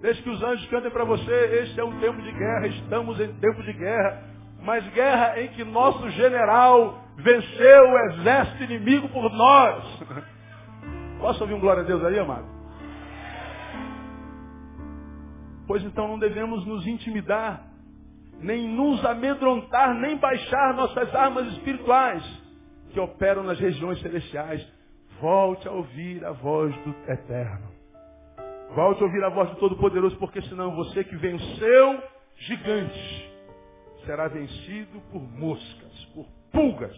Deixe 0.00 0.22
que 0.22 0.30
os 0.30 0.42
anjos 0.42 0.66
cantem 0.68 0.90
para 0.90 1.04
você, 1.04 1.62
este 1.62 1.80
é 1.80 1.84
um 1.84 1.98
tempo 1.98 2.20
de 2.20 2.30
guerra, 2.30 2.66
estamos 2.66 3.18
em 3.18 3.32
tempo 3.40 3.62
de 3.62 3.72
guerra. 3.72 4.22
Mas 4.60 4.86
guerra 4.92 5.40
em 5.40 5.48
que 5.48 5.64
nosso 5.64 6.08
general 6.10 7.00
venceu 7.16 7.88
o 7.88 7.98
exército 8.10 8.64
inimigo 8.64 9.08
por 9.08 9.30
nós. 9.32 9.84
Posso 11.20 11.42
ouvir 11.42 11.54
um 11.54 11.60
glória 11.60 11.82
a 11.82 11.86
Deus 11.86 12.04
aí, 12.04 12.18
amado? 12.18 12.53
Pois 15.66 15.82
então 15.82 16.08
não 16.08 16.18
devemos 16.18 16.66
nos 16.66 16.86
intimidar, 16.86 17.66
nem 18.40 18.68
nos 18.68 19.04
amedrontar, 19.04 19.94
nem 19.94 20.16
baixar 20.16 20.74
nossas 20.74 21.14
armas 21.14 21.46
espirituais 21.52 22.22
que 22.92 23.00
operam 23.00 23.42
nas 23.42 23.58
regiões 23.58 24.00
celestiais. 24.00 24.66
Volte 25.20 25.66
a 25.66 25.72
ouvir 25.72 26.24
a 26.24 26.32
voz 26.32 26.74
do 26.82 26.90
Eterno. 27.10 27.72
Volte 28.74 29.02
a 29.02 29.06
ouvir 29.06 29.24
a 29.24 29.28
voz 29.28 29.48
do 29.50 29.56
Todo-Poderoso, 29.56 30.16
porque 30.18 30.42
senão 30.42 30.74
você 30.74 31.04
que 31.04 31.16
venceu 31.16 32.02
gigantes 32.36 33.34
será 34.04 34.28
vencido 34.28 35.00
por 35.10 35.22
moscas, 35.22 36.04
por 36.14 36.26
pulgas, 36.52 36.96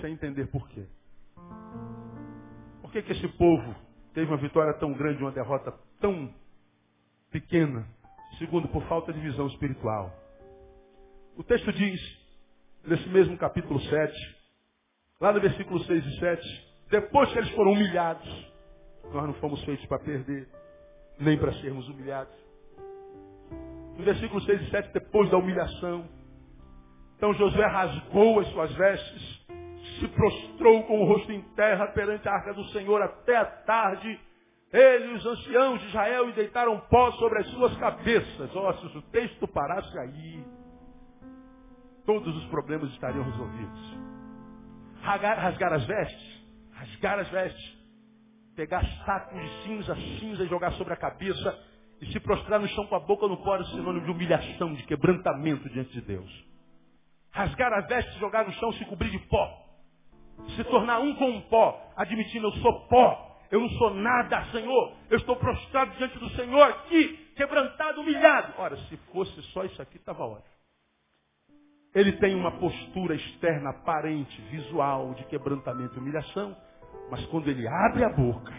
sem 0.00 0.12
entender 0.12 0.46
por 0.46 0.68
quê. 0.68 0.86
Por 2.80 2.90
que, 2.92 3.02
que 3.02 3.12
esse 3.12 3.28
povo 3.36 3.74
teve 4.14 4.30
uma 4.30 4.38
vitória 4.38 4.72
tão 4.74 4.92
grande, 4.92 5.22
uma 5.22 5.32
derrota 5.32 5.74
tão 6.00 6.32
pequena? 7.34 7.84
Segundo, 8.38 8.68
por 8.68 8.84
falta 8.84 9.12
de 9.12 9.18
visão 9.18 9.48
espiritual. 9.48 10.12
O 11.36 11.42
texto 11.42 11.72
diz, 11.72 12.00
nesse 12.86 13.08
mesmo 13.08 13.36
capítulo 13.36 13.80
7, 13.80 14.36
lá 15.20 15.32
no 15.32 15.40
versículo 15.40 15.80
6 15.80 16.06
e 16.06 16.20
7, 16.20 16.74
depois 16.90 17.32
que 17.32 17.38
eles 17.38 17.50
foram 17.50 17.72
humilhados, 17.72 18.52
nós 19.12 19.26
não 19.26 19.34
fomos 19.34 19.62
feitos 19.64 19.84
para 19.86 19.98
perder, 19.98 20.48
nem 21.18 21.36
para 21.36 21.52
sermos 21.54 21.88
humilhados. 21.88 22.32
No 23.98 24.04
versículo 24.04 24.40
6 24.40 24.62
e 24.62 24.70
7, 24.70 24.92
depois 24.92 25.28
da 25.28 25.36
humilhação, 25.36 26.08
então 27.16 27.34
Josué 27.34 27.66
rasgou 27.66 28.38
as 28.38 28.46
suas 28.48 28.72
vestes, 28.74 29.46
se 29.98 30.06
prostrou 30.06 30.84
com 30.84 31.00
o 31.00 31.04
rosto 31.06 31.32
em 31.32 31.42
terra 31.54 31.88
perante 31.88 32.28
a 32.28 32.32
arca 32.32 32.54
do 32.54 32.64
Senhor 32.66 33.02
até 33.02 33.36
a 33.36 33.44
tarde. 33.44 34.20
Ele 34.74 35.12
e 35.12 35.14
os 35.14 35.24
anciãos 35.24 35.80
de 35.80 35.86
Israel 35.86 36.28
e 36.28 36.32
deitaram 36.32 36.80
pó 36.90 37.12
sobre 37.12 37.38
as 37.38 37.46
suas 37.50 37.76
cabeças. 37.76 38.56
Ó, 38.56 38.72
se 38.72 38.98
o 38.98 39.02
texto 39.02 39.46
parasse 39.46 39.96
aí, 40.00 40.44
todos 42.04 42.36
os 42.36 42.44
problemas 42.46 42.90
estariam 42.90 43.22
resolvidos. 43.22 43.98
Rasgar, 45.00 45.38
rasgar 45.38 45.72
as 45.74 45.86
vestes, 45.86 46.44
rasgar 46.72 47.20
as 47.20 47.28
vestes, 47.28 47.78
pegar 48.56 48.84
sacos 49.06 49.40
de 49.40 49.62
cinza, 49.62 49.94
cinza 50.18 50.42
e 50.42 50.48
jogar 50.48 50.72
sobre 50.72 50.92
a 50.92 50.96
cabeça 50.96 51.56
e 52.00 52.06
se 52.12 52.18
prostrar 52.18 52.58
no 52.58 52.66
chão 52.66 52.84
com 52.88 52.96
a 52.96 53.00
boca 53.00 53.28
no 53.28 53.36
pó 53.44 53.54
é 53.54 53.64
sinônimo 53.66 54.04
de 54.04 54.10
humilhação, 54.10 54.74
de 54.74 54.82
quebrantamento 54.82 55.68
diante 55.70 55.92
de 55.92 56.00
Deus. 56.00 56.44
Rasgar 57.30 57.72
a 57.72 57.80
veste, 57.82 58.18
jogar 58.18 58.44
no 58.44 58.52
chão, 58.54 58.72
se 58.72 58.84
cobrir 58.86 59.10
de 59.10 59.20
pó. 59.28 59.48
Se 60.56 60.64
tornar 60.64 60.98
um 60.98 61.14
com 61.14 61.30
o 61.36 61.42
pó, 61.42 61.80
admitindo 61.96 62.48
eu 62.48 62.52
sou 62.54 62.88
pó, 62.88 63.33
eu 63.54 63.60
não 63.60 63.68
sou 63.70 63.94
nada, 63.94 64.44
Senhor. 64.50 64.96
Eu 65.08 65.16
estou 65.16 65.36
prostrado 65.36 65.92
diante 65.96 66.18
do 66.18 66.28
Senhor 66.30 66.60
aqui, 66.60 67.32
quebrantado, 67.36 68.00
humilhado. 68.00 68.52
Ora, 68.58 68.76
se 68.88 68.96
fosse 69.12 69.40
só 69.52 69.62
isso 69.64 69.80
aqui, 69.80 69.96
estava 69.96 70.24
ótimo. 70.24 70.52
Ele 71.94 72.10
tem 72.14 72.34
uma 72.34 72.50
postura 72.58 73.14
externa, 73.14 73.70
aparente, 73.70 74.40
visual, 74.50 75.14
de 75.14 75.22
quebrantamento 75.26 75.94
e 75.94 75.98
humilhação, 76.00 76.56
mas 77.12 77.24
quando 77.26 77.48
ele 77.48 77.64
abre 77.68 78.02
a 78.02 78.08
boca, 78.08 78.52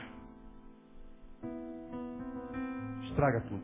estraga 3.09 3.41
tudo. 3.49 3.63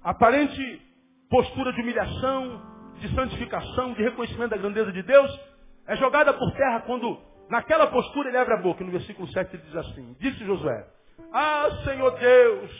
Aparente 0.00 0.80
postura 1.28 1.72
de 1.72 1.80
humilhação, 1.80 2.62
de 3.00 3.12
santificação, 3.12 3.94
de 3.94 4.02
reconhecimento 4.04 4.50
da 4.50 4.58
grandeza 4.58 4.92
de 4.92 5.02
Deus, 5.02 5.40
é 5.88 5.96
jogada 5.96 6.32
por 6.32 6.52
terra 6.52 6.82
quando 6.82 7.33
Naquela 7.48 7.86
postura 7.88 8.28
ele 8.28 8.38
abre 8.38 8.54
a 8.54 8.62
boca. 8.62 8.84
No 8.84 8.90
versículo 8.90 9.28
7 9.28 9.54
ele 9.54 9.62
diz 9.62 9.76
assim, 9.76 10.16
disse 10.18 10.44
Josué, 10.44 10.86
Ah, 11.32 11.68
Senhor 11.84 12.10
Deus, 12.18 12.70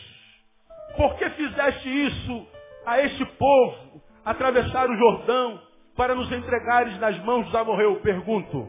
por 0.96 1.16
que 1.16 1.30
fizeste 1.30 2.06
isso 2.06 2.46
a 2.86 3.00
este 3.00 3.24
povo, 3.24 4.02
atravessar 4.24 4.88
o 4.88 4.96
Jordão, 4.96 5.60
para 5.96 6.14
nos 6.14 6.30
entregares 6.32 6.98
nas 6.98 7.18
mãos 7.24 7.46
dos 7.46 7.54
amorreus? 7.54 8.00
Pergunto. 8.00 8.68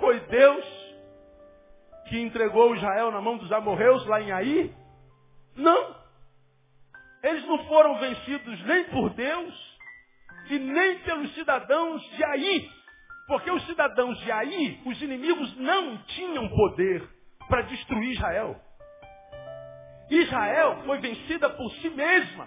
Foi 0.00 0.18
Deus 0.20 0.82
que 2.08 2.20
entregou 2.20 2.74
Israel 2.74 3.10
na 3.10 3.20
mão 3.20 3.36
dos 3.36 3.50
amorreus 3.52 4.04
lá 4.06 4.20
em 4.20 4.32
Aí? 4.32 4.74
Não. 5.56 5.96
Eles 7.22 7.46
não 7.46 7.64
foram 7.66 7.98
vencidos 7.98 8.64
nem 8.66 8.84
por 8.84 9.10
Deus 9.10 9.78
e 10.50 10.58
nem 10.58 10.98
pelos 11.00 11.32
cidadãos 11.34 12.02
de 12.16 12.24
Aí. 12.24 12.68
Porque 13.32 13.50
os 13.50 13.64
cidadãos 13.64 14.18
de 14.18 14.30
Aí, 14.30 14.78
os 14.84 15.00
inimigos 15.00 15.56
não 15.56 15.96
tinham 16.08 16.46
poder 16.50 17.02
para 17.48 17.62
destruir 17.62 18.12
Israel. 18.12 18.60
Israel 20.10 20.82
foi 20.84 20.98
vencida 20.98 21.48
por 21.48 21.70
si 21.76 21.88
mesma. 21.88 22.46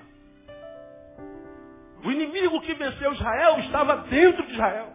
O 2.04 2.12
inimigo 2.12 2.62
que 2.62 2.76
venceu 2.76 3.14
Israel 3.14 3.58
estava 3.62 3.96
dentro 4.12 4.46
de 4.46 4.54
Israel. 4.54 4.94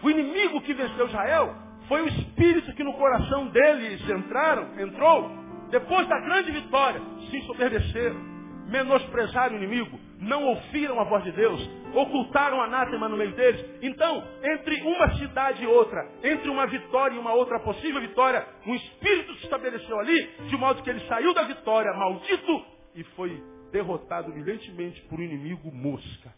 O 0.00 0.08
inimigo 0.08 0.60
que 0.60 0.72
venceu 0.72 1.06
Israel 1.08 1.56
foi 1.88 2.02
o 2.02 2.08
espírito 2.10 2.76
que 2.76 2.84
no 2.84 2.94
coração 2.94 3.48
deles 3.48 4.08
entraram, 4.08 4.78
entrou, 4.78 5.32
depois 5.70 6.06
da 6.06 6.20
grande 6.20 6.52
vitória, 6.52 7.00
se 7.28 7.38
ensoberbeceram, 7.38 8.20
menosprezaram 8.68 9.56
o 9.56 9.58
inimigo, 9.58 9.98
não 10.24 10.44
ouviram 10.44 10.98
a 11.00 11.04
voz 11.04 11.22
de 11.24 11.32
Deus, 11.32 11.60
ocultaram 11.94 12.60
anátema 12.60 13.08
no 13.08 13.16
meio 13.16 13.32
deles. 13.34 13.64
Então, 13.82 14.26
entre 14.42 14.82
uma 14.82 15.14
cidade 15.16 15.62
e 15.62 15.66
outra, 15.66 16.08
entre 16.22 16.48
uma 16.48 16.66
vitória 16.66 17.14
e 17.14 17.18
uma 17.18 17.32
outra 17.32 17.60
possível 17.60 18.00
vitória, 18.00 18.46
um 18.66 18.74
espírito 18.74 19.34
se 19.36 19.44
estabeleceu 19.44 19.98
ali, 19.98 20.26
de 20.48 20.56
modo 20.56 20.82
que 20.82 20.90
ele 20.90 21.06
saiu 21.06 21.32
da 21.34 21.44
vitória 21.44 21.92
maldito 21.94 22.64
e 22.94 23.04
foi 23.16 23.42
derrotado 23.70 24.32
violentemente 24.32 25.00
por 25.02 25.18
um 25.18 25.22
inimigo 25.22 25.70
mosca. 25.70 26.32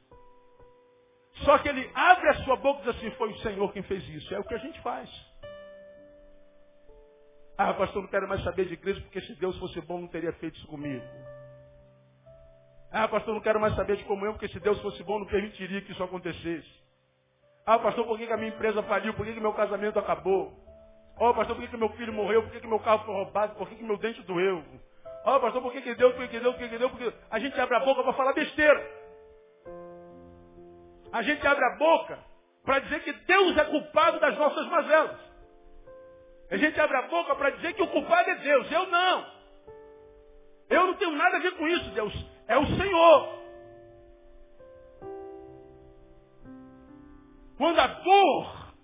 Só 1.45 1.59
que 1.59 1.69
ele 1.69 1.91
abre 1.95 2.29
a 2.31 2.35
sua 2.45 2.57
boca 2.57 2.81
e 2.81 2.85
diz 2.85 2.97
assim, 2.97 3.11
foi 3.13 3.31
o 3.31 3.39
Senhor 3.39 3.73
quem 3.73 3.83
fez 3.83 4.09
isso. 4.09 4.35
É 4.35 4.39
o 4.39 4.45
que 4.45 4.55
a 4.55 4.59
gente 4.59 4.81
faz. 4.81 5.09
Ah, 7.59 7.75
pastor, 7.75 8.03
não 8.03 8.09
quero 8.09 8.29
mais 8.29 8.43
saber 8.43 8.67
de 8.67 8.75
igreja, 8.75 9.01
porque 9.01 9.21
se 9.21 9.35
Deus 9.35 9.57
fosse 9.59 9.81
bom, 9.83 10.01
não 10.01 10.09
teria 10.09 10.33
feito 10.35 10.57
isso 10.57 10.67
comigo. 10.67 11.05
Ah, 12.93 13.09
pastor, 13.09 13.35
não 13.35 13.41
quero 13.41 13.61
mais 13.61 13.75
saber 13.75 13.97
de 13.97 14.05
comunhão, 14.05 14.33
porque 14.33 14.49
se 14.49 14.61
Deus 14.61 14.81
fosse 14.81 15.03
bom, 15.03 15.19
não 15.19 15.27
permitiria 15.27 15.81
que 15.83 15.93
isso 15.93 16.03
acontecesse. 16.03 16.69
Ah, 17.67 17.79
pastor, 17.79 18.07
por 18.07 18.17
que, 18.17 18.27
que 18.27 18.33
a 18.33 18.37
minha 18.37 18.51
empresa 18.51 18.83
faliu? 18.85 19.13
Por 19.15 19.27
que, 19.27 19.35
que 19.35 19.41
meu 19.41 19.53
casamento 19.53 19.99
acabou? 19.99 20.53
Oh, 21.19 21.35
pastor, 21.35 21.57
por 21.57 21.63
que, 21.63 21.71
que 21.71 21.77
meu 21.77 21.89
filho 21.91 22.13
morreu? 22.13 22.43
Por 22.43 22.53
que, 22.53 22.61
que 22.61 22.67
meu 22.67 22.79
carro 22.79 23.05
foi 23.05 23.15
roubado? 23.15 23.57
Por 23.57 23.69
que, 23.69 23.75
que 23.75 23.83
meu 23.83 23.97
dente 23.97 24.23
doeu? 24.23 24.63
Oh, 25.25 25.41
pastor, 25.41 25.61
por 25.63 25.73
que, 25.73 25.83
que 25.83 25.95
deu? 25.95 26.13
Por 26.13 26.23
que, 26.23 26.29
que 26.29 26.41
deu? 26.41 26.53
Por 26.53 26.61
que, 26.61 26.69
que 26.69 26.79
deu? 26.79 26.91
Porque 26.91 27.13
a 27.31 27.39
gente 27.39 27.61
abre 27.61 27.77
a 27.77 27.81
boca 27.81 28.05
para 28.05 28.13
falar 28.13 28.33
besteira. 28.35 28.87
A 31.13 31.23
gente 31.23 31.45
abre 31.47 31.65
a 31.65 31.77
boca 31.77 32.19
para 32.65 32.79
dizer 32.81 33.03
que 33.03 33.13
Deus 33.13 33.57
é 33.57 33.65
culpado 33.65 34.21
das 34.21 34.37
nossas 34.39 34.67
mazelas. 34.67 35.19
A 36.51 36.57
gente 36.57 36.81
abre 36.81 36.97
a 36.97 37.03
boca 37.03 37.35
para 37.35 37.51
dizer 37.51 37.73
que 37.73 37.83
o 37.83 37.89
culpado 37.89 38.31
é 38.31 38.35
Deus. 38.37 38.71
Eu 38.71 38.87
não. 38.87 39.27
Eu 40.69 40.87
não 40.87 40.95
tenho 40.95 41.13
nada 41.13 41.39
a 41.39 41.41
ver 41.41 41.57
com 41.57 41.67
isso, 41.67 41.91
Deus. 41.91 42.36
É 42.49 42.59
o 42.59 42.67
Senhor. 42.67 43.37
Quando 47.57 47.79
a 47.79 47.87
dor 47.87 48.75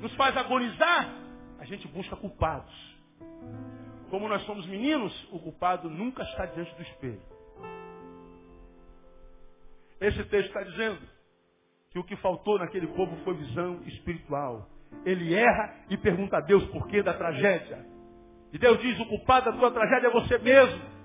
nos 0.00 0.14
faz 0.16 0.36
agonizar, 0.36 1.08
a 1.58 1.64
gente 1.64 1.86
busca 1.88 2.16
culpados. 2.16 2.74
Como 4.10 4.28
nós 4.28 4.42
somos 4.44 4.66
meninos, 4.66 5.12
o 5.32 5.38
culpado 5.38 5.88
nunca 5.88 6.22
está 6.22 6.46
diante 6.46 6.74
do 6.74 6.82
espelho. 6.82 7.22
Esse 10.00 10.22
texto 10.24 10.48
está 10.48 10.62
dizendo 10.62 11.00
que 11.90 11.98
o 11.98 12.04
que 12.04 12.16
faltou 12.16 12.58
naquele 12.58 12.86
povo 12.88 13.16
foi 13.24 13.34
visão 13.34 13.80
espiritual. 13.86 14.68
Ele 15.04 15.34
erra 15.34 15.74
e 15.88 15.96
pergunta 15.96 16.36
a 16.36 16.40
Deus 16.40 16.64
por 16.66 16.86
que 16.88 17.02
da 17.02 17.14
tragédia. 17.14 17.86
E 18.52 18.58
Deus 18.58 18.78
diz, 18.80 18.98
o 19.00 19.06
culpado 19.06 19.50
da 19.50 19.58
tua 19.58 19.70
tragédia 19.70 20.08
é 20.08 20.10
você 20.10 20.38
mesmo. 20.38 20.95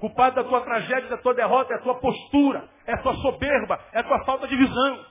Culpado 0.00 0.36
da 0.36 0.44
tua 0.44 0.60
tragédia, 0.60 1.08
da 1.08 1.18
tua 1.18 1.34
derrota 1.34 1.72
é 1.72 1.76
a 1.76 1.82
tua 1.82 1.94
postura, 1.94 2.68
é 2.86 2.92
a 2.92 3.02
tua 3.02 3.14
soberba, 3.14 3.80
é 3.92 4.00
a 4.00 4.04
tua 4.04 4.24
falta 4.24 4.46
de 4.46 4.56
visão. 4.56 5.06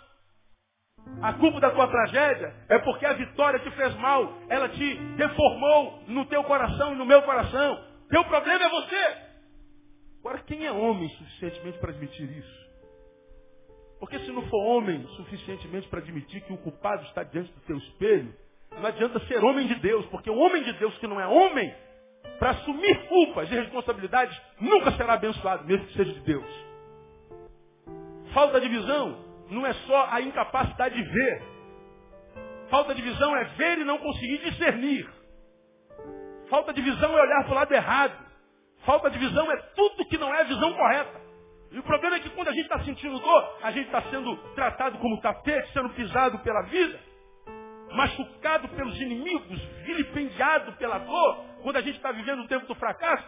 A 1.22 1.34
culpa 1.34 1.60
da 1.60 1.72
tua 1.72 1.88
tragédia 1.88 2.54
é 2.70 2.80
porque 2.80 3.06
a 3.06 3.14
vitória 3.14 3.60
te 3.60 3.72
fez 3.72 3.96
mal. 3.96 4.34
Ela 4.50 4.70
te 4.70 4.96
deformou 5.16 6.04
no 6.08 6.26
teu 6.26 6.44
coração 6.44 6.94
e 6.94 6.96
no 6.96 7.06
meu 7.06 7.22
coração. 7.24 7.84
Teu 8.10 8.24
problema 8.26 8.66
é 8.66 8.70
você. 8.70 9.18
Agora, 10.20 10.40
quem 10.40 10.66
é 10.66 10.72
homem 10.72 11.10
suficientemente 11.10 11.78
para 11.80 11.92
admitir 11.92 12.30
isso? 12.38 12.64
Porque 14.00 14.20
se 14.20 14.32
não 14.32 14.42
for 14.48 14.62
homem 14.66 15.06
suficientemente 15.16 15.88
para 15.88 16.00
admitir 16.00 16.42
que 16.42 16.54
o 16.54 16.58
culpado 16.58 17.04
está 17.06 17.24
diante 17.24 17.52
do 17.54 17.62
teu 17.62 17.78
espelho, 17.78 18.34
não 18.72 18.86
adianta 18.86 19.20
ser 19.28 19.44
homem 19.44 19.68
de 19.68 19.76
Deus, 19.76 20.06
porque 20.08 20.30
o 20.30 20.38
homem 20.38 20.64
de 20.64 20.74
Deus 20.74 20.98
que 20.98 21.08
não 21.08 21.20
é 21.20 21.28
homem, 21.28 21.74
para 22.40 22.52
assumir 22.52 23.08
culpas 23.08 23.50
e 23.52 23.56
responsabilidades, 23.56 24.40
nunca 24.60 24.92
será 24.94 25.14
abençoado, 25.14 25.66
mesmo 25.66 25.86
que 25.88 25.94
seja 25.94 26.14
de 26.14 26.20
Deus. 26.22 26.66
Falta 28.34 28.60
de 28.60 28.68
visão 28.68 29.24
não 29.50 29.66
é 29.66 29.74
só 29.74 30.08
a 30.12 30.22
incapacidade 30.22 30.96
de 30.96 31.04
ver. 31.04 31.44
Falta 32.70 32.96
de 32.96 33.02
visão 33.02 33.36
é 33.36 33.44
ver 33.56 33.80
e 33.80 33.84
não 33.84 33.98
conseguir 34.00 34.40
discernir. 34.40 35.08
Falta 36.50 36.74
de 36.74 36.82
visão 36.82 37.18
é 37.18 37.22
olhar 37.22 37.44
para 37.44 37.52
o 37.52 37.56
lado 37.56 37.74
errado. 37.74 38.24
Falta 38.86 39.10
de 39.10 39.18
visão 39.18 39.52
é 39.52 39.58
tudo 39.76 40.06
que 40.06 40.18
não 40.18 40.34
é 40.34 40.42
a 40.42 40.46
visão 40.46 40.74
correta. 40.74 41.22
E 41.72 41.80
o 41.80 41.84
problema 41.84 42.18
é 42.18 42.20
que 42.20 42.30
quando 42.32 42.50
a 42.50 42.52
gente 42.52 42.66
está 42.66 42.80
sentindo 42.84 43.20
dor, 43.20 43.58
a 43.64 43.72
gente 43.72 43.86
está 43.86 44.02
sendo 44.04 44.36
tratado 44.54 44.98
como 45.00 45.22
tapete, 45.22 45.72
sendo 45.74 45.90
pisado 45.90 46.38
pela 46.40 46.62
vida, 46.64 47.00
machucado 47.96 48.68
pelos 48.70 49.00
inimigos, 49.00 49.62
vilipendiado 49.86 50.74
pela 50.74 50.98
dor, 51.00 51.46
quando 51.62 51.78
a 51.78 51.82
gente 51.82 51.96
está 51.96 52.12
vivendo 52.12 52.41
o 52.41 52.48
tempo 52.48 52.66
do 52.68 52.76
fracasso, 52.76 53.24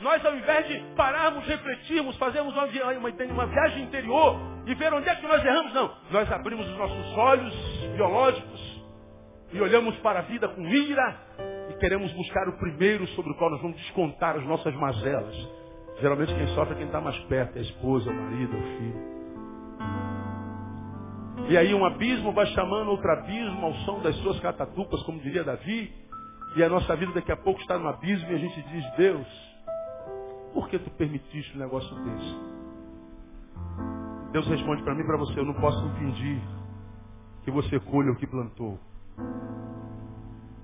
nós 0.00 0.24
ao 0.24 0.36
invés 0.36 0.68
de 0.68 0.78
pararmos, 0.94 1.44
refletirmos, 1.46 2.16
fazermos 2.16 2.54
uma, 2.54 2.66
uma, 2.66 3.32
uma 3.32 3.46
viagem 3.46 3.84
interior 3.84 4.38
e 4.66 4.74
ver 4.74 4.92
onde 4.92 5.08
é 5.08 5.14
que 5.16 5.26
nós 5.26 5.44
erramos, 5.44 5.72
não. 5.74 5.92
Nós 6.10 6.30
abrimos 6.30 6.68
os 6.68 6.76
nossos 6.76 7.16
olhos 7.16 7.54
biológicos 7.96 8.84
e 9.52 9.60
olhamos 9.60 9.96
para 9.96 10.20
a 10.20 10.22
vida 10.22 10.48
com 10.48 10.62
ira 10.62 11.16
e 11.70 11.74
queremos 11.78 12.12
buscar 12.12 12.48
o 12.48 12.58
primeiro 12.58 13.06
sobre 13.08 13.32
o 13.32 13.34
qual 13.36 13.50
nós 13.50 13.60
vamos 13.60 13.76
descontar 13.78 14.36
as 14.36 14.44
nossas 14.44 14.74
mazelas. 14.74 15.34
Geralmente 16.00 16.32
quem 16.32 16.46
sofre 16.54 16.74
é 16.74 16.76
quem 16.76 16.86
está 16.86 17.00
mais 17.00 17.18
perto, 17.24 17.56
é 17.56 17.58
a 17.58 17.62
esposa, 17.62 18.10
o 18.10 18.14
marido, 18.14 18.56
o 18.56 18.62
filho. 18.62 20.17
E 21.48 21.56
aí 21.56 21.74
um 21.74 21.84
abismo 21.84 22.32
vai 22.32 22.46
chamando 22.46 22.90
outro 22.90 23.10
abismo 23.10 23.66
ao 23.66 23.74
som 23.84 24.00
das 24.00 24.16
suas 24.16 24.38
catatupas, 24.40 25.02
como 25.04 25.20
diria 25.20 25.44
Davi. 25.44 25.92
E 26.56 26.62
a 26.62 26.68
nossa 26.68 26.96
vida 26.96 27.12
daqui 27.12 27.30
a 27.30 27.36
pouco 27.36 27.60
está 27.60 27.78
no 27.78 27.88
abismo 27.88 28.30
e 28.30 28.34
a 28.34 28.38
gente 28.38 28.62
diz, 28.62 28.96
Deus, 28.96 29.26
por 30.52 30.68
que 30.68 30.78
tu 30.78 30.90
permitiste 30.90 31.56
um 31.56 31.60
negócio 31.60 31.94
desse? 32.04 32.36
Deus 34.32 34.46
responde 34.46 34.82
para 34.82 34.94
mim 34.94 35.02
e 35.02 35.06
para 35.06 35.16
você, 35.16 35.38
eu 35.38 35.44
não 35.44 35.54
posso 35.54 35.84
impedir 35.86 36.40
que 37.44 37.50
você 37.50 37.80
colha 37.80 38.12
o 38.12 38.16
que 38.16 38.26
plantou. 38.26 38.78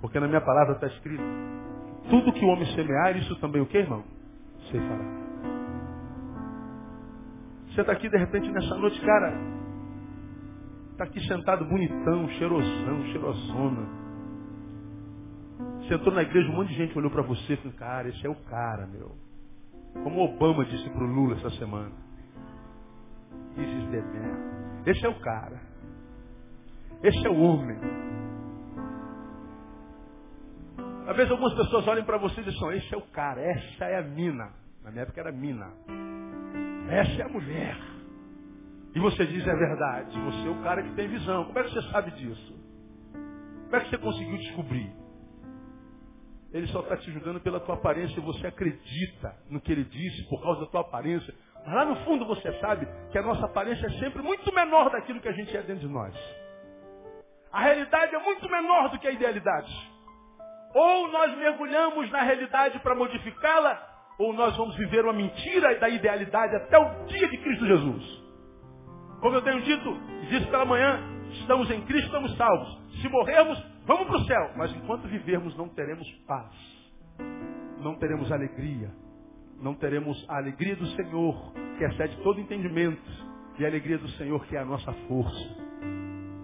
Porque 0.01 0.20
na 0.20 0.29
minha 0.29 0.41
palavra 0.41 0.75
está 0.75 0.87
escrito, 0.87 1.22
tudo 2.11 2.33
que 2.33 2.45
o 2.45 2.49
homem 2.49 2.66
semear, 2.75 3.16
isso 3.16 3.35
também 3.37 3.62
o 3.62 3.66
que, 3.66 3.79
irmão? 3.79 4.05
Você 4.61 4.79
fará. 4.79 5.25
Você 7.68 7.81
está 7.81 7.93
aqui 7.93 8.09
de 8.09 8.18
repente 8.18 8.51
nessa 8.51 8.75
noite, 8.77 9.01
cara. 9.01 9.33
Está 10.95 11.03
aqui 11.03 11.21
sentado 11.27 11.65
bonitão, 11.65 12.29
cheirosão, 12.39 13.05
cheirosona. 13.07 13.89
Sentou 15.89 16.13
na 16.13 16.23
igreja, 16.23 16.49
um 16.51 16.55
monte 16.55 16.69
de 16.69 16.77
gente 16.77 16.97
olhou 16.97 17.11
para 17.11 17.23
você 17.23 17.57
falou, 17.57 17.73
cara, 17.77 18.09
esse 18.09 18.25
é 18.25 18.31
o 18.31 18.37
cara, 18.45 18.87
meu. 18.87 19.11
Como 20.05 20.23
Obama 20.23 20.65
disse 20.65 20.89
para 20.91 21.03
o 21.03 21.07
Lula 21.07 21.35
essa 21.35 21.51
semana. 21.59 21.91
This 23.57 23.69
is. 23.69 24.87
Esse 24.87 25.05
é 25.05 25.09
o 25.09 25.19
cara. 25.19 25.61
Esse 27.03 27.27
é 27.27 27.31
o 27.31 27.41
homem. 27.41 27.77
Às 31.09 31.17
vezes 31.17 31.33
algumas 31.33 31.55
pessoas 31.55 31.89
olham 31.89 32.05
para 32.05 32.19
você 32.19 32.41
e 32.41 32.45
dizem, 32.45 32.77
esse 32.77 32.95
é 32.95 32.97
o 32.97 33.07
cara, 33.09 33.41
essa 33.41 33.85
é 33.87 33.99
a 33.99 34.03
mina. 34.03 34.53
Na 34.85 34.93
minha 34.93 35.03
época 35.03 35.21
era 35.21 35.33
mina. 35.33 35.73
Essa 36.89 37.23
é 37.23 37.25
a 37.25 37.29
mulher. 37.29 37.94
E 38.95 39.01
você 39.01 39.27
diz, 39.27 39.47
é 39.47 39.57
verdade, 39.57 40.19
você 40.21 40.47
é 40.47 40.51
o 40.51 40.63
cara 40.63 40.83
que 40.83 40.95
tem 40.95 41.09
visão. 41.09 41.47
Como 41.47 41.59
é 41.59 41.65
que 41.65 41.71
você 41.71 41.83
sabe 41.91 42.13
disso? 42.13 42.55
Como 43.65 43.77
é 43.77 43.81
que 43.81 43.91
você 43.91 43.99
conseguiu 43.99 44.39
descobrir? 44.39 45.05
Ele 46.53 46.69
só 46.69 46.79
está 46.79 46.97
te 46.97 47.11
julgando 47.11 47.41
pela 47.41 47.59
tua 47.59 47.75
aparência 47.75 48.23
você 48.23 48.47
acredita 48.47 49.35
no 49.51 49.61
que 49.61 49.73
ele 49.73 49.83
disse 49.83 50.29
por 50.29 50.41
causa 50.41 50.61
da 50.61 50.67
tua 50.69 50.83
aparência. 50.83 51.35
Mas 51.67 51.75
lá 51.75 51.85
no 51.85 51.97
fundo 52.05 52.25
você 52.25 52.53
sabe 52.61 52.87
que 53.11 53.19
a 53.19 53.23
nossa 53.23 53.45
aparência 53.47 53.85
é 53.85 53.91
sempre 53.99 54.23
muito 54.23 54.55
menor 54.55 54.89
daquilo 54.91 55.21
que 55.21 55.29
a 55.29 55.33
gente 55.33 55.57
é 55.57 55.63
dentro 55.63 55.89
de 55.89 55.93
nós. 55.93 56.15
A 57.51 57.61
realidade 57.63 58.15
é 58.15 58.19
muito 58.21 58.49
menor 58.49 58.91
do 58.91 58.99
que 59.01 59.09
a 59.09 59.11
idealidade. 59.11 59.73
Ou 60.73 61.09
nós 61.09 61.37
mergulhamos 61.37 62.09
na 62.13 62.23
realidade 62.23 62.79
para 62.79 62.95
modificá-la, 62.95 63.81
ou 64.21 64.33
nós 64.33 64.57
vamos 64.57 64.77
viver 64.77 65.03
uma 65.03 65.13
mentira 65.13 65.75
da 65.81 65.89
idealidade 65.89 66.55
até 66.55 66.79
o 66.79 67.07
dia 67.07 67.29
de 67.29 67.39
Cristo 67.39 67.67
Jesus. 67.67 68.24
Como 69.25 69.37
eu 69.37 69.41
tenho 69.41 69.62
dito, 69.62 69.91
disse 70.29 70.47
pela 70.49 70.66
manhã, 70.66 71.03
estamos 71.31 71.70
em 71.70 71.81
Cristo, 71.87 72.09
estamos 72.09 72.37
salvos. 72.37 72.79
Se 73.01 73.09
morrermos, 73.09 73.59
vamos 73.87 74.07
para 74.07 74.16
o 74.18 74.25
céu. 74.27 74.51
Mas 74.55 74.70
enquanto 74.77 75.09
vivermos, 75.09 75.57
não 75.57 75.66
teremos 75.66 76.07
paz. 76.27 76.53
Não 77.81 77.95
teremos 77.95 78.31
alegria. 78.31 78.91
Não 79.62 79.72
teremos 79.77 80.22
a 80.29 80.37
alegria 80.37 80.77
do 80.77 80.87
Senhor, 80.89 81.55
que 81.79 81.85
excede 81.85 82.18
todo 82.18 82.39
entendimento. 82.39 83.01
E 83.59 83.64
a 83.64 83.68
alegria 83.68 83.97
do 83.97 84.11
Senhor, 84.11 84.45
que 84.45 84.59
é 84.59 84.61
a 84.61 84.64
nossa 84.66 84.93
força. 85.09 85.57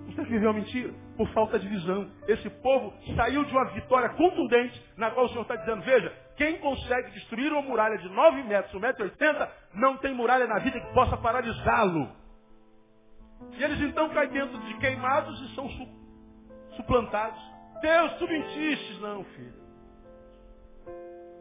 Você 0.07 0.24
viveu 0.24 0.55
mentira 0.55 0.95
por 1.18 1.28
falta 1.35 1.59
de 1.59 1.68
visão. 1.68 2.11
Esse 2.28 2.49
povo 2.49 2.95
saiu 3.14 3.45
de 3.45 3.53
uma 3.53 3.66
vitória 3.74 4.09
contundente, 4.14 4.83
na 4.97 5.11
qual 5.11 5.26
o 5.26 5.28
Senhor 5.28 5.43
está 5.43 5.57
dizendo, 5.57 5.83
veja, 5.83 6.11
quem 6.35 6.57
consegue 6.57 7.11
destruir 7.11 7.53
uma 7.53 7.61
muralha 7.61 7.99
de 7.99 8.09
9 8.09 8.43
metros, 8.45 8.72
1,80m, 8.72 9.49
não 9.74 9.99
tem 9.99 10.14
muralha 10.14 10.47
na 10.47 10.59
vida 10.61 10.81
que 10.81 10.95
possa 10.95 11.18
paralisá-lo. 11.18 12.20
E 13.59 13.62
eles 13.62 13.80
então 13.80 14.09
caem 14.11 14.30
dentro 14.30 14.59
de 14.59 14.74
queimados 14.78 15.41
e 15.41 15.55
são 15.55 15.68
su 15.68 15.88
suplantados. 16.76 17.41
Deus, 17.80 18.12
tu 18.18 18.28
mentistes. 18.28 19.01
Não, 19.01 19.24
filho. 19.24 19.61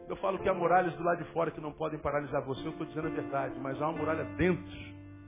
Eu 0.08 0.16
falo 0.16 0.38
que 0.40 0.48
há 0.48 0.54
muralhas 0.54 0.94
do 0.96 1.04
lado 1.04 1.22
de 1.22 1.30
fora 1.32 1.50
que 1.50 1.60
não 1.60 1.72
podem 1.72 1.98
paralisar 2.00 2.42
você, 2.42 2.66
eu 2.66 2.72
estou 2.72 2.84
dizendo 2.84 3.06
a 3.06 3.10
verdade, 3.10 3.58
mas 3.60 3.80
há 3.80 3.88
uma 3.88 3.98
muralha 3.98 4.24
dentro 4.36 4.72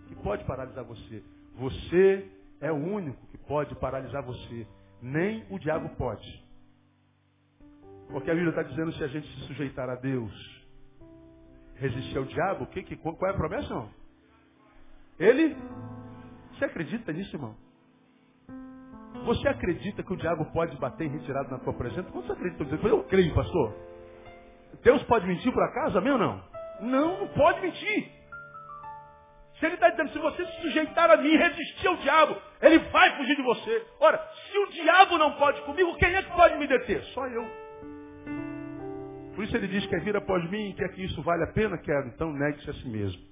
que 0.08 0.14
pode 0.16 0.44
paralisar 0.44 0.84
você. 0.84 1.22
Você 1.54 2.28
é 2.60 2.72
o 2.72 2.76
único 2.76 3.24
que 3.28 3.38
pode 3.38 3.74
paralisar 3.76 4.24
você. 4.24 4.66
Nem 5.00 5.46
o 5.50 5.58
diabo 5.58 5.88
pode. 5.90 6.42
Porque 8.08 8.30
a 8.30 8.34
Bíblia 8.34 8.50
está 8.50 8.62
dizendo 8.62 8.92
se 8.94 9.04
a 9.04 9.06
gente 9.06 9.26
se 9.26 9.46
sujeitar 9.46 9.88
a 9.88 9.94
Deus, 9.94 10.32
resistir 11.76 12.18
ao 12.18 12.24
diabo, 12.24 12.66
que, 12.66 12.82
que, 12.82 12.96
qual 12.96 13.16
é 13.22 13.30
a 13.30 13.34
promessa, 13.34 13.68
não? 13.68 13.88
Ele? 15.18 15.56
Você 16.62 16.66
acredita 16.66 17.12
nisso, 17.12 17.34
irmão? 17.34 17.56
Você 19.24 19.48
acredita 19.48 20.00
que 20.00 20.12
o 20.12 20.16
diabo 20.16 20.44
pode 20.52 20.76
bater 20.76 21.08
em 21.08 21.10
retirado 21.10 21.50
na 21.50 21.58
tua 21.58 21.72
presença? 21.72 22.08
Quando 22.12 22.24
você 22.24 22.34
acredita? 22.34 22.86
Eu 22.86 23.02
creio, 23.02 23.34
pastor. 23.34 23.74
Deus 24.80 25.02
pode 25.04 25.26
mentir 25.26 25.52
por 25.52 25.60
acaso? 25.64 25.98
Amém 25.98 26.12
ou 26.12 26.18
não? 26.18 26.40
Não, 26.80 27.18
não 27.18 27.28
pode 27.34 27.60
mentir. 27.62 28.12
Se 29.58 29.66
ele 29.66 29.74
está 29.74 29.90
dizendo, 29.90 30.12
se 30.12 30.18
você 30.20 30.46
se 30.46 30.62
sujeitar 30.62 31.10
a 31.10 31.16
mim, 31.16 31.36
resistir 31.36 31.88
ao 31.88 31.96
diabo, 31.96 32.36
ele 32.60 32.78
vai 32.78 33.16
fugir 33.16 33.34
de 33.34 33.42
você. 33.42 33.86
Ora, 33.98 34.24
se 34.48 34.56
o 34.56 34.66
diabo 34.68 35.18
não 35.18 35.32
pode 35.32 35.60
comigo, 35.62 35.96
quem 35.96 36.14
é 36.14 36.22
que 36.22 36.30
pode 36.30 36.56
me 36.58 36.68
deter? 36.68 37.02
Só 37.06 37.26
eu. 37.26 37.44
Por 39.34 39.42
isso 39.42 39.56
ele 39.56 39.66
diz, 39.66 39.84
quer 39.86 40.00
vir 40.02 40.16
após 40.16 40.48
mim, 40.48 40.72
quer 40.78 40.92
que 40.92 41.04
isso 41.04 41.20
vale 41.22 41.42
a 41.42 41.52
pena? 41.52 41.76
Quero. 41.78 42.06
Então 42.06 42.32
negue-se 42.32 42.70
a 42.70 42.74
si 42.74 42.88
mesmo. 42.88 43.31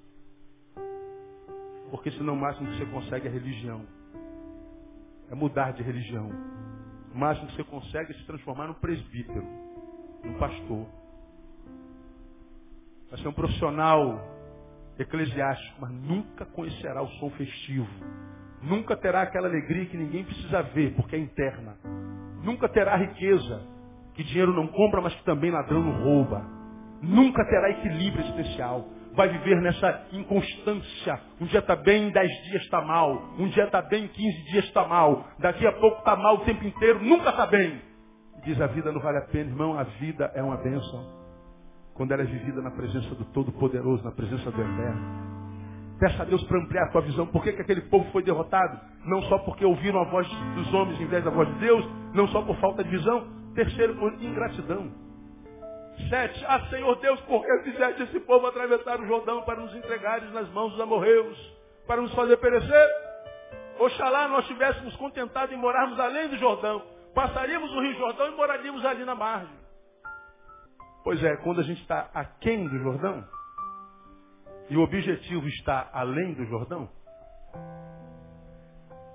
Porque 1.90 2.10
senão 2.12 2.34
o 2.34 2.40
máximo 2.40 2.68
que 2.70 2.78
você 2.78 2.86
consegue 2.86 3.28
é 3.28 3.30
religião. 3.30 3.84
É 5.30 5.34
mudar 5.34 5.72
de 5.72 5.82
religião. 5.82 6.30
O 7.12 7.18
máximo 7.18 7.48
que 7.48 7.56
você 7.56 7.64
consegue 7.64 8.12
é 8.12 8.14
se 8.14 8.24
transformar 8.24 8.68
num 8.68 8.74
presbítero, 8.74 9.44
num 10.24 10.34
pastor. 10.34 10.86
Vai 13.10 13.18
ser 13.20 13.28
um 13.28 13.32
profissional 13.32 14.20
eclesiástico, 14.98 15.80
mas 15.80 15.90
nunca 15.90 16.44
conhecerá 16.46 17.02
o 17.02 17.08
som 17.18 17.30
festivo. 17.30 17.88
Nunca 18.62 18.96
terá 18.96 19.22
aquela 19.22 19.48
alegria 19.48 19.86
que 19.86 19.96
ninguém 19.96 20.24
precisa 20.24 20.62
ver, 20.62 20.94
porque 20.94 21.16
é 21.16 21.18
interna. 21.18 21.76
Nunca 22.44 22.68
terá 22.68 22.96
riqueza, 22.96 23.62
que 24.14 24.22
dinheiro 24.22 24.54
não 24.54 24.68
compra, 24.68 25.00
mas 25.00 25.14
que 25.14 25.24
também 25.24 25.50
ladrão 25.50 25.82
não 25.82 26.02
rouba. 26.02 26.44
Nunca 27.02 27.44
terá 27.46 27.70
equilíbrio 27.70 28.24
especial 28.26 28.86
vai 29.14 29.28
viver 29.28 29.60
nessa 29.60 30.06
inconstância. 30.12 31.20
Um 31.40 31.46
dia 31.46 31.60
está 31.60 31.76
bem, 31.76 32.10
dez 32.10 32.30
dias 32.44 32.62
está 32.62 32.80
mal. 32.80 33.34
Um 33.38 33.48
dia 33.48 33.64
está 33.64 33.82
bem, 33.82 34.08
quinze 34.08 34.44
dias 34.50 34.64
está 34.64 34.86
mal. 34.86 35.24
Daqui 35.38 35.66
a 35.66 35.72
pouco 35.72 35.98
está 35.98 36.16
mal 36.16 36.36
o 36.36 36.44
tempo 36.44 36.64
inteiro, 36.64 37.02
nunca 37.02 37.30
está 37.30 37.46
bem. 37.46 37.80
Diz 38.44 38.60
a 38.60 38.66
vida 38.68 38.90
não 38.92 39.00
vale 39.00 39.18
a 39.18 39.26
pena, 39.26 39.50
irmão, 39.50 39.78
a 39.78 39.82
vida 39.84 40.30
é 40.34 40.42
uma 40.42 40.56
bênção. 40.56 41.20
Quando 41.94 42.12
ela 42.12 42.22
é 42.22 42.26
vivida 42.26 42.62
na 42.62 42.70
presença 42.70 43.14
do 43.14 43.24
Todo-Poderoso, 43.26 44.02
na 44.02 44.12
presença 44.12 44.50
do 44.50 44.60
Eterno. 44.60 45.30
Peça 45.98 46.22
a 46.22 46.24
Deus 46.24 46.42
para 46.44 46.58
ampliar 46.58 46.84
a 46.84 46.88
tua 46.88 47.02
visão. 47.02 47.26
Por 47.26 47.42
que, 47.42 47.52
que 47.52 47.60
aquele 47.60 47.82
povo 47.82 48.10
foi 48.10 48.22
derrotado? 48.22 48.80
Não 49.04 49.20
só 49.24 49.38
porque 49.40 49.66
ouviram 49.66 50.00
a 50.00 50.04
voz 50.04 50.26
dos 50.54 50.72
homens 50.72 50.98
em 50.98 51.06
vez 51.06 51.22
da 51.22 51.30
voz 51.30 51.46
de 51.46 51.60
Deus, 51.60 51.86
não 52.14 52.26
só 52.28 52.40
por 52.40 52.56
falta 52.56 52.82
de 52.82 52.88
visão. 52.88 53.28
Terceiro, 53.54 53.96
por 53.96 54.14
ingratidão. 54.14 55.09
Sete, 56.08 56.44
ah 56.46 56.60
Senhor 56.68 56.96
Deus, 56.96 57.20
por 57.22 57.44
que 57.44 57.70
fizeste 57.70 58.02
esse 58.02 58.20
povo 58.20 58.46
atravessar 58.46 59.00
o 59.00 59.06
Jordão 59.06 59.42
para 59.42 59.60
nos 59.60 59.74
entregares 59.74 60.32
nas 60.32 60.48
mãos 60.50 60.72
dos 60.72 60.80
amorreus, 60.80 61.38
para 61.86 62.00
nos 62.00 62.12
fazer 62.14 62.36
perecer? 62.38 62.88
Oxalá 63.78 64.28
nós 64.28 64.42
estivéssemos 64.42 64.94
contentados 64.96 65.54
em 65.54 65.58
morarmos 65.58 65.98
além 65.98 66.28
do 66.28 66.36
Jordão. 66.36 66.82
Passaríamos 67.14 67.70
o 67.72 67.80
Rio 67.80 67.94
Jordão 67.94 68.28
e 68.28 68.36
moraríamos 68.36 68.84
ali 68.84 69.04
na 69.04 69.14
margem. 69.14 69.58
Pois 71.02 71.22
é, 71.24 71.36
quando 71.38 71.60
a 71.60 71.64
gente 71.64 71.80
está 71.80 72.10
aquém 72.12 72.68
do 72.68 72.78
Jordão, 72.78 73.24
e 74.68 74.76
o 74.76 74.82
objetivo 74.82 75.48
está 75.48 75.88
além 75.92 76.34
do 76.34 76.44
Jordão, 76.44 76.88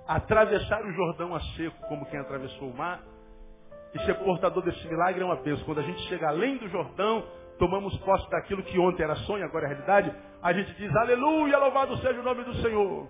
atravessar 0.08 0.84
o 0.84 0.92
Jordão 0.92 1.36
a 1.36 1.40
seco, 1.56 1.88
como 1.88 2.06
quem 2.08 2.20
atravessou 2.20 2.70
o 2.70 2.76
mar, 2.76 3.02
e 3.96 4.00
ser 4.06 4.16
portador 4.16 4.62
desse 4.62 4.86
milagre 4.90 5.22
é 5.22 5.26
uma 5.26 5.38
bênção. 5.38 5.64
Quando 5.66 5.80
a 5.80 5.84
gente 5.84 6.02
chega 6.10 6.28
além 6.28 6.58
do 6.58 6.68
Jordão, 6.68 7.24
tomamos 7.58 7.98
posse 8.00 8.30
daquilo 8.30 8.62
que 8.64 8.78
ontem 8.78 9.04
era 9.04 9.16
sonho, 9.16 9.46
agora 9.46 9.66
é 9.66 9.70
realidade, 9.70 10.14
a 10.44 10.52
gente 10.52 10.74
diz, 10.76 10.94
aleluia, 10.98 11.58
louvado 11.58 11.96
seja 11.98 12.20
o 12.20 12.24
nome 12.24 12.44
do 12.44 12.54
Senhor. 12.56 13.10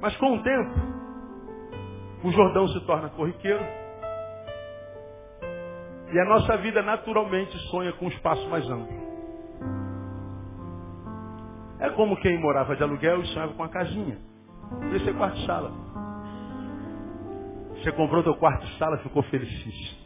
Mas 0.00 0.14
com 0.18 0.36
o 0.36 0.42
tempo, 0.42 0.74
o 2.24 2.30
Jordão 2.30 2.68
se 2.68 2.80
torna 2.86 3.08
corriqueiro. 3.08 3.64
E 6.12 6.20
a 6.20 6.24
nossa 6.26 6.58
vida 6.58 6.82
naturalmente 6.82 7.56
sonha 7.70 7.92
com 7.94 8.04
um 8.04 8.08
espaço 8.08 8.46
mais 8.50 8.68
amplo. 8.68 9.02
É 11.80 11.88
como 11.90 12.16
quem 12.18 12.38
morava 12.38 12.76
de 12.76 12.82
aluguel 12.82 13.22
e 13.22 13.26
sonhava 13.28 13.54
com 13.54 13.62
uma 13.62 13.68
casinha. 13.68 14.18
Podia 14.80 15.00
ser 15.00 15.14
quarto-sala. 15.16 15.72
Você 17.84 17.92
comprou 17.92 18.22
teu 18.22 18.34
quarto 18.36 18.66
sala, 18.78 18.96
ficou 18.96 19.22
felicíssimo. 19.24 19.98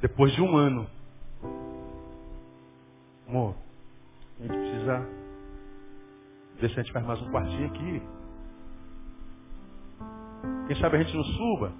Depois 0.00 0.32
de 0.32 0.40
um 0.40 0.56
ano, 0.56 0.86
amor, 3.28 3.54
a 4.40 4.42
gente 4.44 4.56
precisa 4.56 5.08
ver 6.58 6.68
se 6.70 6.80
a 6.80 6.82
gente 6.82 6.92
faz 6.94 7.04
mais 7.04 7.20
um 7.20 7.30
quartinho 7.30 7.66
aqui. 7.66 8.02
Quem 10.68 10.76
sabe 10.80 10.96
a 10.96 11.02
gente 11.02 11.14
não 11.14 11.24
suba. 11.24 11.72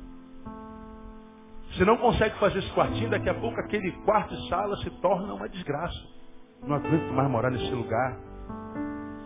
Se 1.75 1.85
não 1.87 1.97
consegue 1.97 2.39
fazer 2.39 2.59
esse 2.59 2.71
quartinho, 2.75 3.09
daqui 3.09 3.31
a 3.31 3.35
pouco 3.41 3.59
aquele 3.59 3.91
quarto 4.05 4.37
de 4.37 4.49
sala 4.51 4.77
se 4.83 4.91
torna 5.01 5.33
uma 5.33 5.49
desgraça. 5.49 5.99
Não 6.63 6.77
aguento 6.77 7.11
mais 7.15 7.31
morar 7.31 7.51
nesse 7.51 7.73
lugar. 7.73 8.19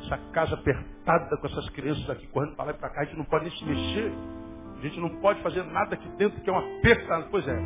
Essa 0.06 0.18
casa 0.32 0.54
apertada 0.54 1.36
com 1.36 1.46
essas 1.48 1.68
crianças 1.70 2.08
aqui 2.08 2.28
correndo 2.28 2.54
para 2.54 2.66
lá 2.66 2.70
e 2.70 2.74
para 2.74 2.90
cá, 2.90 3.00
a 3.00 3.04
gente 3.04 3.16
não 3.16 3.24
pode 3.24 3.44
nem 3.44 3.56
se 3.56 3.64
mexer. 3.64 4.12
A 4.78 4.80
gente 4.80 5.00
não 5.00 5.20
pode 5.20 5.42
fazer 5.42 5.64
nada 5.64 5.94
aqui 5.94 6.08
dentro 6.16 6.40
que 6.40 6.48
é 6.48 6.52
uma 6.52 6.78
apertada. 6.78 7.26
Pois 7.28 7.46
é. 7.48 7.58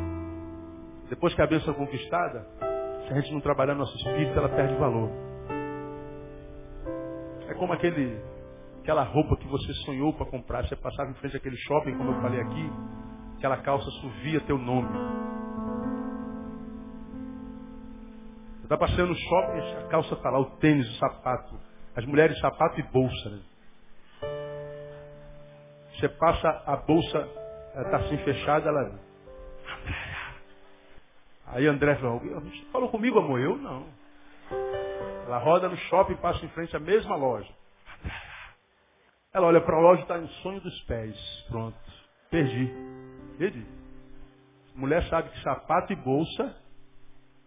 Depois 1.07 1.35
que 1.35 1.41
a 1.41 1.45
bênção 1.47 1.73
é 1.73 1.77
conquistada, 1.77 2.47
se 3.05 3.13
a 3.13 3.19
gente 3.19 3.31
não 3.33 3.41
trabalhar 3.41 3.75
nosso 3.75 3.95
espírito, 3.95 4.37
ela 4.37 4.49
perde 4.49 4.73
valor. 4.75 5.11
É 7.47 7.53
como 7.53 7.73
aquele, 7.73 8.19
aquela 8.81 9.03
roupa 9.03 9.37
que 9.37 9.47
você 9.47 9.71
sonhou 9.85 10.13
para 10.13 10.25
comprar. 10.25 10.65
Você 10.65 10.75
passava 10.75 11.11
em 11.11 11.15
frente 11.15 11.37
àquele 11.37 11.57
shopping, 11.57 11.95
como 11.95 12.11
eu 12.11 12.21
falei 12.21 12.41
aqui, 12.41 12.71
aquela 13.37 13.57
calça 13.57 13.89
suvia 14.01 14.41
teu 14.41 14.57
nome. 14.57 14.89
Você 18.57 18.63
está 18.63 18.77
passando 18.77 19.09
no 19.09 19.15
shopping, 19.15 19.59
a 19.59 19.87
calça 19.89 20.13
está 20.15 20.29
lá, 20.29 20.39
o 20.39 20.45
tênis, 20.57 20.89
o 20.89 20.97
sapato. 20.97 21.70
As 22.01 22.07
mulheres, 22.07 22.39
sapato 22.39 22.79
e 22.79 22.83
bolsa. 22.83 23.29
Né? 23.29 23.41
Você 25.93 26.09
passa 26.09 26.49
a 26.65 26.75
bolsa, 26.77 27.29
está 27.75 27.97
assim 27.97 28.17
fechada, 28.23 28.69
ela. 28.69 28.99
Aí 31.45 31.67
André 31.67 31.95
falou, 31.97 32.19
falou 32.71 32.89
comigo, 32.89 33.19
amor? 33.19 33.39
Eu 33.39 33.55
não. 33.55 33.85
Ela 35.27 35.37
roda 35.37 35.69
no 35.69 35.77
shopping, 35.77 36.15
passa 36.15 36.43
em 36.43 36.49
frente 36.49 36.75
à 36.75 36.79
mesma 36.79 37.15
loja. 37.15 37.53
Ela 39.31 39.45
olha 39.45 39.61
para 39.61 39.77
a 39.77 39.79
loja 39.79 39.99
e 39.99 40.03
está 40.03 40.17
em 40.17 40.27
sonho 40.41 40.59
dos 40.59 40.81
pés. 40.85 41.45
Pronto. 41.49 41.77
Perdi. 42.31 42.67
Perdi. 43.37 43.65
Mulher 44.73 45.07
sabe 45.07 45.29
que 45.29 45.39
sapato 45.43 45.93
e 45.93 45.95
bolsa 45.97 46.57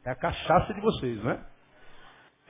é 0.05 0.11
a 0.11 0.15
cachaça 0.15 0.73
de 0.73 0.81
vocês, 0.81 1.25
não 1.25 1.33
é? 1.33 1.54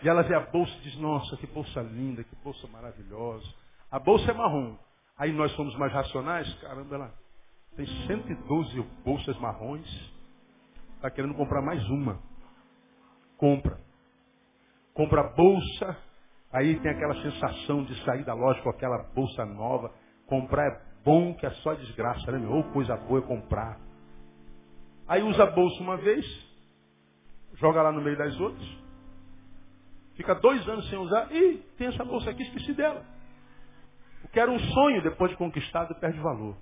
E 0.05 0.09
ela 0.09 0.23
vê 0.23 0.35
a 0.35 0.41
bolsa 0.41 0.71
e 0.71 0.81
diz, 0.83 0.99
nossa, 0.99 1.35
que 1.39 1.47
bolsa 1.47 1.81
linda, 1.81 2.23
que 2.23 2.37
bolsa 2.45 2.69
maravilhosa. 2.69 3.51
A 3.91 3.99
bolsa 3.99 4.31
é 4.31 4.35
marrom. 4.35 4.77
Aí 5.17 5.33
nós 5.33 5.51
somos 5.53 5.75
mais 5.79 5.91
racionais, 5.95 6.53
caramba, 6.61 6.95
ela 6.95 7.15
tem 7.75 7.87
112 8.07 8.83
bolsas 9.03 9.35
marrons, 9.39 9.89
está 10.97 11.11
querendo 11.11 11.35
comprar 11.35 11.63
mais 11.63 11.83
uma. 11.89 12.21
Compra. 13.39 13.81
Compra 14.93 15.23
a 15.23 15.29
bolsa, 15.31 15.97
aí 16.53 16.79
tem 16.81 16.91
aquela 16.91 17.15
sensação 17.23 17.83
de 17.85 18.05
sair 18.05 18.25
da 18.25 18.35
loja 18.35 18.61
com 18.61 18.69
aquela 18.69 19.05
bolsa 19.15 19.47
nova. 19.47 19.91
Comprar 20.27 20.67
é 20.67 20.83
bom 21.03 21.35
que 21.35 21.47
é 21.47 21.51
só 21.63 21.73
desgraça, 21.73 22.31
né? 22.31 22.47
Ou 22.47 22.63
coisa 22.75 22.95
boa 22.95 23.21
é 23.21 23.23
comprar. 23.23 23.81
Aí 25.09 25.23
usa 25.23 25.45
a 25.45 25.51
bolsa 25.51 25.83
uma 25.83 25.97
vez, 25.97 26.27
joga 27.55 27.81
lá 27.81 27.91
no 27.91 28.03
meio 28.03 28.19
das 28.19 28.39
outras, 28.39 28.84
fica 30.17 30.35
dois 30.35 30.67
anos 30.69 30.89
sem 30.89 30.99
usar, 30.99 31.31
e 31.33 31.57
tem 31.77 31.89
essa 31.89 32.05
bolsa 32.05 32.31
aqui, 32.31 32.43
esqueci 32.43 32.73
dela. 32.73 33.05
O 34.25 34.29
que 34.29 34.41
era 34.41 34.51
um 34.51 34.59
sonho, 34.59 35.03
depois 35.03 35.31
de 35.31 35.37
conquistado, 35.37 35.95
perde 35.97 36.19
valor. 36.21 36.57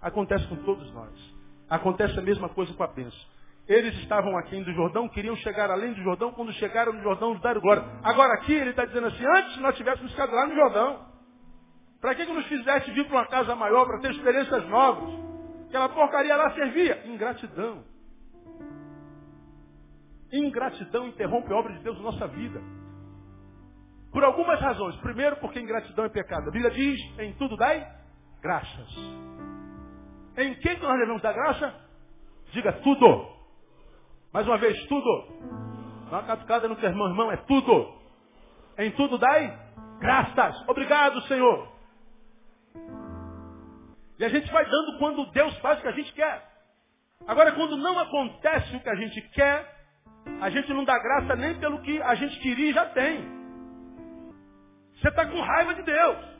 Acontece 0.00 0.46
com 0.48 0.56
todos 0.56 0.92
nós. 0.92 1.34
Acontece 1.68 2.18
a 2.18 2.22
mesma 2.22 2.48
coisa 2.48 2.72
com 2.74 2.82
a 2.82 2.88
bênção. 2.88 3.34
Eles 3.66 3.94
estavam 4.00 4.36
aqui 4.36 4.62
do 4.62 4.72
Jordão, 4.72 5.08
queriam 5.08 5.34
chegar 5.36 5.70
além 5.70 5.94
do 5.94 6.02
Jordão, 6.02 6.32
quando 6.32 6.52
chegaram 6.54 6.92
no 6.92 7.02
Jordão, 7.02 7.32
nos 7.32 7.40
deram 7.40 7.60
glória. 7.60 7.82
Agora 8.02 8.34
aqui 8.34 8.52
ele 8.52 8.70
está 8.70 8.84
dizendo 8.84 9.06
assim, 9.06 9.24
antes 9.24 9.56
nós 9.58 9.74
tivéssemos 9.76 10.10
ficado 10.10 10.34
lá 10.34 10.46
no 10.46 10.54
Jordão. 10.54 11.06
Para 12.00 12.14
que, 12.14 12.26
que 12.26 12.32
nos 12.32 12.46
fizesse 12.46 12.90
vir 12.90 13.06
para 13.06 13.16
uma 13.16 13.26
casa 13.26 13.56
maior, 13.56 13.86
para 13.86 14.00
ter 14.00 14.10
experiências 14.10 14.68
novas? 14.68 15.14
Aquela 15.68 15.88
porcaria 15.88 16.36
lá 16.36 16.50
servia. 16.52 17.02
Ingratidão. 17.06 17.82
Ingratidão 20.34 21.06
interrompe 21.06 21.52
a 21.52 21.56
obra 21.56 21.72
de 21.74 21.78
Deus 21.84 21.96
na 21.98 22.04
nossa 22.04 22.26
vida. 22.26 22.60
Por 24.10 24.24
algumas 24.24 24.60
razões. 24.60 24.96
Primeiro, 24.96 25.36
porque 25.36 25.60
ingratidão 25.60 26.04
é 26.04 26.08
pecado. 26.08 26.48
A 26.48 26.52
Bíblia 26.52 26.70
diz, 26.72 27.00
em 27.20 27.32
tudo 27.34 27.56
dai 27.56 27.86
graças. 28.42 28.96
Em 30.36 30.54
quem 30.56 30.76
que 30.76 30.82
nós 30.82 30.98
devemos 30.98 31.22
dar 31.22 31.32
graça? 31.32 31.74
Diga 32.52 32.72
tudo. 32.72 33.28
Mais 34.32 34.46
uma 34.46 34.58
vez, 34.58 34.76
tudo. 34.86 35.28
Não 36.10 36.18
é 36.18 36.22
catucada 36.24 36.68
no 36.68 36.76
teu 36.76 36.88
irmão, 36.88 37.08
irmão, 37.08 37.30
é 37.30 37.36
tudo. 37.36 37.94
Em 38.78 38.90
tudo 38.92 39.18
dai 39.18 39.56
graças. 40.00 40.68
Obrigado, 40.68 41.20
Senhor. 41.22 41.68
E 44.18 44.24
a 44.24 44.28
gente 44.28 44.50
vai 44.52 44.64
dando 44.64 44.98
quando 44.98 45.30
Deus 45.30 45.56
faz 45.58 45.78
o 45.78 45.82
que 45.82 45.88
a 45.88 45.92
gente 45.92 46.12
quer. 46.12 46.44
Agora, 47.26 47.52
quando 47.52 47.76
não 47.76 47.98
acontece 47.98 48.76
o 48.76 48.80
que 48.80 48.88
a 48.88 48.94
gente 48.96 49.20
quer, 49.30 49.73
a 50.40 50.50
gente 50.50 50.72
não 50.72 50.84
dá 50.84 50.98
graça 50.98 51.36
nem 51.36 51.58
pelo 51.58 51.80
que 51.82 52.00
a 52.02 52.14
gente 52.14 52.38
queria 52.40 52.70
e 52.70 52.72
já 52.72 52.86
tem. 52.86 53.24
Você 55.00 55.08
está 55.08 55.26
com 55.26 55.40
raiva 55.40 55.74
de 55.74 55.82
Deus. 55.82 56.34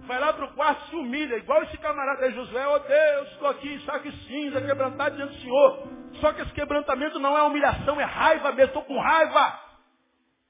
Vai 0.00 0.18
lá 0.18 0.32
para 0.32 0.46
o 0.46 0.54
quarto 0.54 0.88
se 0.88 0.96
humilha, 0.96 1.36
igual 1.36 1.62
esse 1.62 1.76
camarada 1.78 2.24
aí, 2.24 2.32
Josué, 2.32 2.66
oh 2.66 2.78
Deus, 2.78 3.28
estou 3.32 3.48
aqui, 3.48 3.78
saco 3.84 4.08
e 4.08 4.12
cinza, 4.26 4.60
quebrantado 4.60 5.16
diante 5.16 5.34
do 5.34 5.42
Senhor. 5.42 5.88
Só 6.20 6.32
que 6.32 6.42
esse 6.42 6.52
quebrantamento 6.52 7.18
não 7.18 7.36
é 7.36 7.42
humilhação, 7.42 8.00
é 8.00 8.04
raiva 8.04 8.50
mesmo, 8.52 8.68
estou 8.68 8.84
com 8.84 8.98
raiva. 8.98 9.60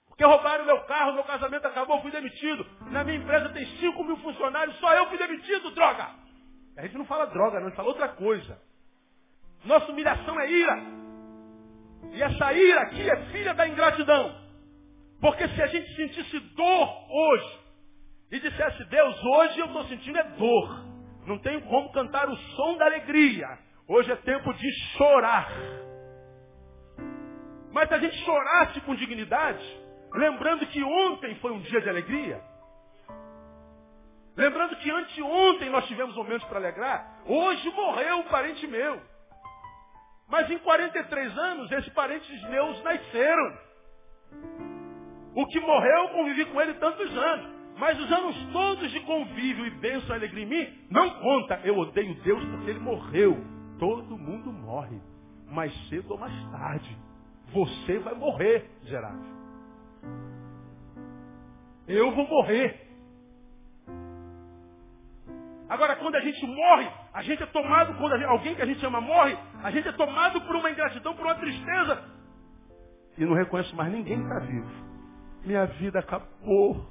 Porque 0.08 0.24
roubaram 0.24 0.64
meu 0.64 0.80
carro, 0.84 1.14
meu 1.14 1.24
casamento 1.24 1.66
acabou, 1.66 2.00
fui 2.00 2.10
demitido. 2.10 2.64
Na 2.90 3.02
minha 3.02 3.18
empresa 3.18 3.48
tem 3.50 3.66
5 3.66 4.04
mil 4.04 4.16
funcionários, 4.18 4.76
só 4.78 4.94
eu 4.94 5.06
fui 5.06 5.18
demitido, 5.18 5.70
droga. 5.72 6.08
A 6.76 6.82
gente 6.82 6.96
não 6.96 7.06
fala 7.06 7.26
droga, 7.26 7.58
não, 7.58 7.66
a 7.66 7.68
gente 7.68 7.76
fala 7.76 7.88
outra 7.88 8.08
coisa. 8.08 8.60
Nossa 9.64 9.90
humilhação 9.90 10.38
é 10.40 10.50
ira. 10.50 10.99
E 12.12 12.22
essa 12.22 12.52
ira 12.52 12.82
aqui 12.82 13.08
é 13.08 13.16
filha 13.26 13.54
da 13.54 13.68
ingratidão. 13.68 14.34
Porque 15.20 15.46
se 15.48 15.62
a 15.62 15.66
gente 15.66 15.94
sentisse 15.94 16.40
dor 16.54 16.88
hoje 17.10 17.60
e 18.32 18.40
dissesse, 18.40 18.84
Deus, 18.84 19.24
hoje 19.24 19.58
eu 19.58 19.66
estou 19.66 19.84
sentindo 19.84 20.18
é 20.18 20.24
dor. 20.30 20.84
Não 21.26 21.38
tenho 21.38 21.60
como 21.62 21.92
cantar 21.92 22.28
o 22.28 22.36
som 22.36 22.76
da 22.76 22.86
alegria. 22.86 23.46
Hoje 23.86 24.10
é 24.10 24.16
tempo 24.16 24.52
de 24.54 24.72
chorar. 24.96 25.50
Mas 27.72 27.88
se 27.88 27.94
a 27.94 27.98
gente 27.98 28.16
chorasse 28.24 28.80
com 28.80 28.94
dignidade, 28.94 29.80
Lembrando 30.12 30.66
que 30.66 30.82
ontem 30.82 31.34
foi 31.36 31.52
um 31.52 31.60
dia 31.60 31.80
de 31.80 31.88
alegria. 31.88 32.42
Lembrando 34.36 34.76
que 34.76 34.90
anteontem 34.90 35.70
nós 35.70 35.86
tivemos 35.86 36.16
momentos 36.16 36.46
para 36.48 36.58
alegrar. 36.58 37.22
Hoje 37.26 37.68
morreu 37.70 38.18
um 38.18 38.22
parente 38.24 38.66
meu. 38.66 39.00
Mas 40.30 40.48
em 40.50 40.58
43 40.58 41.38
anos, 41.38 41.72
esses 41.72 41.92
parentes 41.92 42.42
meus 42.48 42.82
nasceram. 42.82 43.58
O 45.34 45.46
que 45.46 45.60
morreu, 45.60 46.08
convivi 46.10 46.44
com 46.46 46.60
ele 46.60 46.74
tantos 46.74 47.16
anos. 47.16 47.60
Mas 47.76 47.98
os 47.98 48.12
anos 48.12 48.36
todos 48.52 48.90
de 48.90 49.00
convívio 49.00 49.66
e 49.66 49.70
bênção 49.70 50.14
alegria 50.14 50.44
em 50.44 50.46
mim, 50.46 50.86
não 50.90 51.08
conta. 51.20 51.60
Eu 51.64 51.78
odeio 51.78 52.14
Deus 52.22 52.44
porque 52.44 52.70
ele 52.70 52.80
morreu. 52.80 53.38
Todo 53.78 54.18
mundo 54.18 54.52
morre. 54.52 55.00
Mais 55.46 55.72
cedo 55.88 56.12
ou 56.12 56.18
mais 56.18 56.50
tarde. 56.50 56.96
Você 57.52 57.98
vai 57.98 58.14
morrer, 58.14 58.70
Gerardo. 58.84 59.24
Eu 61.88 62.12
vou 62.12 62.26
morrer. 62.28 62.89
Agora, 65.70 65.94
quando 65.94 66.16
a 66.16 66.20
gente 66.20 66.44
morre, 66.44 66.90
a 67.14 67.22
gente 67.22 67.40
é 67.40 67.46
tomado, 67.46 67.94
quando 67.94 68.18
gente, 68.18 68.26
alguém 68.26 68.56
que 68.56 68.62
a 68.62 68.66
gente 68.66 68.84
ama 68.84 69.00
morre, 69.00 69.38
a 69.62 69.70
gente 69.70 69.86
é 69.86 69.92
tomado 69.92 70.40
por 70.40 70.56
uma 70.56 70.68
ingratidão, 70.68 71.14
por 71.14 71.24
uma 71.24 71.36
tristeza. 71.36 72.02
E 73.16 73.24
não 73.24 73.34
reconheço 73.34 73.76
mais 73.76 73.92
ninguém 73.92 74.18
que 74.18 74.24
está 74.24 74.40
vivo. 74.40 74.68
Minha 75.44 75.66
vida 75.66 76.00
acabou. 76.00 76.84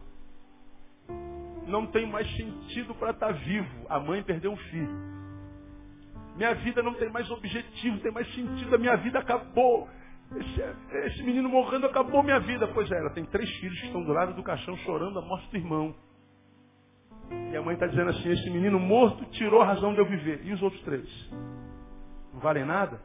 Não 1.67 1.87
tem 1.87 2.07
mais 2.07 2.25
sentido 2.37 2.95
para 2.95 3.11
estar 3.11 3.27
tá 3.27 3.33
vivo. 3.33 3.85
A 3.89 3.99
mãe 3.99 4.23
perdeu 4.23 4.53
um 4.53 4.57
filho. 4.57 5.09
Minha 6.37 6.55
vida 6.55 6.81
não 6.81 6.93
tem 6.93 7.09
mais 7.09 7.29
objetivo, 7.29 7.97
não 7.97 8.01
tem 8.01 8.13
mais 8.13 8.33
sentido. 8.33 8.73
A 8.73 8.77
minha 8.77 8.95
vida 8.95 9.19
acabou. 9.19 9.89
Esse, 10.37 11.07
esse, 11.07 11.23
menino 11.23 11.49
morrendo 11.49 11.85
acabou 11.85 12.23
minha 12.23 12.39
vida. 12.39 12.65
Pois 12.69 12.89
é, 12.89 12.97
ela 12.97 13.09
tem 13.09 13.25
três 13.25 13.49
filhos 13.57 13.77
que 13.77 13.87
estão 13.87 14.05
do 14.05 14.13
lado 14.13 14.33
do 14.35 14.41
caixão 14.41 14.77
chorando 14.77 15.19
a 15.19 15.21
morte 15.21 15.51
do 15.51 15.57
irmão. 15.57 15.93
E 17.51 17.57
a 17.57 17.61
mãe 17.61 17.73
está 17.73 17.87
dizendo 17.87 18.09
assim, 18.09 18.29
esse 18.29 18.49
menino 18.49 18.79
morto 18.79 19.25
tirou 19.31 19.61
a 19.61 19.65
razão 19.65 19.93
de 19.93 19.99
eu 19.99 20.05
viver. 20.05 20.41
E 20.43 20.53
os 20.53 20.61
outros 20.61 20.81
três? 20.83 21.07
Não 22.33 22.39
valem 22.39 22.65
nada? 22.65 22.99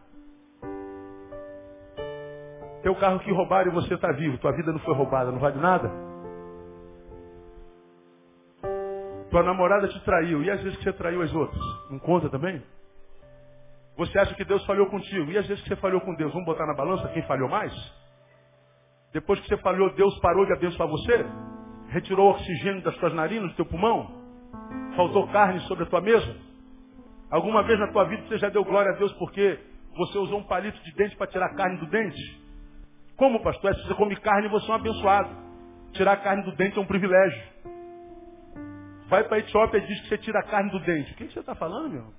Teu 2.82 2.94
carro 2.96 3.20
que 3.20 3.32
roubaram 3.32 3.70
e 3.70 3.74
você 3.74 3.94
está 3.94 4.12
vivo, 4.12 4.36
tua 4.38 4.52
vida 4.52 4.70
não 4.70 4.78
foi 4.80 4.94
roubada, 4.94 5.32
não 5.32 5.38
vale 5.38 5.58
nada? 5.58 5.90
Tua 9.30 9.42
namorada 9.42 9.88
te 9.88 9.98
traiu, 10.04 10.42
e 10.42 10.50
às 10.50 10.62
vezes 10.62 10.76
que 10.76 10.84
você 10.84 10.92
traiu 10.92 11.22
as 11.22 11.34
outras? 11.34 11.62
Não 11.90 11.98
conta 11.98 12.28
também? 12.28 12.62
Você 13.96 14.18
acha 14.18 14.34
que 14.34 14.44
Deus 14.44 14.64
falhou 14.66 14.86
contigo? 14.86 15.30
E 15.30 15.38
às 15.38 15.46
vezes 15.46 15.62
que 15.62 15.68
você 15.68 15.76
falhou 15.76 16.00
com 16.02 16.14
Deus, 16.14 16.32
vamos 16.32 16.46
botar 16.46 16.66
na 16.66 16.74
balança 16.74 17.08
quem 17.08 17.22
falhou 17.22 17.48
mais? 17.48 17.72
Depois 19.12 19.40
que 19.40 19.48
você 19.48 19.56
falhou, 19.58 19.94
Deus 19.94 20.18
parou 20.18 20.44
de 20.44 20.52
abençoar 20.52 20.88
você? 20.88 21.24
Retirou 21.94 22.30
oxigênio 22.30 22.82
das 22.82 22.96
tuas 22.96 23.14
narinas, 23.14 23.52
do 23.52 23.54
teu 23.54 23.66
pulmão? 23.66 24.10
Faltou 24.96 25.28
carne 25.28 25.60
sobre 25.60 25.84
a 25.84 25.86
tua 25.86 26.00
mesa? 26.00 26.36
Alguma 27.30 27.62
vez 27.62 27.78
na 27.78 27.86
tua 27.92 28.02
vida 28.02 28.26
você 28.26 28.36
já 28.36 28.48
deu 28.48 28.64
glória 28.64 28.90
a 28.90 28.96
Deus 28.96 29.12
porque 29.12 29.60
você 29.96 30.18
usou 30.18 30.40
um 30.40 30.42
palito 30.42 30.76
de 30.82 30.92
dente 30.96 31.16
para 31.16 31.28
tirar 31.28 31.54
carne 31.54 31.78
do 31.78 31.86
dente? 31.86 32.42
Como, 33.16 33.40
pastor? 33.44 33.70
É 33.70 33.74
se 33.74 33.86
você 33.86 33.94
come 33.94 34.16
carne, 34.16 34.48
você 34.48 34.68
é 34.68 34.72
um 34.72 34.74
abençoado. 34.74 35.36
Tirar 35.92 36.16
carne 36.16 36.42
do 36.42 36.56
dente 36.56 36.76
é 36.76 36.82
um 36.82 36.86
privilégio. 36.86 37.42
Vai 39.06 39.22
para 39.22 39.36
a 39.36 39.38
Etiópia 39.38 39.78
e 39.78 39.86
diz 39.86 40.00
que 40.00 40.08
você 40.08 40.18
tira 40.18 40.40
a 40.40 40.48
carne 40.48 40.72
do 40.72 40.80
dente. 40.80 41.12
O 41.12 41.14
que 41.14 41.28
você 41.28 41.38
está 41.38 41.54
falando, 41.54 41.92
meu? 41.92 42.12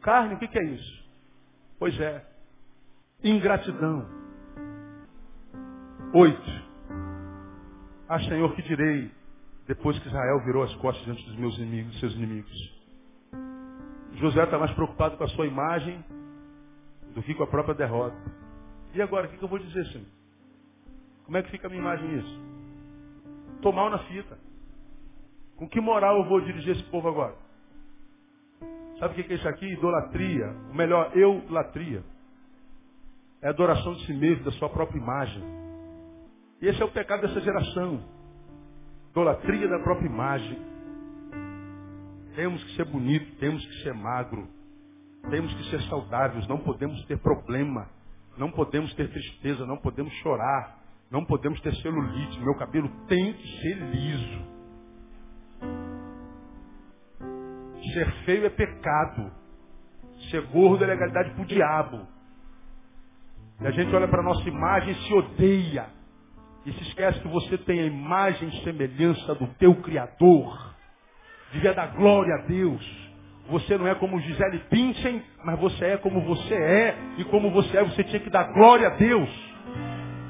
Carne, 0.00 0.32
o 0.32 0.38
que 0.38 0.58
é 0.58 0.64
isso? 0.64 1.10
Pois 1.78 2.00
é, 2.00 2.24
ingratidão. 3.22 4.08
Oito. 6.14 6.67
Ah, 8.08 8.18
Senhor, 8.20 8.54
que 8.54 8.62
direi 8.62 9.10
depois 9.66 9.98
que 9.98 10.08
Israel 10.08 10.40
virou 10.42 10.62
as 10.62 10.74
costas 10.76 11.04
diante 11.04 11.22
dos 11.26 11.36
meus 11.36 11.58
inimigos, 11.58 12.00
seus 12.00 12.14
inimigos? 12.14 12.78
José 14.14 14.42
está 14.44 14.58
mais 14.58 14.72
preocupado 14.72 15.18
com 15.18 15.24
a 15.24 15.28
sua 15.28 15.46
imagem 15.46 16.02
do 17.14 17.22
que 17.22 17.34
com 17.34 17.42
a 17.42 17.46
própria 17.46 17.74
derrota. 17.74 18.16
E 18.94 19.02
agora, 19.02 19.26
o 19.26 19.30
que, 19.30 19.36
que 19.36 19.44
eu 19.44 19.48
vou 19.48 19.58
dizer, 19.58 19.84
Senhor? 19.88 20.06
Como 21.26 21.36
é 21.36 21.42
que 21.42 21.50
fica 21.50 21.66
a 21.66 21.70
minha 21.70 21.82
imagem 21.82 22.08
nisso? 22.08 22.40
Estou 23.56 23.74
mal 23.74 23.90
na 23.90 23.98
fita. 23.98 24.38
Com 25.56 25.68
que 25.68 25.78
moral 25.78 26.16
eu 26.16 26.24
vou 26.24 26.40
dirigir 26.40 26.76
esse 26.76 26.84
povo 26.84 27.08
agora? 27.08 27.36
Sabe 28.98 29.20
o 29.20 29.24
que 29.24 29.32
é 29.32 29.36
isso 29.36 29.48
aqui? 29.48 29.66
Idolatria. 29.66 30.48
O 30.70 30.74
melhor, 30.74 31.14
eulatria. 31.14 32.02
É 33.42 33.48
adoração 33.48 33.92
de 33.94 34.06
si 34.06 34.14
mesmo, 34.14 34.44
da 34.44 34.52
sua 34.52 34.70
própria 34.70 34.98
imagem. 34.98 35.67
E 36.60 36.66
esse 36.66 36.80
é 36.80 36.84
o 36.84 36.90
pecado 36.90 37.22
dessa 37.22 37.40
geração. 37.40 38.02
Idolatria 39.10 39.68
da 39.68 39.78
própria 39.80 40.06
imagem. 40.06 40.58
Temos 42.34 42.62
que 42.64 42.76
ser 42.76 42.84
bonito, 42.84 43.36
temos 43.38 43.64
que 43.64 43.82
ser 43.82 43.94
magro, 43.94 44.48
temos 45.28 45.52
que 45.54 45.70
ser 45.70 45.80
saudáveis, 45.88 46.46
não 46.46 46.58
podemos 46.58 47.04
ter 47.06 47.18
problema, 47.18 47.88
não 48.36 48.50
podemos 48.52 48.94
ter 48.94 49.10
tristeza, 49.10 49.66
não 49.66 49.76
podemos 49.76 50.12
chorar, 50.22 50.78
não 51.10 51.24
podemos 51.24 51.60
ter 51.60 51.74
celulite, 51.76 52.38
meu 52.38 52.54
cabelo 52.56 52.88
tem 53.06 53.32
que 53.32 53.60
ser 53.60 53.74
liso. 53.90 54.58
Ser 57.92 58.12
feio 58.24 58.46
é 58.46 58.50
pecado. 58.50 59.32
Ser 60.30 60.46
gordo 60.48 60.84
é 60.84 60.86
legalidade 60.86 61.30
para 61.30 61.42
o 61.42 61.46
diabo. 61.46 62.06
E 63.60 63.66
a 63.66 63.70
gente 63.70 63.94
olha 63.94 64.08
para 64.08 64.22
nossa 64.22 64.48
imagem 64.48 64.92
e 64.92 65.06
se 65.06 65.14
odeia. 65.14 65.97
E 66.66 66.72
se 66.72 66.82
esquece 66.82 67.20
que 67.20 67.28
você 67.28 67.56
tem 67.58 67.80
a 67.80 67.86
imagem 67.86 68.48
e 68.48 68.64
semelhança 68.64 69.34
do 69.34 69.46
teu 69.58 69.74
Criador. 69.76 70.74
Devia 71.52 71.72
dar 71.72 71.94
glória 71.96 72.34
a 72.34 72.46
Deus. 72.46 73.08
Você 73.48 73.78
não 73.78 73.86
é 73.86 73.94
como 73.94 74.20
Gisele 74.20 74.62
Bündchen, 74.70 75.22
mas 75.44 75.58
você 75.58 75.84
é 75.86 75.96
como 75.96 76.20
você 76.20 76.54
é. 76.54 76.94
E 77.16 77.24
como 77.24 77.50
você 77.50 77.78
é, 77.78 77.84
você 77.84 78.04
tinha 78.04 78.20
que 78.20 78.28
dar 78.28 78.52
glória 78.52 78.88
a 78.88 78.90
Deus. 78.90 79.30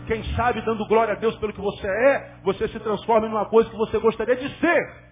Quem 0.07 0.23
sabe, 0.37 0.63
dando 0.63 0.87
glória 0.87 1.15
a 1.15 1.17
Deus 1.17 1.37
pelo 1.37 1.53
que 1.53 1.61
você 1.61 1.87
é, 1.87 2.37
você 2.43 2.69
se 2.69 2.79
transforma 2.81 3.27
em 3.27 3.31
uma 3.31 3.47
coisa 3.47 3.69
que 3.69 3.77
você 3.77 3.99
gostaria 3.99 4.37
de 4.37 4.49
ser. 4.59 5.09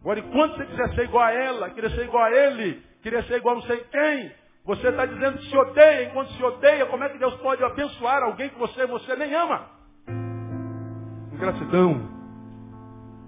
Agora, 0.00 0.20
enquanto 0.20 0.56
você 0.56 0.66
quiser 0.66 0.94
ser 0.94 1.04
igual 1.04 1.24
a 1.24 1.32
ela, 1.32 1.70
querer 1.70 1.90
ser 1.90 2.04
igual 2.04 2.24
a 2.24 2.30
ele, 2.30 2.82
querer 3.02 3.24
ser 3.24 3.38
igual 3.38 3.56
a 3.56 3.58
não 3.58 3.66
sei 3.66 3.78
quem, 3.90 4.32
você 4.64 4.88
está 4.88 5.04
dizendo 5.04 5.38
que 5.38 5.46
se 5.48 5.56
odeia. 5.56 6.04
Enquanto 6.04 6.32
se 6.32 6.44
odeia, 6.44 6.86
como 6.86 7.02
é 7.04 7.08
que 7.08 7.18
Deus 7.18 7.34
pode 7.36 7.64
abençoar 7.64 8.22
alguém 8.22 8.50
que 8.50 8.58
você, 8.58 8.86
você 8.86 9.16
nem 9.16 9.34
ama? 9.34 9.79
Ingratidão. 11.40 11.98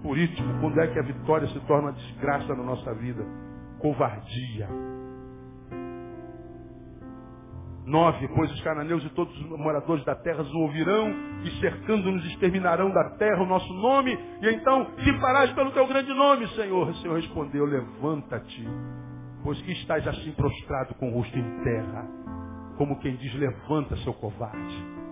Por 0.03 0.15
último, 0.15 0.59
quando 0.61 0.79
é 0.79 0.85
que 0.85 0.99
a 0.99 1.01
vitória 1.01 1.47
se 1.47 1.59
torna 1.61 1.91
desgraça 1.93 2.53
na 2.53 2.61
nossa 2.61 2.93
vida? 2.93 3.25
Covardia. 3.79 4.69
Nove, 7.83 8.27
pois 8.35 8.51
os 8.51 8.61
cananeus 8.61 9.03
e 9.03 9.09
todos 9.09 9.35
os 9.35 9.59
moradores 9.59 10.05
da 10.05 10.13
terra 10.13 10.43
o 10.43 10.57
ouvirão 10.59 11.09
e 11.43 11.59
cercando-nos 11.59 12.23
exterminarão 12.27 12.91
da 12.91 13.17
terra 13.17 13.41
o 13.41 13.47
nosso 13.47 13.73
nome. 13.73 14.15
E 14.43 14.47
então, 14.47 14.85
que 14.93 15.11
farás 15.19 15.51
pelo 15.53 15.71
teu 15.71 15.87
grande 15.87 16.13
nome, 16.13 16.47
Senhor? 16.49 16.89
O 16.89 16.95
Senhor 16.97 17.15
respondeu, 17.15 17.65
levanta-te, 17.65 18.63
pois 19.43 19.59
que 19.63 19.71
estás 19.71 20.07
assim 20.07 20.33
prostrado 20.33 20.93
com 20.95 21.09
o 21.09 21.13
rosto 21.15 21.35
em 21.35 21.63
terra, 21.63 22.07
como 22.77 22.99
quem 22.99 23.15
diz, 23.15 23.33
levanta, 23.33 23.97
seu 23.97 24.13
covarde. 24.13 25.02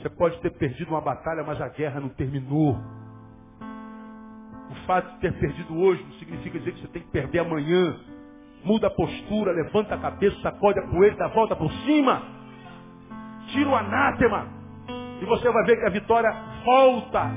Você 0.00 0.08
pode 0.08 0.40
ter 0.40 0.50
perdido 0.52 0.88
uma 0.90 1.00
batalha, 1.00 1.44
mas 1.44 1.60
a 1.60 1.68
guerra 1.68 2.00
não 2.00 2.08
terminou. 2.08 2.74
O 4.70 4.74
fato 4.86 5.12
de 5.14 5.20
ter 5.20 5.32
perdido 5.38 5.78
hoje 5.78 6.02
não 6.02 6.12
significa 6.12 6.58
dizer 6.58 6.72
que 6.72 6.80
você 6.80 6.88
tem 6.88 7.02
que 7.02 7.10
perder 7.10 7.40
amanhã. 7.40 7.96
Muda 8.64 8.86
a 8.86 8.90
postura, 8.90 9.52
levanta 9.52 9.94
a 9.94 9.98
cabeça, 9.98 10.40
sacode 10.40 10.78
a 10.78 10.86
poeira, 10.88 11.16
dá 11.16 11.26
a 11.26 11.28
volta 11.28 11.54
por 11.54 11.70
cima. 11.84 12.22
Tira 13.52 13.68
o 13.68 13.76
anátema. 13.76 14.48
E 15.20 15.24
você 15.26 15.50
vai 15.50 15.64
ver 15.64 15.76
que 15.76 15.86
a 15.86 15.90
vitória 15.90 16.30
volta 16.64 17.30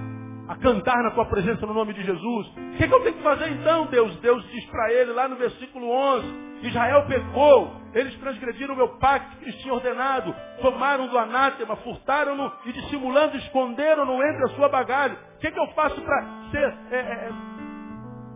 a 0.48 0.56
cantar 0.56 1.04
na 1.04 1.12
tua 1.12 1.26
presença 1.26 1.66
no 1.66 1.74
nome 1.74 1.94
de 1.94 2.04
Jesus. 2.04 2.48
O 2.48 2.78
que, 2.78 2.88
que 2.88 2.94
eu 2.94 3.02
tenho 3.02 3.16
que 3.16 3.24
fazer 3.24 3.52
então, 3.52 3.88
Deus? 3.88 4.16
Deus 4.22 4.42
diz 4.52 4.66
para 4.68 4.94
ele 4.94 5.12
lá 5.12 5.28
no 5.28 5.36
versículo 5.36 5.90
11: 5.90 6.53
Israel 6.68 7.06
pecou, 7.08 7.76
eles 7.94 8.16
transgrediram 8.20 8.74
o 8.74 8.78
meu 8.78 8.98
pacto 8.98 9.38
que 9.38 9.46
lhes 9.46 9.56
tinha 9.58 9.74
ordenado, 9.74 10.34
tomaram 10.62 11.08
do 11.08 11.18
anátema, 11.18 11.76
furtaram-no 11.78 12.52
e 12.66 12.72
dissimulando 12.72 13.36
esconderam-no 13.38 14.14
entre 14.24 14.46
a 14.46 14.56
sua 14.56 14.70
bagagem. 14.70 15.18
O 15.36 15.40
que, 15.40 15.52
que 15.52 15.60
eu 15.60 15.68
faço 15.74 16.02
para 16.02 16.24
ser 16.52 16.78
é, 16.92 16.98
é, 16.98 17.30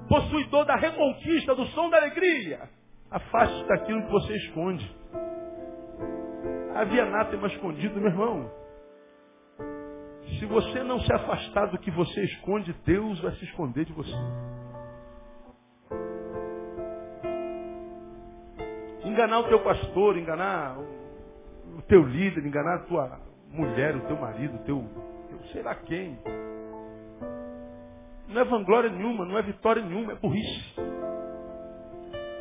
possuidor 0.10 0.66
da 0.66 0.76
reconquista, 0.76 1.56
do 1.56 1.66
som 1.68 1.90
da 1.90 1.98
alegria? 1.98 2.70
Afaste 3.10 3.64
daquilo 3.68 4.04
que 4.04 4.12
você 4.12 4.36
esconde. 4.36 4.98
Havia 6.76 7.04
anátema 7.04 7.48
escondido, 7.48 8.00
meu 8.00 8.12
irmão. 8.12 8.52
Se 10.38 10.46
você 10.46 10.84
não 10.84 11.00
se 11.00 11.14
afastar 11.14 11.68
do 11.68 11.80
que 11.80 11.90
você 11.90 12.22
esconde, 12.26 12.76
Deus 12.86 13.20
vai 13.22 13.32
se 13.32 13.46
esconder 13.46 13.86
de 13.86 13.94
você. 13.94 14.14
Enganar 19.18 19.40
o 19.40 19.44
teu 19.46 19.60
pastor, 19.62 20.16
enganar 20.16 20.78
o 20.78 21.82
teu 21.88 22.04
líder, 22.04 22.46
enganar 22.46 22.76
a 22.76 22.80
tua 22.84 23.20
mulher, 23.50 23.96
o 23.96 24.02
teu 24.02 24.16
marido, 24.16 24.58
o 24.58 24.60
teu, 24.60 24.86
teu 25.28 25.40
sei 25.52 25.64
lá 25.64 25.74
quem. 25.74 26.20
Não 28.28 28.40
é 28.40 28.46
vanglória 28.46 28.92
nenhuma, 28.92 29.26
não 29.26 29.36
é 29.36 29.42
vitória 29.42 29.82
nenhuma, 29.84 30.12
é 30.12 30.16
burrice. 30.18 30.76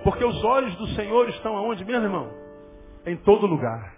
Porque 0.05 0.23
os 0.23 0.45
olhos 0.45 0.77
do 0.77 0.87
Senhor 0.89 1.27
estão 1.31 1.57
aonde 1.57 1.83
mesmo, 1.83 2.05
irmão? 2.05 2.31
Em 3.07 3.17
todo 3.17 3.47
lugar. 3.47 3.95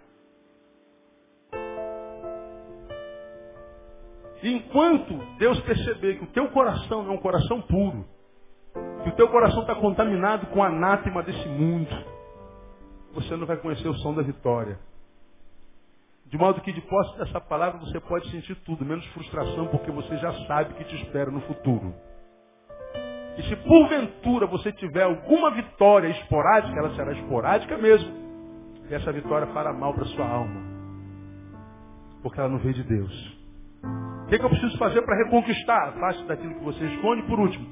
E 4.41 4.53
enquanto 4.55 5.15
Deus 5.37 5.61
perceber 5.63 6.19
que 6.19 6.25
o 6.27 6.29
teu 6.29 6.49
coração 6.51 7.09
é 7.09 7.11
um 7.11 7.19
coração 7.19 7.61
puro, 7.61 8.05
que 9.03 9.09
o 9.09 9.17
teu 9.17 9.29
coração 9.31 9.63
está 9.63 9.75
contaminado 9.75 10.47
com 10.47 10.61
o 10.61 10.63
anátema 10.63 11.25
desse 11.25 11.49
mundo, 11.49 12.18
você 13.15 13.37
não 13.37 13.47
vai 13.47 13.57
conhecer 13.57 13.89
o 13.89 13.95
som 13.95 14.15
da 14.15 14.23
vitória. 14.23 14.79
De 16.27 16.37
modo 16.37 16.61
que 16.61 16.73
de 16.73 16.81
posse 16.83 17.19
dessa 17.19 17.41
palavra 17.41 17.79
você 17.81 17.99
pode 18.01 18.31
sentir 18.31 18.55
tudo, 18.57 18.85
menos 18.85 19.05
frustração, 19.07 19.67
porque 19.69 19.91
você 19.91 20.17
já 20.19 20.33
sabe 20.47 20.75
que 20.75 20.85
te 20.85 20.97
espera 21.03 21.31
no 21.31 21.41
futuro. 21.43 21.95
E 23.39 23.43
se 23.45 23.57
porventura 23.57 24.47
você 24.47 24.73
tiver 24.73 25.05
alguma 25.05 25.51
vitória 25.53 26.09
esporádica, 26.09 26.79
ela 26.79 26.95
será 26.95 27.13
esporádica 27.13 27.79
mesmo. 27.79 28.13
E 28.91 28.95
essa 28.95 29.13
vitória 29.13 29.47
fará 29.49 29.73
mal 29.73 29.95
para 29.95 30.05
sua 30.07 30.29
alma. 30.29 30.61
Porque 32.23 32.41
ela 32.41 32.49
não 32.49 32.59
veio 32.59 32.75
de 32.75 32.83
Deus. 32.83 33.39
O 34.25 34.27
que, 34.27 34.35
é 34.35 34.39
que 34.39 34.45
eu 34.45 34.51
preciso 34.51 34.77
fazer 34.77 35.01
para 35.03 35.25
reconquistar? 35.25 35.93
Faça 35.99 36.25
daquilo 36.25 36.57
que 36.57 36.65
você 36.65 36.85
esconde. 36.85 37.23
Por 37.23 37.39
último, 37.39 37.67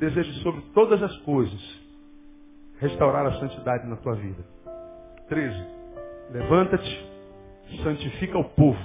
deseje 0.00 0.32
sobre 0.42 0.62
todas 0.74 1.00
as 1.00 1.16
coisas 1.18 1.82
restaurar 2.80 3.26
a 3.26 3.38
santidade 3.38 3.86
na 3.86 3.96
tua 3.96 4.14
vida. 4.14 4.44
13. 5.32 5.66
Levanta-te, 6.30 7.10
santifica 7.82 8.36
o 8.36 8.44
povo. 8.50 8.78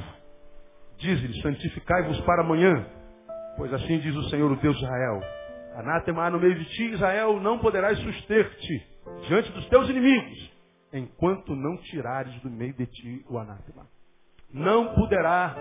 Diz-lhe, 0.97 1.41
santificai-vos 1.41 2.21
para 2.21 2.41
amanhã, 2.41 2.87
pois 3.57 3.73
assim 3.73 3.99
diz 3.99 4.15
o 4.15 4.29
Senhor, 4.29 4.49
o 4.49 4.55
Deus 4.55 4.77
de 4.77 4.83
Israel. 4.85 5.19
Anátema 5.75 6.29
no 6.29 6.39
meio 6.39 6.55
de 6.55 6.63
ti, 6.69 6.85
Israel, 6.93 7.41
não 7.41 7.59
poderás 7.59 7.99
suster-te 7.99 8.87
diante 9.27 9.51
dos 9.51 9.67
teus 9.67 9.89
inimigos, 9.89 10.51
enquanto 10.93 11.53
não 11.53 11.75
tirares 11.81 12.33
do 12.41 12.49
meio 12.49 12.73
de 12.73 12.85
ti 12.85 13.25
o 13.29 13.37
anátema. 13.37 13.85
Não 14.49 14.95
poderá 14.95 15.53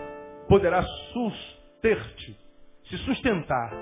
poderá 0.49 0.85
suster-te, 0.85 2.39
se 2.85 2.97
sustentar 2.99 3.73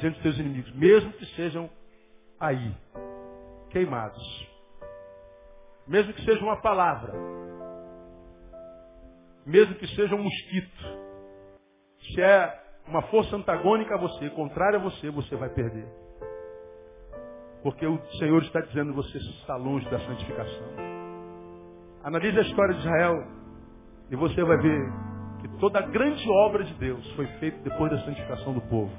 diante 0.00 0.14
dos 0.14 0.22
teus 0.22 0.38
inimigos, 0.38 0.74
mesmo 0.74 1.12
que 1.12 1.26
sejam 1.36 1.68
aí, 2.40 2.74
queimados. 3.68 4.49
Mesmo 5.86 6.12
que 6.12 6.24
seja 6.24 6.42
uma 6.42 6.60
palavra. 6.60 7.12
Mesmo 9.46 9.74
que 9.74 9.86
seja 9.88 10.14
um 10.14 10.22
mosquito. 10.22 11.00
Se 12.12 12.22
é 12.22 12.60
uma 12.86 13.02
força 13.02 13.36
antagônica 13.36 13.94
a 13.94 13.98
você, 13.98 14.30
contrária 14.30 14.78
a 14.78 14.82
você, 14.82 15.10
você 15.10 15.36
vai 15.36 15.48
perder. 15.50 15.86
Porque 17.62 17.86
o 17.86 18.00
Senhor 18.18 18.42
está 18.42 18.60
dizendo 18.60 18.94
você 18.94 19.18
está 19.18 19.56
longe 19.56 19.88
da 19.90 19.98
santificação. 20.00 20.66
Analise 22.02 22.38
a 22.38 22.42
história 22.42 22.74
de 22.74 22.80
Israel 22.80 23.14
e 24.10 24.16
você 24.16 24.42
vai 24.42 24.56
ver 24.56 24.92
que 25.40 25.48
toda 25.58 25.78
a 25.78 25.82
grande 25.82 26.28
obra 26.30 26.64
de 26.64 26.74
Deus 26.74 27.06
foi 27.12 27.26
feita 27.38 27.58
depois 27.62 27.90
da 27.90 28.00
santificação 28.04 28.54
do 28.54 28.60
povo. 28.62 28.92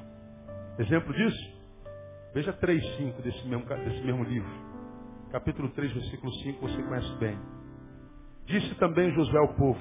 Exemplo 0.77 1.13
disso? 1.13 1.61
Veja 2.33 2.53
3,5 2.53 3.21
desse 3.21 3.47
mesmo, 3.47 3.65
desse 3.65 4.01
mesmo 4.03 4.23
livro. 4.23 4.70
Capítulo 5.31 5.69
3, 5.69 5.93
versículo 5.93 6.33
5, 6.33 6.59
você 6.67 6.83
conhece 6.83 7.15
bem. 7.15 7.39
Disse 8.45 8.75
também 8.75 9.13
Josué 9.13 9.39
ao 9.39 9.53
povo, 9.53 9.79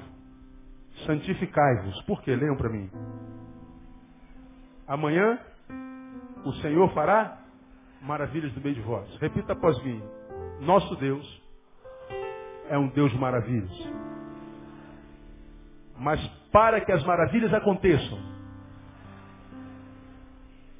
santificai-vos. 1.06 2.02
Por 2.02 2.22
quê? 2.22 2.36
Leiam 2.36 2.56
para 2.56 2.68
mim. 2.68 2.88
Amanhã 4.86 5.40
o 6.44 6.52
Senhor 6.62 6.88
fará 6.94 7.42
maravilhas 8.00 8.54
no 8.54 8.62
meio 8.62 8.76
de 8.76 8.80
vós. 8.80 9.08
Repita 9.18 9.52
após 9.52 9.76
mim. 9.82 10.00
Nosso 10.60 10.94
Deus 10.96 11.42
é 12.68 12.78
um 12.78 12.88
Deus 12.88 13.10
de 13.10 13.18
maravilhas. 13.18 13.92
Mas 15.98 16.24
para 16.52 16.80
que 16.80 16.92
as 16.92 17.04
maravilhas 17.04 17.52
aconteçam, 17.52 18.18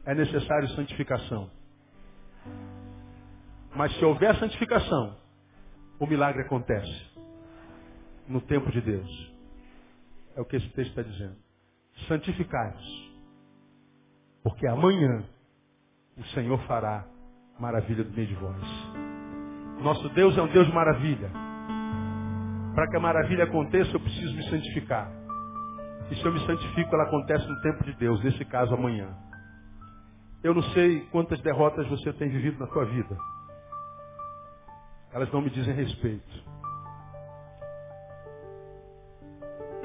é 0.05 0.15
necessário 0.15 0.69
santificação. 0.71 1.51
Mas 3.75 3.93
se 3.97 4.05
houver 4.05 4.35
santificação, 4.37 5.17
o 5.99 6.07
milagre 6.07 6.43
acontece. 6.43 7.11
No 8.29 8.41
tempo 8.41 8.71
de 8.71 8.81
Deus. 8.81 9.33
É 10.37 10.41
o 10.41 10.45
que 10.45 10.57
esse 10.57 10.69
texto 10.71 10.91
está 10.91 11.03
dizendo. 11.03 11.37
Santificai-vos. 12.09 13.11
Porque 14.43 14.67
amanhã 14.67 15.25
o 16.17 16.25
Senhor 16.27 16.59
fará 16.67 17.05
maravilha 17.59 18.05
do 18.05 18.13
meio 18.13 18.29
de 18.29 18.35
vós. 18.35 18.63
Nosso 19.83 20.09
Deus 20.11 20.37
é 20.37 20.43
um 20.43 20.49
Deus 20.49 20.67
de 20.67 20.73
maravilha. 20.73 21.31
Para 22.75 22.89
que 22.89 22.97
a 22.97 23.01
maravilha 23.01 23.45
aconteça, 23.45 23.91
eu 23.93 24.01
preciso 24.01 24.35
me 24.35 24.49
santificar. 24.49 25.11
E 26.11 26.17
se 26.17 26.25
eu 26.25 26.33
me 26.33 26.45
santifico, 26.47 26.95
ela 26.95 27.05
acontece 27.05 27.47
no 27.47 27.61
tempo 27.61 27.85
de 27.85 27.93
Deus, 27.95 28.23
nesse 28.23 28.45
caso 28.45 28.75
amanhã. 28.75 29.09
Eu 30.43 30.55
não 30.55 30.63
sei 30.73 31.01
quantas 31.13 31.41
derrotas 31.43 31.87
você 31.89 32.13
tem 32.15 32.29
vivido 32.29 32.59
na 32.59 32.67
sua 32.69 32.85
vida. 32.87 33.17
Elas 35.13 35.31
não 35.33 35.41
me 35.41 35.51
dizem 35.51 35.75
respeito. 35.75 36.45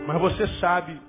Mas 0.05 0.21
você 0.21 0.47
sabe, 0.59 1.01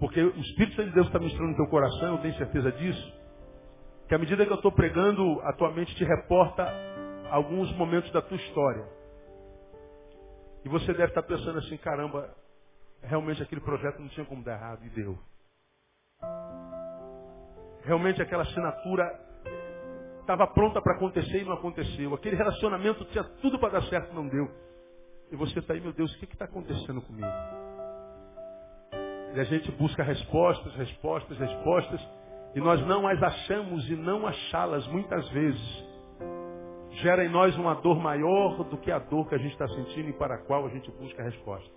porque 0.00 0.20
o 0.20 0.40
Espírito 0.40 0.76
Santo 0.76 0.88
de 0.88 0.94
Deus 0.94 1.06
está 1.06 1.18
ministrando 1.18 1.50
no 1.50 1.56
teu 1.56 1.68
coração, 1.68 2.16
eu 2.16 2.22
tenho 2.22 2.34
certeza 2.36 2.72
disso, 2.72 3.18
que 4.08 4.14
à 4.14 4.18
medida 4.18 4.44
que 4.44 4.50
eu 4.50 4.56
estou 4.56 4.72
pregando, 4.72 5.40
a 5.42 5.52
tua 5.52 5.70
mente 5.70 5.94
te 5.94 6.04
reporta 6.04 6.66
alguns 7.30 7.70
momentos 7.76 8.10
da 8.10 8.20
tua 8.20 8.36
história. 8.36 8.84
E 10.64 10.68
você 10.68 10.92
deve 10.92 11.06
estar 11.08 11.22
pensando 11.22 11.58
assim, 11.58 11.76
caramba, 11.76 12.34
realmente 13.02 13.42
aquele 13.42 13.60
projeto 13.60 14.00
não 14.00 14.08
tinha 14.08 14.26
como 14.26 14.42
dar 14.42 14.54
errado, 14.54 14.84
e 14.84 14.88
deu. 14.90 15.16
Realmente 17.84 18.20
aquela 18.20 18.42
assinatura 18.42 19.27
estava 20.28 20.46
pronta 20.46 20.82
para 20.82 20.94
acontecer 20.94 21.40
e 21.40 21.44
não 21.44 21.54
aconteceu. 21.54 22.12
Aquele 22.12 22.36
relacionamento 22.36 23.02
tinha 23.06 23.24
tudo 23.40 23.58
para 23.58 23.80
dar 23.80 23.82
certo 23.84 24.14
não 24.14 24.28
deu. 24.28 24.46
E 25.32 25.36
você 25.36 25.58
está 25.58 25.72
aí, 25.72 25.80
meu 25.80 25.94
Deus, 25.94 26.14
o 26.14 26.18
que 26.18 26.26
está 26.26 26.44
acontecendo 26.44 27.00
comigo? 27.00 27.26
E 29.34 29.40
a 29.40 29.44
gente 29.44 29.70
busca 29.72 30.02
respostas, 30.02 30.74
respostas, 30.74 31.38
respostas, 31.38 32.08
e 32.54 32.60
nós 32.60 32.78
não 32.86 33.06
as 33.08 33.22
achamos 33.22 33.88
e 33.88 33.96
não 33.96 34.26
achá-las 34.26 34.86
muitas 34.88 35.26
vezes 35.30 35.88
gera 37.00 37.24
em 37.24 37.28
nós 37.30 37.56
uma 37.56 37.74
dor 37.76 37.98
maior 37.98 38.64
do 38.64 38.76
que 38.78 38.90
a 38.90 38.98
dor 38.98 39.28
que 39.28 39.34
a 39.34 39.38
gente 39.38 39.52
está 39.52 39.68
sentindo 39.68 40.10
e 40.10 40.12
para 40.12 40.34
a 40.34 40.38
qual 40.44 40.66
a 40.66 40.68
gente 40.68 40.90
busca 40.90 41.22
a 41.22 41.24
resposta. 41.24 41.70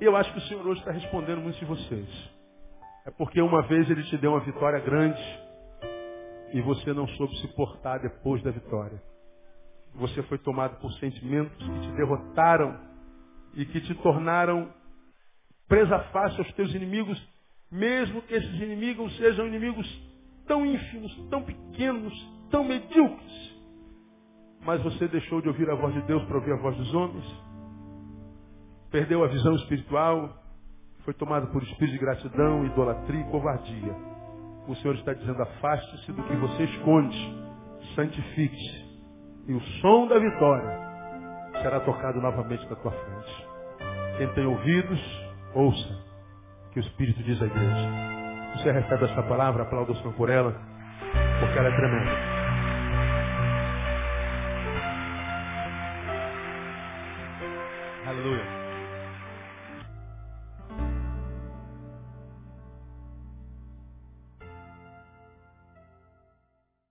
E 0.00 0.04
eu 0.04 0.14
acho 0.16 0.32
que 0.32 0.38
o 0.38 0.42
Senhor 0.42 0.66
hoje 0.66 0.80
está 0.80 0.92
respondendo 0.92 1.40
muitos 1.40 1.58
de 1.58 1.66
vocês. 1.66 2.30
É 3.06 3.10
porque 3.10 3.40
uma 3.40 3.62
vez 3.62 3.88
Ele 3.88 4.02
te 4.04 4.18
deu 4.18 4.32
uma 4.32 4.40
vitória 4.40 4.80
grande 4.80 5.47
e 6.52 6.60
você 6.62 6.92
não 6.92 7.06
soube 7.08 7.36
se 7.40 7.48
portar 7.48 8.00
depois 8.00 8.42
da 8.42 8.50
vitória. 8.50 9.02
Você 9.94 10.22
foi 10.24 10.38
tomado 10.38 10.78
por 10.80 10.92
sentimentos 10.94 11.56
que 11.56 11.80
te 11.80 11.92
derrotaram 11.92 12.78
e 13.54 13.64
que 13.66 13.80
te 13.80 13.94
tornaram 13.96 14.72
presa 15.66 15.98
fácil 16.10 16.42
aos 16.42 16.52
teus 16.54 16.74
inimigos, 16.74 17.20
mesmo 17.70 18.22
que 18.22 18.34
esses 18.34 18.54
inimigos 18.60 19.14
sejam 19.16 19.46
inimigos 19.46 19.86
tão 20.46 20.64
ínfimos, 20.64 21.14
tão 21.28 21.42
pequenos, 21.42 22.14
tão 22.50 22.64
medíocres. 22.64 23.58
Mas 24.62 24.82
você 24.82 25.06
deixou 25.08 25.40
de 25.40 25.48
ouvir 25.48 25.68
a 25.70 25.74
voz 25.74 25.94
de 25.94 26.02
Deus 26.02 26.24
para 26.24 26.36
ouvir 26.36 26.52
a 26.52 26.56
voz 26.56 26.76
dos 26.76 26.94
homens. 26.94 27.24
Perdeu 28.90 29.22
a 29.22 29.28
visão 29.28 29.54
espiritual. 29.56 30.42
Foi 31.04 31.14
tomado 31.14 31.50
por 31.52 31.62
espírito 31.62 31.92
de 31.92 31.98
gratidão, 31.98 32.66
idolatria 32.66 33.20
e 33.20 33.30
covardia. 33.30 34.17
O 34.68 34.76
Senhor 34.76 34.94
está 34.96 35.14
dizendo, 35.14 35.42
afaste-se 35.42 36.12
do 36.12 36.22
que 36.24 36.36
você 36.36 36.64
esconde. 36.64 37.16
Santifique-se. 37.94 38.86
E 39.48 39.54
o 39.54 39.60
som 39.80 40.06
da 40.06 40.18
vitória 40.18 40.78
será 41.62 41.80
tocado 41.80 42.20
novamente 42.20 42.68
na 42.68 42.76
tua 42.76 42.92
frente. 42.92 43.46
Quem 44.18 44.28
tem 44.34 44.46
ouvidos, 44.46 45.00
ouça 45.54 46.06
que 46.72 46.80
o 46.80 46.82
Espírito 46.82 47.22
diz 47.22 47.40
à 47.40 47.46
igreja. 47.46 47.88
Você 48.56 48.70
recebe 48.70 49.06
essa 49.06 49.22
palavra, 49.22 49.62
aplauda 49.62 49.92
o 49.92 49.96
Senhor 49.96 50.12
por 50.14 50.28
ela, 50.28 50.52
porque 51.40 51.58
ela 51.58 51.68
é 51.68 51.76
tremenda. 51.76 52.37